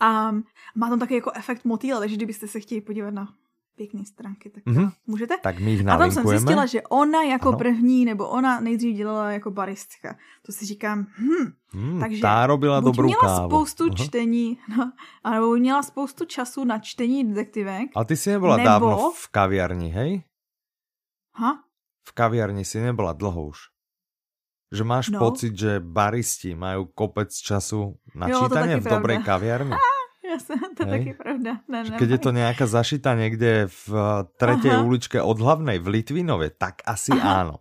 A 0.00 0.32
má 0.74 0.88
tam 0.88 0.98
taky 0.98 1.14
jako 1.14 1.32
efekt 1.34 1.64
motýla, 1.64 2.00
takže 2.00 2.16
kdybyste 2.16 2.48
se 2.48 2.60
chtěli 2.60 2.80
podívat 2.80 3.10
na 3.10 3.34
pěkné 3.76 4.04
stránky, 4.04 4.50
tak 4.50 4.64
mm-hmm. 4.64 4.92
můžete? 5.06 5.34
Tak 5.42 5.58
my 5.58 5.70
jich 5.70 5.88
A 5.88 5.96
tam 5.98 6.10
jsem 6.10 6.26
zjistila, 6.26 6.66
že 6.66 6.82
ona 6.82 7.22
jako 7.22 7.48
ano. 7.48 7.58
první, 7.58 8.04
nebo 8.04 8.28
ona 8.28 8.60
nejdřív 8.60 8.96
dělala 8.96 9.32
jako 9.32 9.50
baristka. 9.50 10.16
To 10.46 10.52
si 10.52 10.66
říkám, 10.66 11.06
hm, 11.18 11.52
hmm, 11.72 12.00
takže 12.00 12.22
tá 12.22 12.46
robila 12.46 12.80
buď 12.80 12.86
dobrou 12.94 13.06
měla 13.08 13.20
kávu. 13.20 13.48
spoustu 13.48 13.84
uh-huh. 13.86 14.04
čtení, 14.04 14.58
no, 14.76 14.92
nebo 15.30 15.56
měla 15.56 15.82
spoustu 15.82 16.24
času 16.24 16.64
na 16.64 16.78
čtení 16.78 17.24
detektivek. 17.24 17.90
A 17.96 18.04
ty 18.04 18.16
si 18.16 18.30
nebyla 18.30 18.56
nebo... 18.56 18.68
dávno 18.68 19.12
v 19.16 19.28
kaviarni, 19.28 19.88
hej? 19.88 20.22
Ha? 21.34 21.64
V 22.08 22.12
kaviarni 22.12 22.64
si 22.64 22.80
nebyla 22.80 23.12
dlho 23.12 23.46
už. 23.46 23.58
Že 24.72 24.84
máš 24.84 25.12
no. 25.12 25.20
pocit, 25.20 25.52
že 25.52 25.84
baristi 25.84 26.56
majú 26.56 26.88
kopec 26.96 27.28
času 27.28 28.00
na 28.16 28.32
jo, 28.32 28.40
čítanie 28.40 28.80
v 28.80 28.88
dobrej 28.88 29.20
kaviarni? 29.20 29.76
Jasne, 30.32 30.56
to 30.72 30.80
je 30.82 30.88
taky 30.88 31.12
pravda. 31.12 31.60
Ne, 31.68 31.78
ne, 31.84 31.96
Keď 32.00 32.08
je 32.08 32.20
to 32.20 32.30
nejaká 32.32 32.64
zašita 32.64 33.12
niekde 33.12 33.68
v 33.68 33.86
tretej 34.40 34.80
Aha. 34.80 34.84
uličke 34.84 35.18
od 35.20 35.36
hlavnej 35.36 35.76
v 35.76 36.00
Litvinove, 36.00 36.48
tak 36.56 36.80
asi 36.88 37.12
Aha. 37.12 37.44
áno. 37.44 37.60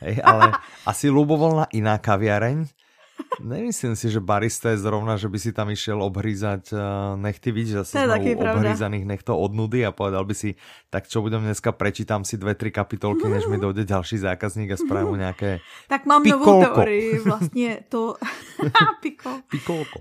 Hej, 0.00 0.24
ale 0.24 0.56
asi 0.90 1.12
ľubovolná 1.12 1.68
iná 1.76 2.00
kaviareň. 2.00 2.68
Nemyslím 3.40 3.96
si, 3.96 4.12
že 4.12 4.20
barista 4.20 4.76
je 4.76 4.84
zrovna, 4.84 5.16
že 5.16 5.28
by 5.32 5.38
si 5.40 5.48
tam 5.52 5.72
išiel 5.72 6.04
obhrízať 6.04 6.68
uh, 6.76 7.16
nechty 7.16 7.48
vidíš, 7.48 7.88
že 7.88 8.04
znovu 8.04 8.44
obhrízaných 8.44 9.08
nechto 9.08 9.32
od 9.32 9.56
nudy 9.56 9.88
a 9.88 9.92
povedal 9.92 10.28
by 10.28 10.36
si, 10.36 10.60
tak 10.92 11.08
čo 11.08 11.24
budem 11.24 11.40
dneska, 11.40 11.72
prečítam 11.72 12.28
si 12.28 12.36
dve, 12.36 12.52
tri 12.52 12.68
kapitolky, 12.68 13.24
než 13.24 13.48
mi 13.48 13.56
dojde 13.64 13.88
ďalší 13.88 14.20
zákazník 14.20 14.68
a 14.72 14.76
spravím 14.76 15.16
nejaké 15.24 15.64
Tak 15.88 16.04
mám 16.04 16.22
pikolko. 16.24 16.44
novou 16.44 16.64
teorii, 16.64 17.18
vlastně 17.24 17.88
to... 17.88 18.20
Pikol. 19.00 19.40
Pikolko. 19.48 19.98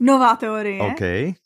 Nová 0.00 0.36
teorie. 0.36 0.80
Okay 0.92 1.41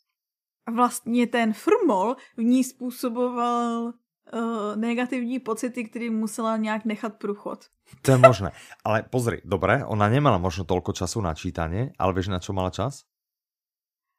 vlastně 0.71 1.27
ten 1.27 1.53
frmol 1.53 2.15
v 2.37 2.43
ní 2.43 2.63
způsoboval 2.63 3.93
uh, 4.33 4.75
negativní 4.75 5.39
pocity, 5.39 5.83
který 5.83 6.09
musela 6.09 6.57
nějak 6.57 6.85
nechat 6.85 7.13
průchod. 7.15 7.59
To 8.01 8.11
je 8.11 8.17
možné. 8.17 8.51
Ale 8.83 9.03
pozri, 9.07 9.39
dobré, 9.47 9.85
ona 9.87 10.11
nemala 10.11 10.35
možno 10.35 10.67
toľko 10.67 10.91
času 10.91 11.23
na 11.23 11.31
čítanie, 11.31 11.95
ale 11.95 12.11
vieš, 12.11 12.27
na 12.27 12.43
čo 12.43 12.51
mala 12.51 12.67
čas? 12.67 13.07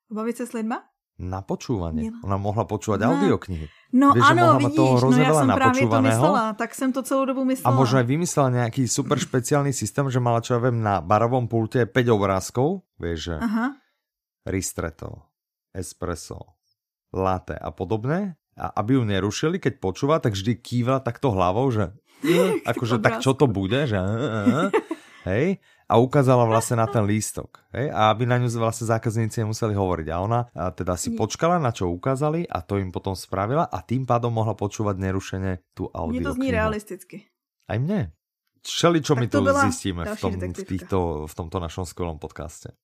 Bavit 0.09 0.41
se 0.41 0.49
s 0.49 0.57
lidma? 0.57 0.89
Na 1.19 1.43
počúvanie. 1.43 2.09
Měla. 2.09 2.19
Ona 2.25 2.39
mohla 2.39 2.65
počúvať 2.65 3.03
no. 3.03 3.11
audioknihy. 3.11 3.67
No 3.93 4.15
vieš, 4.15 4.25
ano, 4.31 4.57
vidíš, 4.59 4.77
toho 4.77 5.11
no 5.11 5.19
já 5.19 5.35
jsem 5.35 5.51
právě 5.51 5.83
to 5.89 6.03
myslela, 6.03 6.53
tak 6.53 6.75
jsem 6.75 6.93
to 6.93 7.03
celou 7.03 7.25
dobu 7.25 7.45
myslela. 7.45 7.75
A 7.75 7.79
možno 7.79 7.99
aj 7.99 8.07
vymyslela 8.07 8.49
nejaký 8.55 8.87
super 8.87 9.19
špeciálny 9.19 9.75
systém, 9.75 10.07
že 10.07 10.23
mala, 10.23 10.39
čo 10.41 10.55
ja 10.55 10.61
viem, 10.63 10.79
na 10.79 11.03
barovom 11.03 11.51
pulte 11.51 11.91
5 11.91 12.15
obrázkov, 12.15 12.87
vieš, 13.03 13.19
že 13.19 13.37
Aha. 13.43 13.67
ristretto, 14.47 15.27
espresso, 15.75 16.59
latte 17.13 17.57
a 17.57 17.71
podobné. 17.73 18.37
A 18.59 18.75
aby 18.83 18.99
ju 18.99 19.07
nerušili, 19.07 19.63
keď 19.63 19.79
počúva, 19.79 20.19
tak 20.19 20.35
vždy 20.35 20.59
kýva 20.59 20.99
takto 20.99 21.31
hlavou, 21.31 21.71
že 21.71 21.95
akože 22.71 22.99
tak 22.99 23.23
čo 23.23 23.39
to 23.39 23.47
bude, 23.47 23.87
že 23.87 23.99
hej, 25.29 25.63
a 25.89 25.95
ukázala 25.97 26.43
vlastne 26.45 26.83
na 26.83 26.91
ten 26.91 27.07
lístok, 27.07 27.63
hej, 27.71 27.89
a 27.95 28.11
aby 28.11 28.27
na 28.27 28.43
ňu 28.43 28.51
vlastne 28.59 28.91
zákazníci 28.91 29.47
nemuseli 29.47 29.79
hovoriť. 29.79 30.09
A 30.11 30.17
ona 30.19 30.41
a 30.53 30.75
teda 30.75 30.99
si 30.99 31.15
počkala, 31.15 31.63
na 31.63 31.71
čo 31.71 31.87
ukázali 31.87 32.45
a 32.51 32.59
to 32.61 32.83
im 32.83 32.91
potom 32.91 33.15
spravila 33.15 33.65
a 33.65 33.79
tým 33.81 34.05
pádom 34.05 34.35
mohla 34.35 34.59
počúvať 34.59 34.99
nerušene 34.99 35.63
tú 35.73 35.87
audio. 35.95 36.19
Mne 36.19 36.29
to 36.29 36.37
zní 36.37 36.49
realisticky. 36.51 37.17
Aj 37.71 37.79
mne. 37.79 38.11
Všeli, 38.67 38.99
čo 39.01 39.15
my 39.15 39.31
tu 39.31 39.39
zistíme 39.71 40.03
v, 40.03 40.17
tom, 40.19 40.35
v, 40.35 40.63
týchto, 40.67 41.31
v 41.31 41.35
tomto 41.35 41.63
našom 41.63 41.87
skvelom 41.87 42.19
podcaste. 42.19 42.75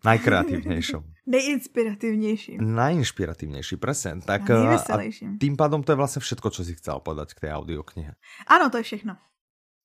Najkreatívnejšom. 0.00 1.02
Nejinspiratívnejším. 1.34 2.58
Najinšpiratívnejší, 2.58 3.76
presne. 3.76 4.18
Tak, 4.24 4.50
a, 4.50 4.80
a 4.80 4.96
tým 5.38 5.54
pádom 5.54 5.84
to 5.84 5.94
je 5.94 6.00
vlastne 6.00 6.20
všetko, 6.24 6.48
čo 6.50 6.66
si 6.66 6.74
chcel 6.74 6.98
povedať 7.04 7.36
k 7.36 7.46
tej 7.46 7.50
audioknihe. 7.54 8.16
Áno, 8.48 8.72
to 8.72 8.80
je 8.80 8.84
všechno. 8.88 9.20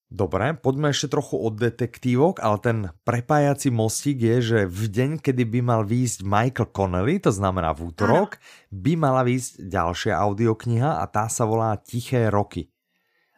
Dobre, 0.05 0.53
poďme 0.53 0.93
ešte 0.93 1.11
trochu 1.18 1.34
od 1.34 1.57
detektívok, 1.57 2.38
ale 2.38 2.57
ten 2.61 2.78
prepájací 3.03 3.74
mostík 3.74 4.22
je, 4.22 4.38
že 4.39 4.59
v 4.70 4.84
deň, 4.88 5.11
kedy 5.18 5.43
by 5.49 5.59
mal 5.66 5.82
výjsť 5.82 6.22
Michael 6.22 6.70
Connelly, 6.70 7.18
to 7.18 7.34
znamená 7.34 7.74
v 7.74 7.89
útorok, 7.89 8.38
ano. 8.38 8.43
by 8.70 8.93
mala 8.95 9.26
výjsť 9.26 9.66
ďalšia 9.66 10.13
audiokniha 10.13 11.01
a 11.01 11.03
tá 11.09 11.26
sa 11.26 11.49
volá 11.49 11.74
Tiché 11.82 12.30
roky. 12.30 12.70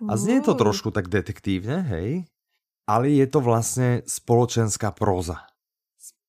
A 0.05 0.13
znie 0.13 0.43
to 0.45 0.53
trošku 0.53 0.93
tak 0.93 1.09
detektívne, 1.09 1.81
hej? 1.89 2.29
Ale 2.85 3.09
je 3.09 3.25
to 3.25 3.41
vlastne 3.41 4.05
spoločenská 4.05 4.93
próza. 4.93 5.49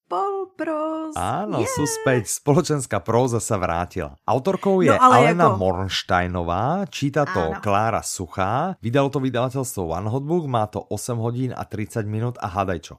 Pros. 0.09 1.13
Áno, 1.13 1.61
yeah. 1.61 1.69
sú 1.69 1.85
späť. 1.85 2.33
Spoločenská 2.41 3.05
próza 3.05 3.45
sa 3.45 3.61
vrátila. 3.61 4.17
Autorkou 4.25 4.81
je 4.81 4.89
no, 4.89 4.97
Alena 4.97 5.53
ako... 5.53 5.61
Mornsteinová, 5.61 6.89
číta 6.89 7.29
to 7.29 7.55
Áno. 7.55 7.61
Klára 7.61 8.01
Suchá, 8.01 8.75
vydalo 8.81 9.13
to 9.13 9.21
vydavateľstvo 9.21 9.85
One 9.85 10.09
Hotbook, 10.09 10.49
má 10.49 10.65
to 10.67 10.81
8 10.89 11.21
hodín 11.21 11.51
a 11.53 11.63
30 11.63 12.09
minút 12.09 12.41
a 12.41 12.49
hádaj 12.49 12.81
čo. 12.91 12.95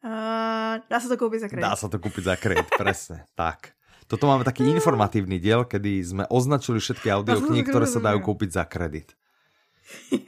Uh, 0.00 0.80
dá 0.88 0.96
sa 0.96 1.06
to 1.12 1.20
kúpiť 1.20 1.44
za 1.44 1.48
kredit. 1.52 1.64
Dá 1.68 1.76
sa 1.76 1.86
to 1.92 2.00
kúpiť 2.00 2.24
za 2.24 2.34
kredit, 2.40 2.68
presne. 2.80 3.28
Tak. 3.36 3.76
Toto 4.08 4.24
máme 4.24 4.40
taký 4.40 4.64
informatívny 4.72 5.36
diel, 5.36 5.68
kedy 5.68 6.00
sme 6.00 6.24
označili 6.32 6.80
všetky 6.80 7.12
audioknihy, 7.12 7.60
ktoré 7.68 7.84
sa 7.84 8.00
dajú 8.00 8.24
kúpiť 8.24 8.56
za 8.56 8.64
kredit. 8.64 9.12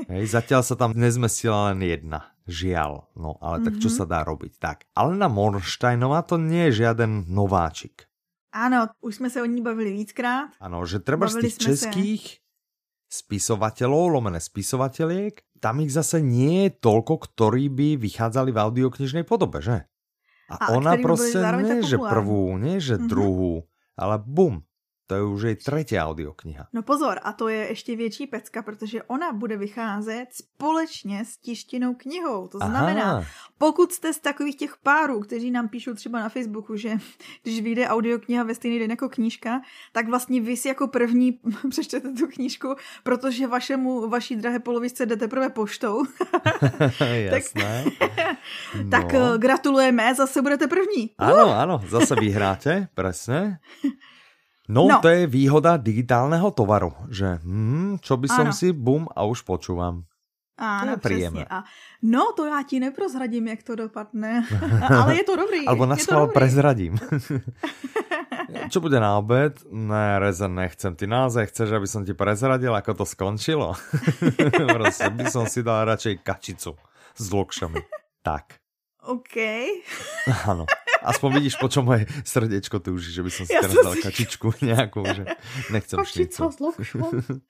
Hej, 0.09 0.37
zatiaľ 0.37 0.61
sa 0.65 0.77
tam 0.77 0.93
nezmestila 0.93 1.73
len 1.73 1.81
jedna. 1.85 2.33
Žiaľ. 2.51 3.15
No, 3.15 3.39
ale 3.39 3.63
tak 3.63 3.79
čo 3.79 3.87
mhm. 3.87 3.95
sa 3.95 4.05
dá 4.11 4.21
robiť? 4.27 4.53
Tak, 4.59 4.91
Alena 4.99 5.31
Mornsteinová 5.31 6.27
to 6.27 6.35
nie 6.35 6.69
je 6.69 6.83
žiaden 6.85 7.31
nováčik. 7.31 8.11
Áno, 8.51 8.91
už 8.99 9.23
sme 9.23 9.31
sa 9.31 9.41
o 9.41 9.47
ní 9.47 9.63
bavili 9.63 9.95
víckrát. 9.95 10.51
Áno, 10.59 10.83
že 10.83 10.99
treba 10.99 11.31
z 11.31 11.47
tých 11.47 11.71
českých 11.71 12.25
sa... 12.27 13.23
spisovateľov, 13.23 14.19
lomené 14.19 14.43
spisovateľiek, 14.43 15.63
tam 15.63 15.79
ich 15.87 15.95
zase 15.95 16.19
nie 16.19 16.67
je 16.67 16.71
toľko, 16.83 17.31
ktorí 17.31 17.71
by 17.71 17.89
vychádzali 18.01 18.51
v 18.51 18.59
audioknižnej 18.59 19.23
podobe, 19.23 19.63
že? 19.63 19.87
A, 20.51 20.57
a 20.59 20.65
ona 20.75 20.99
proste 20.99 21.39
nie, 21.63 21.87
že 21.87 21.95
prvú, 21.95 22.59
nie, 22.59 22.83
že 22.83 22.99
mm-hmm. 22.99 23.07
druhú, 23.07 23.71
ale 23.95 24.19
bum, 24.19 24.67
To 25.11 25.19
je 25.19 25.23
už 25.27 25.43
jej 25.43 25.57
tretia 25.59 26.07
audiokniha. 26.07 26.71
No 26.71 26.87
pozor, 26.87 27.19
a 27.23 27.33
to 27.33 27.49
je 27.49 27.69
ještě 27.69 27.97
větší 27.97 28.27
pecka, 28.27 28.63
protože 28.63 29.03
ona 29.03 29.33
bude 29.33 29.57
vycházet 29.57 30.27
společně 30.31 31.25
s 31.25 31.37
tištěnou 31.37 31.95
knihou. 31.95 32.49
To 32.49 32.59
znamená, 32.59 33.11
Aha. 33.11 33.25
pokud 33.59 33.93
jste 33.93 34.13
z 34.13 34.19
takových 34.19 34.57
těch 34.57 34.77
párů, 34.83 35.21
kteří 35.21 35.51
nám 35.51 35.69
píšou 35.69 35.95
třeba 35.95 36.21
na 36.21 36.29
Facebooku, 36.29 36.77
že 36.77 36.93
když 37.43 37.61
vyjde 37.61 37.89
audiokniha 37.89 38.45
ve 38.45 38.55
stejný 38.55 38.79
den 38.79 38.91
jako 38.91 39.09
knížka, 39.09 39.61
tak 39.93 40.09
vlastně 40.09 40.41
vy 40.41 40.57
si 40.57 40.69
jako 40.69 40.89
první 40.89 41.41
přečtete 41.71 42.13
tu 42.13 42.27
knížku, 42.27 42.75
protože 43.03 43.47
vašemu, 43.47 44.09
vaší 44.09 44.37
drahé 44.37 44.59
polovičce 44.59 45.07
jde 45.07 45.17
teprve 45.17 45.51
poštou. 45.51 46.05
Jasné. 47.01 47.85
no. 48.85 48.91
tak 48.91 49.15
eh, 49.15 49.39
gratulujeme, 49.39 50.15
zase 50.15 50.43
budete 50.43 50.67
první. 50.67 51.11
Ano, 51.19 51.47
uh! 51.47 51.59
ano, 51.59 51.81
zase 51.89 52.15
vyhráte, 52.15 52.89
presne. 52.95 53.59
No, 54.71 54.87
no, 54.87 55.03
to 55.03 55.11
je 55.11 55.27
výhoda 55.27 55.75
digitálneho 55.75 56.55
tovaru, 56.55 56.95
že 57.11 57.43
hm, 57.43 57.99
čo 57.99 58.15
by 58.15 58.29
som 58.31 58.47
ano. 58.51 58.55
si, 58.55 58.71
bum, 58.71 59.11
a 59.11 59.27
už 59.27 59.43
počúvam. 59.43 60.07
Ano, 60.61 60.97
přesně. 60.97 61.47
A 61.51 61.65
no, 62.03 62.33
to 62.37 62.45
já 62.45 62.63
ti 62.63 62.81
neprozradím, 62.81 63.49
jak 63.49 63.63
to 63.63 63.77
dopadne, 63.77 64.45
ale 64.89 65.17
je 65.17 65.25
to 65.25 65.37
dobrý. 65.37 65.67
Albo 65.67 65.87
na 65.87 65.97
schvál 65.97 66.29
prezradím. 66.29 66.99
Čo 68.71 68.83
bude 68.83 68.99
na 69.01 69.15
obed? 69.19 69.63
Ne, 69.71 70.19
Rezen, 70.19 70.55
nechcem. 70.55 70.95
Ty 70.99 71.07
naozaj 71.07 71.55
chceš, 71.55 71.71
aby 71.71 71.87
som 71.87 72.03
ti 72.03 72.19
prezradil, 72.19 72.75
ako 72.75 73.03
to 73.03 73.05
skončilo? 73.07 73.79
Proste 74.75 75.07
by 75.11 75.25
som 75.31 75.47
si 75.47 75.63
dal 75.63 75.87
radšej 75.87 76.19
kačicu 76.27 76.75
s 77.15 77.25
lokšami. 77.31 77.79
Tak. 78.27 78.59
OK. 79.07 79.37
Áno. 80.51 80.67
Aspoň 81.03 81.41
vidíš, 81.41 81.57
po 81.57 81.69
čom 81.69 81.89
moje 81.89 82.05
srdečko 82.25 82.81
túži, 82.81 83.13
že 83.13 83.25
by 83.25 83.31
som 83.33 83.45
si 83.49 83.57
ja 83.57 83.65
teraz 83.65 83.81
dal 83.81 83.97
si... 83.97 84.05
kačičku 84.05 84.53
nejakú, 84.61 85.01
že 85.05 85.25
nechcem 85.73 85.97
s 85.97 86.21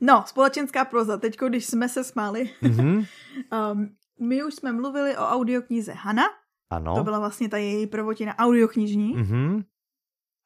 No, 0.00 0.24
společenská 0.26 0.84
proza. 0.84 1.16
Teď, 1.16 1.38
když 1.48 1.66
jsme 1.66 1.88
se 1.88 2.04
smáli, 2.04 2.50
mm-hmm. 2.62 3.06
um, 3.72 3.96
my 4.20 4.44
už 4.44 4.54
jsme 4.54 4.72
mluvili 4.72 5.16
o 5.16 5.28
audioknize 5.28 5.92
Hana. 5.92 6.24
Ano. 6.70 6.94
To 6.94 7.04
byla 7.04 7.18
vlastně 7.18 7.48
ta 7.48 7.56
její 7.56 7.86
prvotina 7.86 8.38
audioknižní. 8.38 9.16
Mm-hmm. 9.16 9.64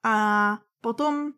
A 0.04 0.58
potom 0.80 1.32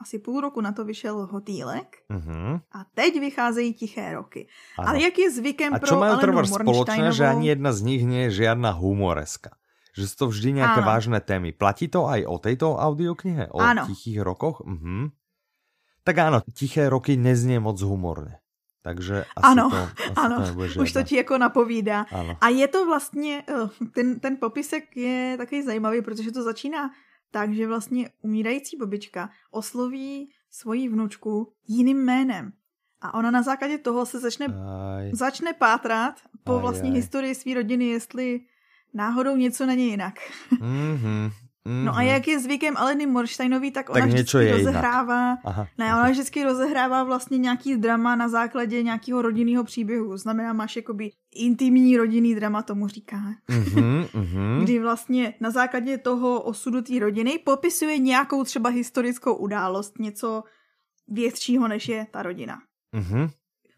asi 0.00 0.18
půl 0.18 0.40
roku 0.40 0.60
na 0.60 0.72
to 0.72 0.84
vyšel 0.84 1.26
Hotýlek 1.26 1.96
uh-huh. 2.10 2.60
a 2.72 2.84
teď 2.94 3.20
vycházejí 3.20 3.74
Tiché 3.74 4.14
roky. 4.14 4.48
Ano. 4.78 4.88
Ale 4.88 5.02
jak 5.02 5.18
je 5.18 5.30
zvykem 5.30 5.74
a 5.74 5.78
pro 5.78 6.16
trvať 6.16 6.48
spoločné, 6.48 7.12
že 7.12 7.26
ani 7.26 7.50
jedna 7.50 7.74
z 7.74 7.80
nich 7.82 8.02
nie 8.06 8.30
je 8.30 8.46
žiadna 8.46 8.78
humoreska? 8.78 9.58
Že 9.98 10.04
sú 10.06 10.14
to 10.14 10.26
vždy 10.30 10.62
nejaké 10.62 10.80
Áno. 10.80 10.88
vážne 10.88 11.18
témy. 11.18 11.50
Platí 11.50 11.90
to 11.90 12.06
aj 12.06 12.22
o 12.22 12.38
tejto 12.38 12.78
audioknihe? 12.78 13.50
O 13.50 13.58
áno. 13.58 13.82
tichých 13.90 14.22
rokoch? 14.22 14.62
Uh-huh. 14.62 15.10
Tak 16.06 16.14
áno, 16.22 16.38
Tiché 16.54 16.86
roky 16.86 17.18
neznie 17.18 17.58
moc 17.58 17.76
humorne. 17.82 18.38
Takže 18.80 19.26
asi 19.36 19.44
ano, 19.44 19.68
to, 19.68 19.82
asi 20.14 20.16
ano, 20.16 20.36
to 20.40 20.80
už 20.80 20.92
to 20.92 21.02
ti 21.02 21.20
jako 21.20 21.36
napovídá. 21.38 22.06
Ano. 22.08 22.38
A 22.40 22.48
je 22.48 22.68
to 22.68 22.86
vlastně, 22.86 23.42
eh, 23.44 23.68
ten, 23.92 24.20
ten 24.20 24.36
popisek 24.40 24.96
je 24.96 25.36
takový 25.36 25.62
zajímavý, 25.62 26.02
protože 26.02 26.32
to 26.32 26.42
začíná 26.42 26.90
takže 27.30 27.66
vlastně 27.66 28.10
umírající 28.22 28.76
babička 28.76 29.30
osloví 29.50 30.30
svoji 30.50 30.88
vnučku 30.88 31.52
jiným 31.68 32.04
jménem. 32.04 32.52
A 33.00 33.14
ona 33.14 33.30
na 33.30 33.42
základě 33.42 33.78
toho 33.78 34.06
se 34.06 34.20
začne, 34.20 34.46
aj. 34.46 35.14
začne 35.14 35.52
pátrat 35.52 36.18
po 36.44 36.58
aj, 36.58 36.60
vlastní 36.60 36.90
aj. 36.90 36.96
historii 36.96 37.34
své 37.34 37.54
rodiny, 37.54 37.84
jestli 37.84 38.40
náhodou 38.98 39.36
něco 39.36 39.66
není 39.66 39.90
jinak. 39.90 40.14
Mm-hmm. 40.52 40.98
Mm-hmm. 40.98 41.30
No 41.84 41.96
a 41.96 42.02
jak 42.02 42.28
je 42.28 42.40
zvykem 42.40 42.76
Aleny 42.76 43.06
Morštajnový, 43.06 43.70
tak 43.70 43.90
ona 43.90 44.00
tak 44.00 44.08
vždycky 44.08 44.50
rozehrává, 44.50 45.38
Aha, 45.44 45.66
ne, 45.78 45.94
ona 45.94 46.10
vždycky 46.10 46.44
rozehrává 46.44 47.04
vlastně 47.04 47.38
nějaký 47.38 47.76
drama 47.76 48.16
na 48.16 48.28
základě 48.28 48.82
nějakého 48.82 49.22
rodinného 49.22 49.64
příběhu. 49.64 50.16
Znamená, 50.16 50.52
máš 50.52 50.76
jakoby 50.76 51.10
intimní 51.34 51.96
rodinný 51.96 52.34
drama, 52.34 52.62
tomu 52.62 52.88
říká. 52.88 53.20
Mm-hmm, 53.50 54.06
mm-hmm. 54.06 54.62
Kdy 54.62 54.78
vlastně 54.78 55.34
na 55.40 55.50
základě 55.50 55.98
toho 55.98 56.40
osudu 56.42 56.82
té 56.82 56.98
rodiny 56.98 57.38
popisuje 57.38 57.98
nějakou 57.98 58.44
třeba 58.44 58.70
historickou 58.70 59.34
událost, 59.34 59.98
něco 59.98 60.42
většího, 61.08 61.68
než 61.68 61.88
je 61.88 62.06
ta 62.10 62.22
rodina. 62.22 62.58
Mm-hmm. 62.96 63.30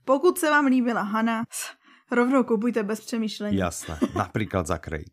Pokud 0.05 0.39
se 0.39 0.51
vám 0.51 0.67
líbila 0.67 1.03
Hana, 1.03 1.45
rovnou 2.13 2.45
kupujte 2.45 2.83
bez 2.83 3.01
přemýšlení. 3.01 3.57
Jasné, 3.57 3.99
například 4.15 4.67
zakrej. 4.67 5.05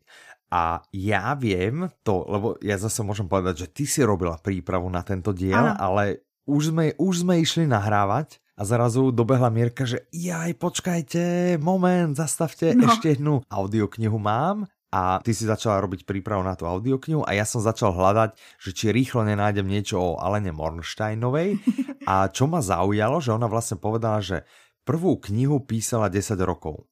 A 0.47 0.79
ja 0.95 1.35
viem 1.35 1.91
to, 2.07 2.23
lebo 2.23 2.55
ja 2.63 2.79
zase 2.79 3.03
môžem 3.03 3.27
povedať, 3.27 3.67
že 3.67 3.71
ty 3.71 3.83
si 3.83 3.99
robila 3.99 4.39
prípravu 4.39 4.87
na 4.87 5.03
tento 5.03 5.35
diel, 5.35 5.59
ano. 5.59 5.75
ale 5.75 6.23
už 6.47 6.71
sme, 6.71 6.95
už 6.95 7.27
sme 7.27 7.43
išli 7.43 7.67
nahrávať 7.67 8.39
a 8.55 8.63
zrazu 8.63 9.11
dobehla 9.11 9.51
Mierka, 9.51 9.83
že 9.83 10.07
jaj, 10.15 10.55
počkajte, 10.55 11.59
moment, 11.59 12.15
zastavte, 12.15 12.71
no. 12.71 12.87
ešte 12.87 13.19
jednu 13.19 13.43
audioknihu 13.51 14.15
mám 14.15 14.71
a 14.87 15.19
ty 15.19 15.35
si 15.35 15.43
začala 15.43 15.83
robiť 15.83 16.07
prípravu 16.07 16.39
na 16.47 16.55
tú 16.55 16.63
audioknihu 16.63 17.27
a 17.27 17.35
ja 17.35 17.43
som 17.43 17.59
začal 17.59 17.91
hľadať, 17.91 18.39
že 18.63 18.71
či 18.71 18.95
rýchlo 18.95 19.27
nenájdem 19.27 19.67
niečo 19.67 19.99
o 19.99 20.09
Alene 20.15 20.55
Mornsteinovej 20.55 21.59
a 22.11 22.31
čo 22.31 22.47
ma 22.47 22.63
zaujalo, 22.63 23.19
že 23.19 23.35
ona 23.35 23.51
vlastne 23.51 23.75
povedala, 23.75 24.23
že 24.23 24.47
prvú 24.87 25.19
knihu 25.19 25.59
písala 25.59 26.07
10 26.07 26.39
rokov. 26.47 26.87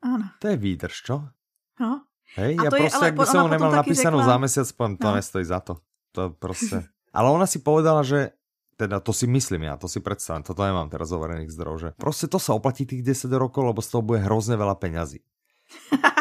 Áno. 0.00 0.32
To 0.40 0.48
je 0.48 0.56
výdrž, 0.56 0.96
čo? 1.04 1.28
No. 1.76 2.08
Hej, 2.36 2.56
ja 2.58 2.70
prostě, 2.70 3.06
ak 3.06 3.14
by 3.14 3.26
som 3.26 3.40
ho 3.46 3.48
nemal 3.48 3.70
napísanú 3.70 4.18
řekla... 4.18 4.32
za 4.32 4.36
mesiac, 4.38 4.68
poviem, 4.72 4.96
to 4.96 5.08
no. 5.08 5.14
nestojí 5.14 5.44
za 5.44 5.60
to. 5.60 5.74
To 6.12 6.30
prostě... 6.30 6.88
Ale 7.16 7.30
ona 7.30 7.46
si 7.46 7.58
povedala, 7.58 8.02
že 8.02 8.36
teda 8.76 9.00
to 9.00 9.12
si 9.12 9.24
myslím 9.24 9.62
ja, 9.62 9.80
to 9.80 9.88
si 9.88 10.04
predstavím, 10.04 10.44
toto 10.44 10.60
nemám 10.60 10.92
teraz 10.92 11.08
overených 11.08 11.48
zdrojov, 11.48 11.80
že 11.80 11.88
prostě 11.96 12.26
to 12.28 12.36
sa 12.36 12.52
oplatí 12.52 12.84
tých 12.84 13.02
10 13.02 13.32
rokov, 13.32 13.64
lebo 13.64 13.80
z 13.80 13.88
toho 13.88 14.02
bude 14.02 14.20
hrozně 14.20 14.56
veľa 14.56 14.74
peňazí. 14.76 15.20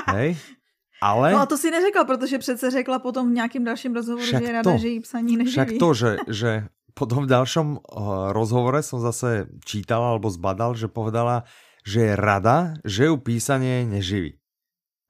Hej? 0.07 0.39
Ale... 1.01 1.31
No 1.31 1.43
a 1.43 1.45
to 1.45 1.57
si 1.57 1.71
neřekla, 1.71 2.03
protože 2.03 2.39
přece 2.39 2.71
řekla 2.71 2.99
potom 2.99 3.29
v 3.29 3.33
nějakém 3.33 3.63
dalším 3.63 3.95
rozhovoru, 3.95 4.25
že 4.25 4.39
je 4.43 4.51
rada, 4.51 4.71
to, 4.71 4.77
že 4.77 4.87
jí 4.87 4.99
psaní 4.99 5.37
neživí. 5.37 5.51
Však 5.51 5.69
to, 5.79 5.93
že, 5.93 6.17
že 6.27 6.67
potom 6.95 7.27
v 7.27 7.31
dalšom 7.31 7.67
uh, 7.75 7.79
rozhovore 8.31 8.79
som 8.79 9.03
zase 9.03 9.51
čítal 9.67 9.99
alebo 9.99 10.31
zbadal, 10.31 10.79
že 10.79 10.87
povedala, 10.87 11.43
že 11.83 12.01
je 12.01 12.13
rada, 12.15 12.73
že 12.87 13.11
ju 13.11 13.19
písanie 13.19 13.83
neživí. 13.85 14.39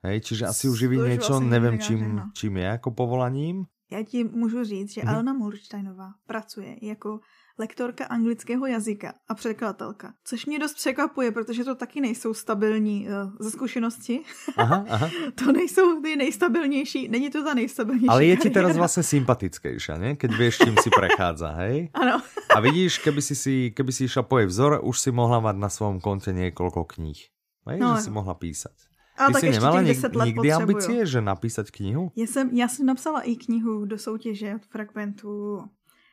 Hej, 0.05 0.21
čiže 0.21 0.45
asi 0.45 0.69
uživí 0.69 0.97
něco, 0.97 1.39
nevím 1.39 1.79
čím, 1.79 2.21
čím 2.33 2.57
je 2.57 2.63
jako 2.63 2.91
povolaním. 2.91 3.65
Já 3.91 4.03
ti 4.03 4.23
můžu 4.23 4.63
říct, 4.63 4.93
že 4.93 5.01
mm-hmm. 5.01 5.13
Alena 5.13 5.33
Mulšteinová 5.33 6.09
pracuje 6.27 6.77
jako 6.81 7.19
lektorka 7.59 8.05
anglického 8.05 8.65
jazyka 8.65 9.13
a 9.27 9.35
překladatelka, 9.35 10.13
což 10.23 10.45
mě 10.45 10.59
dost 10.59 10.73
překvapuje, 10.73 11.31
protože 11.31 11.63
to 11.63 11.75
taky 11.75 12.01
nejsou 12.01 12.33
stabilní 12.33 13.07
uh, 13.07 13.31
ze 13.39 13.51
zkušenosti. 13.51 14.21
Aha, 14.57 14.85
aha. 14.89 15.09
to 15.35 15.51
nejsou 15.51 16.01
ty 16.01 16.15
nejstabilnější, 16.15 17.07
není 17.07 17.29
to 17.29 17.43
ta 17.43 17.53
nejstabilnější 17.53 18.07
Ale 18.09 18.25
je 18.25 18.37
ti 18.37 18.49
teraz 18.49 18.77
vlastně 18.77 19.03
sympatickejší, 19.03 19.91
ne? 19.97 20.15
Keď 20.15 20.37
víš, 20.37 20.57
čím 20.57 20.75
si 20.81 20.89
prechádza, 20.89 21.49
hej? 21.49 21.89
Ano. 21.93 22.21
a 22.55 22.59
vidíš, 22.59 22.97
keby 22.97 23.21
si, 23.21 23.35
si, 23.35 23.71
keby 23.75 23.91
si 23.91 24.03
išla 24.03 24.23
po 24.23 24.39
jej 24.39 24.47
vzor, 24.47 24.79
už 24.83 24.99
si 24.99 25.11
mohla 25.11 25.39
mať 25.39 25.55
na 25.55 25.69
svém 25.69 25.99
konte 25.99 26.33
několik 26.33 26.73
knih. 26.87 27.19
Hej, 27.67 27.79
no, 27.79 27.95
že 27.95 28.01
si 28.01 28.11
mohla 28.11 28.33
písať. 28.33 28.75
Ale 29.17 29.27
Ty 29.27 29.33
tak 29.33 29.41
jsi 29.41 29.49
nemala 29.49 29.81
něk, 29.81 29.97
let 30.03 30.25
nikdy 30.25 30.51
ambicie, 30.51 31.05
že 31.05 31.21
napísat 31.21 31.71
knihu? 31.71 32.11
Já 32.15 32.27
jsem, 32.27 32.49
já 32.53 32.67
jsem 32.67 32.85
napsala 32.85 33.21
i 33.21 33.35
knihu 33.35 33.85
do 33.85 33.97
soutěže 33.97 34.55
od 34.55 34.65
fragmentů. 34.65 35.63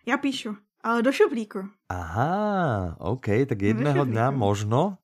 Já 0.06 0.16
píšu, 0.16 0.56
ale 0.82 1.02
do 1.02 1.12
šuplíku. 1.12 1.68
Aha, 1.88 2.96
OK, 2.98 3.26
tak 3.48 3.62
jedného 3.62 4.04
dňa 4.04 4.30
možno. 4.30 4.98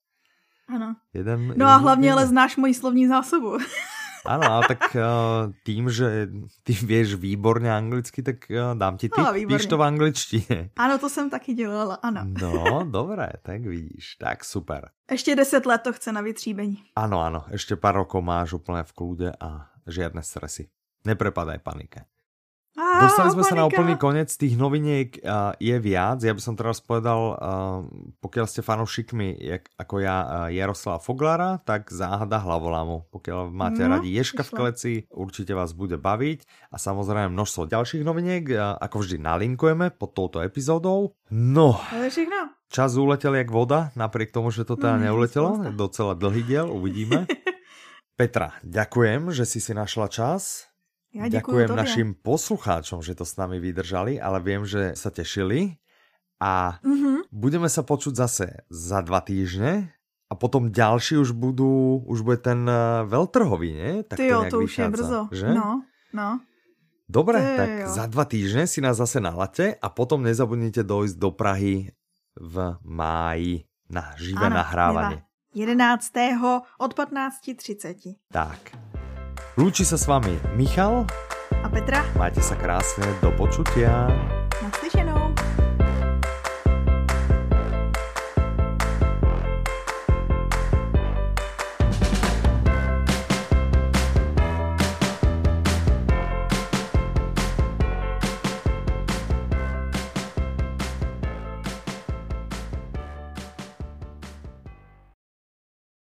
Ano. 0.68 0.97
Jeden, 1.14 1.55
no 1.57 1.66
a 1.66 1.76
hlavně 1.76 2.12
ale 2.12 2.26
znáš 2.26 2.57
moji 2.57 2.74
slovní 2.74 3.09
zásobu. 3.09 3.59
Ano, 4.26 4.53
ale 4.53 4.64
tak 4.68 4.93
uh, 4.95 5.53
tým, 5.62 5.91
že 5.91 6.29
ty 6.62 6.72
vieš 6.72 7.14
výborně 7.14 7.72
anglicky, 7.72 8.22
tak 8.22 8.37
uh, 8.51 8.79
dám 8.79 8.97
ti 8.97 9.09
tip, 9.09 9.24
no, 9.24 9.33
píš 9.47 9.66
to 9.66 9.76
v 9.79 9.83
angličtině. 9.83 10.70
Ano, 10.76 10.99
to 10.99 11.09
jsem 11.09 11.31
taky 11.31 11.55
dělala, 11.55 11.95
ano. 11.95 12.20
No, 12.41 12.85
dobré, 12.91 13.29
tak 13.43 13.62
vidíš, 13.62 14.16
tak 14.16 14.45
super. 14.45 14.91
Ještě 15.11 15.37
deset 15.37 15.66
let 15.66 15.81
to 15.83 15.93
chce 15.93 16.12
na 16.12 16.20
vytříbení. 16.20 16.83
Ano, 16.97 17.20
ano, 17.20 17.45
ještě 17.51 17.76
pár 17.76 17.95
rokov 17.95 18.24
máš 18.24 18.53
úplně 18.53 18.83
v 18.83 18.93
klude 18.93 19.33
a 19.41 19.66
žiadne 19.87 20.22
stresy. 20.22 20.68
Neprepadaj 21.05 21.59
panike. 21.59 22.05
Á, 22.79 23.11
Dostali 23.11 23.35
sme 23.35 23.43
panika. 23.43 23.51
sa 23.51 23.59
na 23.59 23.66
úplný 23.66 23.95
koniec, 23.99 24.31
tých 24.31 24.55
noviniek 24.55 25.18
uh, 25.26 25.51
je 25.59 25.74
viac. 25.83 26.22
Ja 26.22 26.31
by 26.31 26.39
som 26.39 26.55
teraz 26.55 26.79
povedal, 26.79 27.35
uh, 27.35 27.83
pokiaľ 28.22 28.47
ste 28.47 28.62
fanúšikmi 28.62 29.35
jak, 29.35 29.66
ako 29.74 29.99
ja 29.99 30.16
uh, 30.22 30.26
Jaroslava 30.47 31.03
Foglara, 31.03 31.59
tak 31.66 31.91
záhada 31.91 32.39
hlavolamu. 32.39 33.11
Pokiaľ 33.11 33.51
máte 33.51 33.83
no, 33.83 33.99
radi 33.99 34.14
Ješka 34.14 34.47
v 34.47 34.53
kleci, 34.55 34.93
určite 35.11 35.59
vás 35.59 35.74
bude 35.74 35.99
baviť. 35.99 36.70
A 36.70 36.79
samozrejme 36.79 37.35
množstvo 37.35 37.66
ďalších 37.66 38.07
noviniek, 38.07 38.47
uh, 38.55 38.79
ako 38.79 39.03
vždy 39.03 39.26
nalinkujeme 39.26 39.91
pod 39.99 40.14
touto 40.14 40.39
epizódou. 40.39 41.18
No, 41.35 41.83
čas 42.70 42.95
uletel 42.95 43.35
jak 43.43 43.51
voda, 43.51 43.91
napriek 43.99 44.31
tomu, 44.31 44.55
že 44.55 44.62
to 44.62 44.79
teda 44.79 45.03
no, 45.03 45.11
neuletelo. 45.11 45.66
Docela 45.74 46.14
dlhý 46.14 46.47
diel, 46.47 46.70
uvidíme. 46.70 47.26
Petra, 48.18 48.55
ďakujem, 48.62 49.35
že 49.35 49.43
si 49.43 49.59
si 49.59 49.74
našla 49.74 50.07
čas 50.07 50.70
Ja 51.16 51.24
Ďakujem 51.24 51.72
našim 51.72 52.09
poslucháčom, 52.12 53.00
že 53.00 53.16
to 53.16 53.24
s 53.24 53.40
nami 53.40 53.56
vydržali, 53.56 54.20
ale 54.20 54.44
viem, 54.44 54.68
že 54.68 54.92
sa 54.92 55.09
tešili. 55.09 55.80
A 56.38 56.78
mm-hmm. 56.84 57.32
budeme 57.32 57.66
sa 57.66 57.82
počuť 57.82 58.14
zase 58.14 58.46
za 58.68 59.00
dva 59.02 59.24
týždne. 59.24 59.90
A 60.28 60.36
potom 60.36 60.68
ďalší 60.68 61.16
už 61.16 61.32
budú, 61.32 62.04
už 62.04 62.20
bude 62.20 62.44
ten 62.44 62.61
uh, 62.68 63.09
veľtrhový, 63.09 63.70
nie? 63.72 63.92
Tak 64.04 64.20
Ty 64.20 64.24
jo, 64.28 64.40
to, 64.44 64.50
to 64.52 64.56
už 64.68 64.72
je 64.76 64.86
brzo. 64.92 65.20
Že? 65.32 65.48
No, 65.56 65.88
no. 66.12 66.44
Dobre, 67.09 67.40
Ty 67.40 67.56
tak 67.56 67.70
jo. 67.72 67.86
za 67.88 68.04
dva 68.12 68.24
týždne 68.28 68.68
si 68.68 68.84
nás 68.84 69.00
zase 69.00 69.24
nalate 69.24 69.80
a 69.80 69.88
potom 69.88 70.20
nezabudnite 70.20 70.84
dojsť 70.84 71.16
do 71.16 71.32
Prahy 71.32 71.96
v 72.36 72.54
máji 72.84 73.64
na 73.88 74.12
živé 74.20 74.52
ano, 74.52 74.61
nahrávanie. 74.61 75.24
11. 75.56 75.80
od 76.76 76.90
15.30. 76.92 78.20
Tak. 78.28 78.88
Lúči 79.59 79.82
sa 79.82 79.98
s 79.98 80.06
vami 80.06 80.38
Michal 80.54 81.02
a 81.50 81.66
Petra. 81.66 82.06
Majte 82.14 82.38
sa 82.38 82.54
krásne, 82.54 83.02
do 83.18 83.34
počutia. 83.34 84.06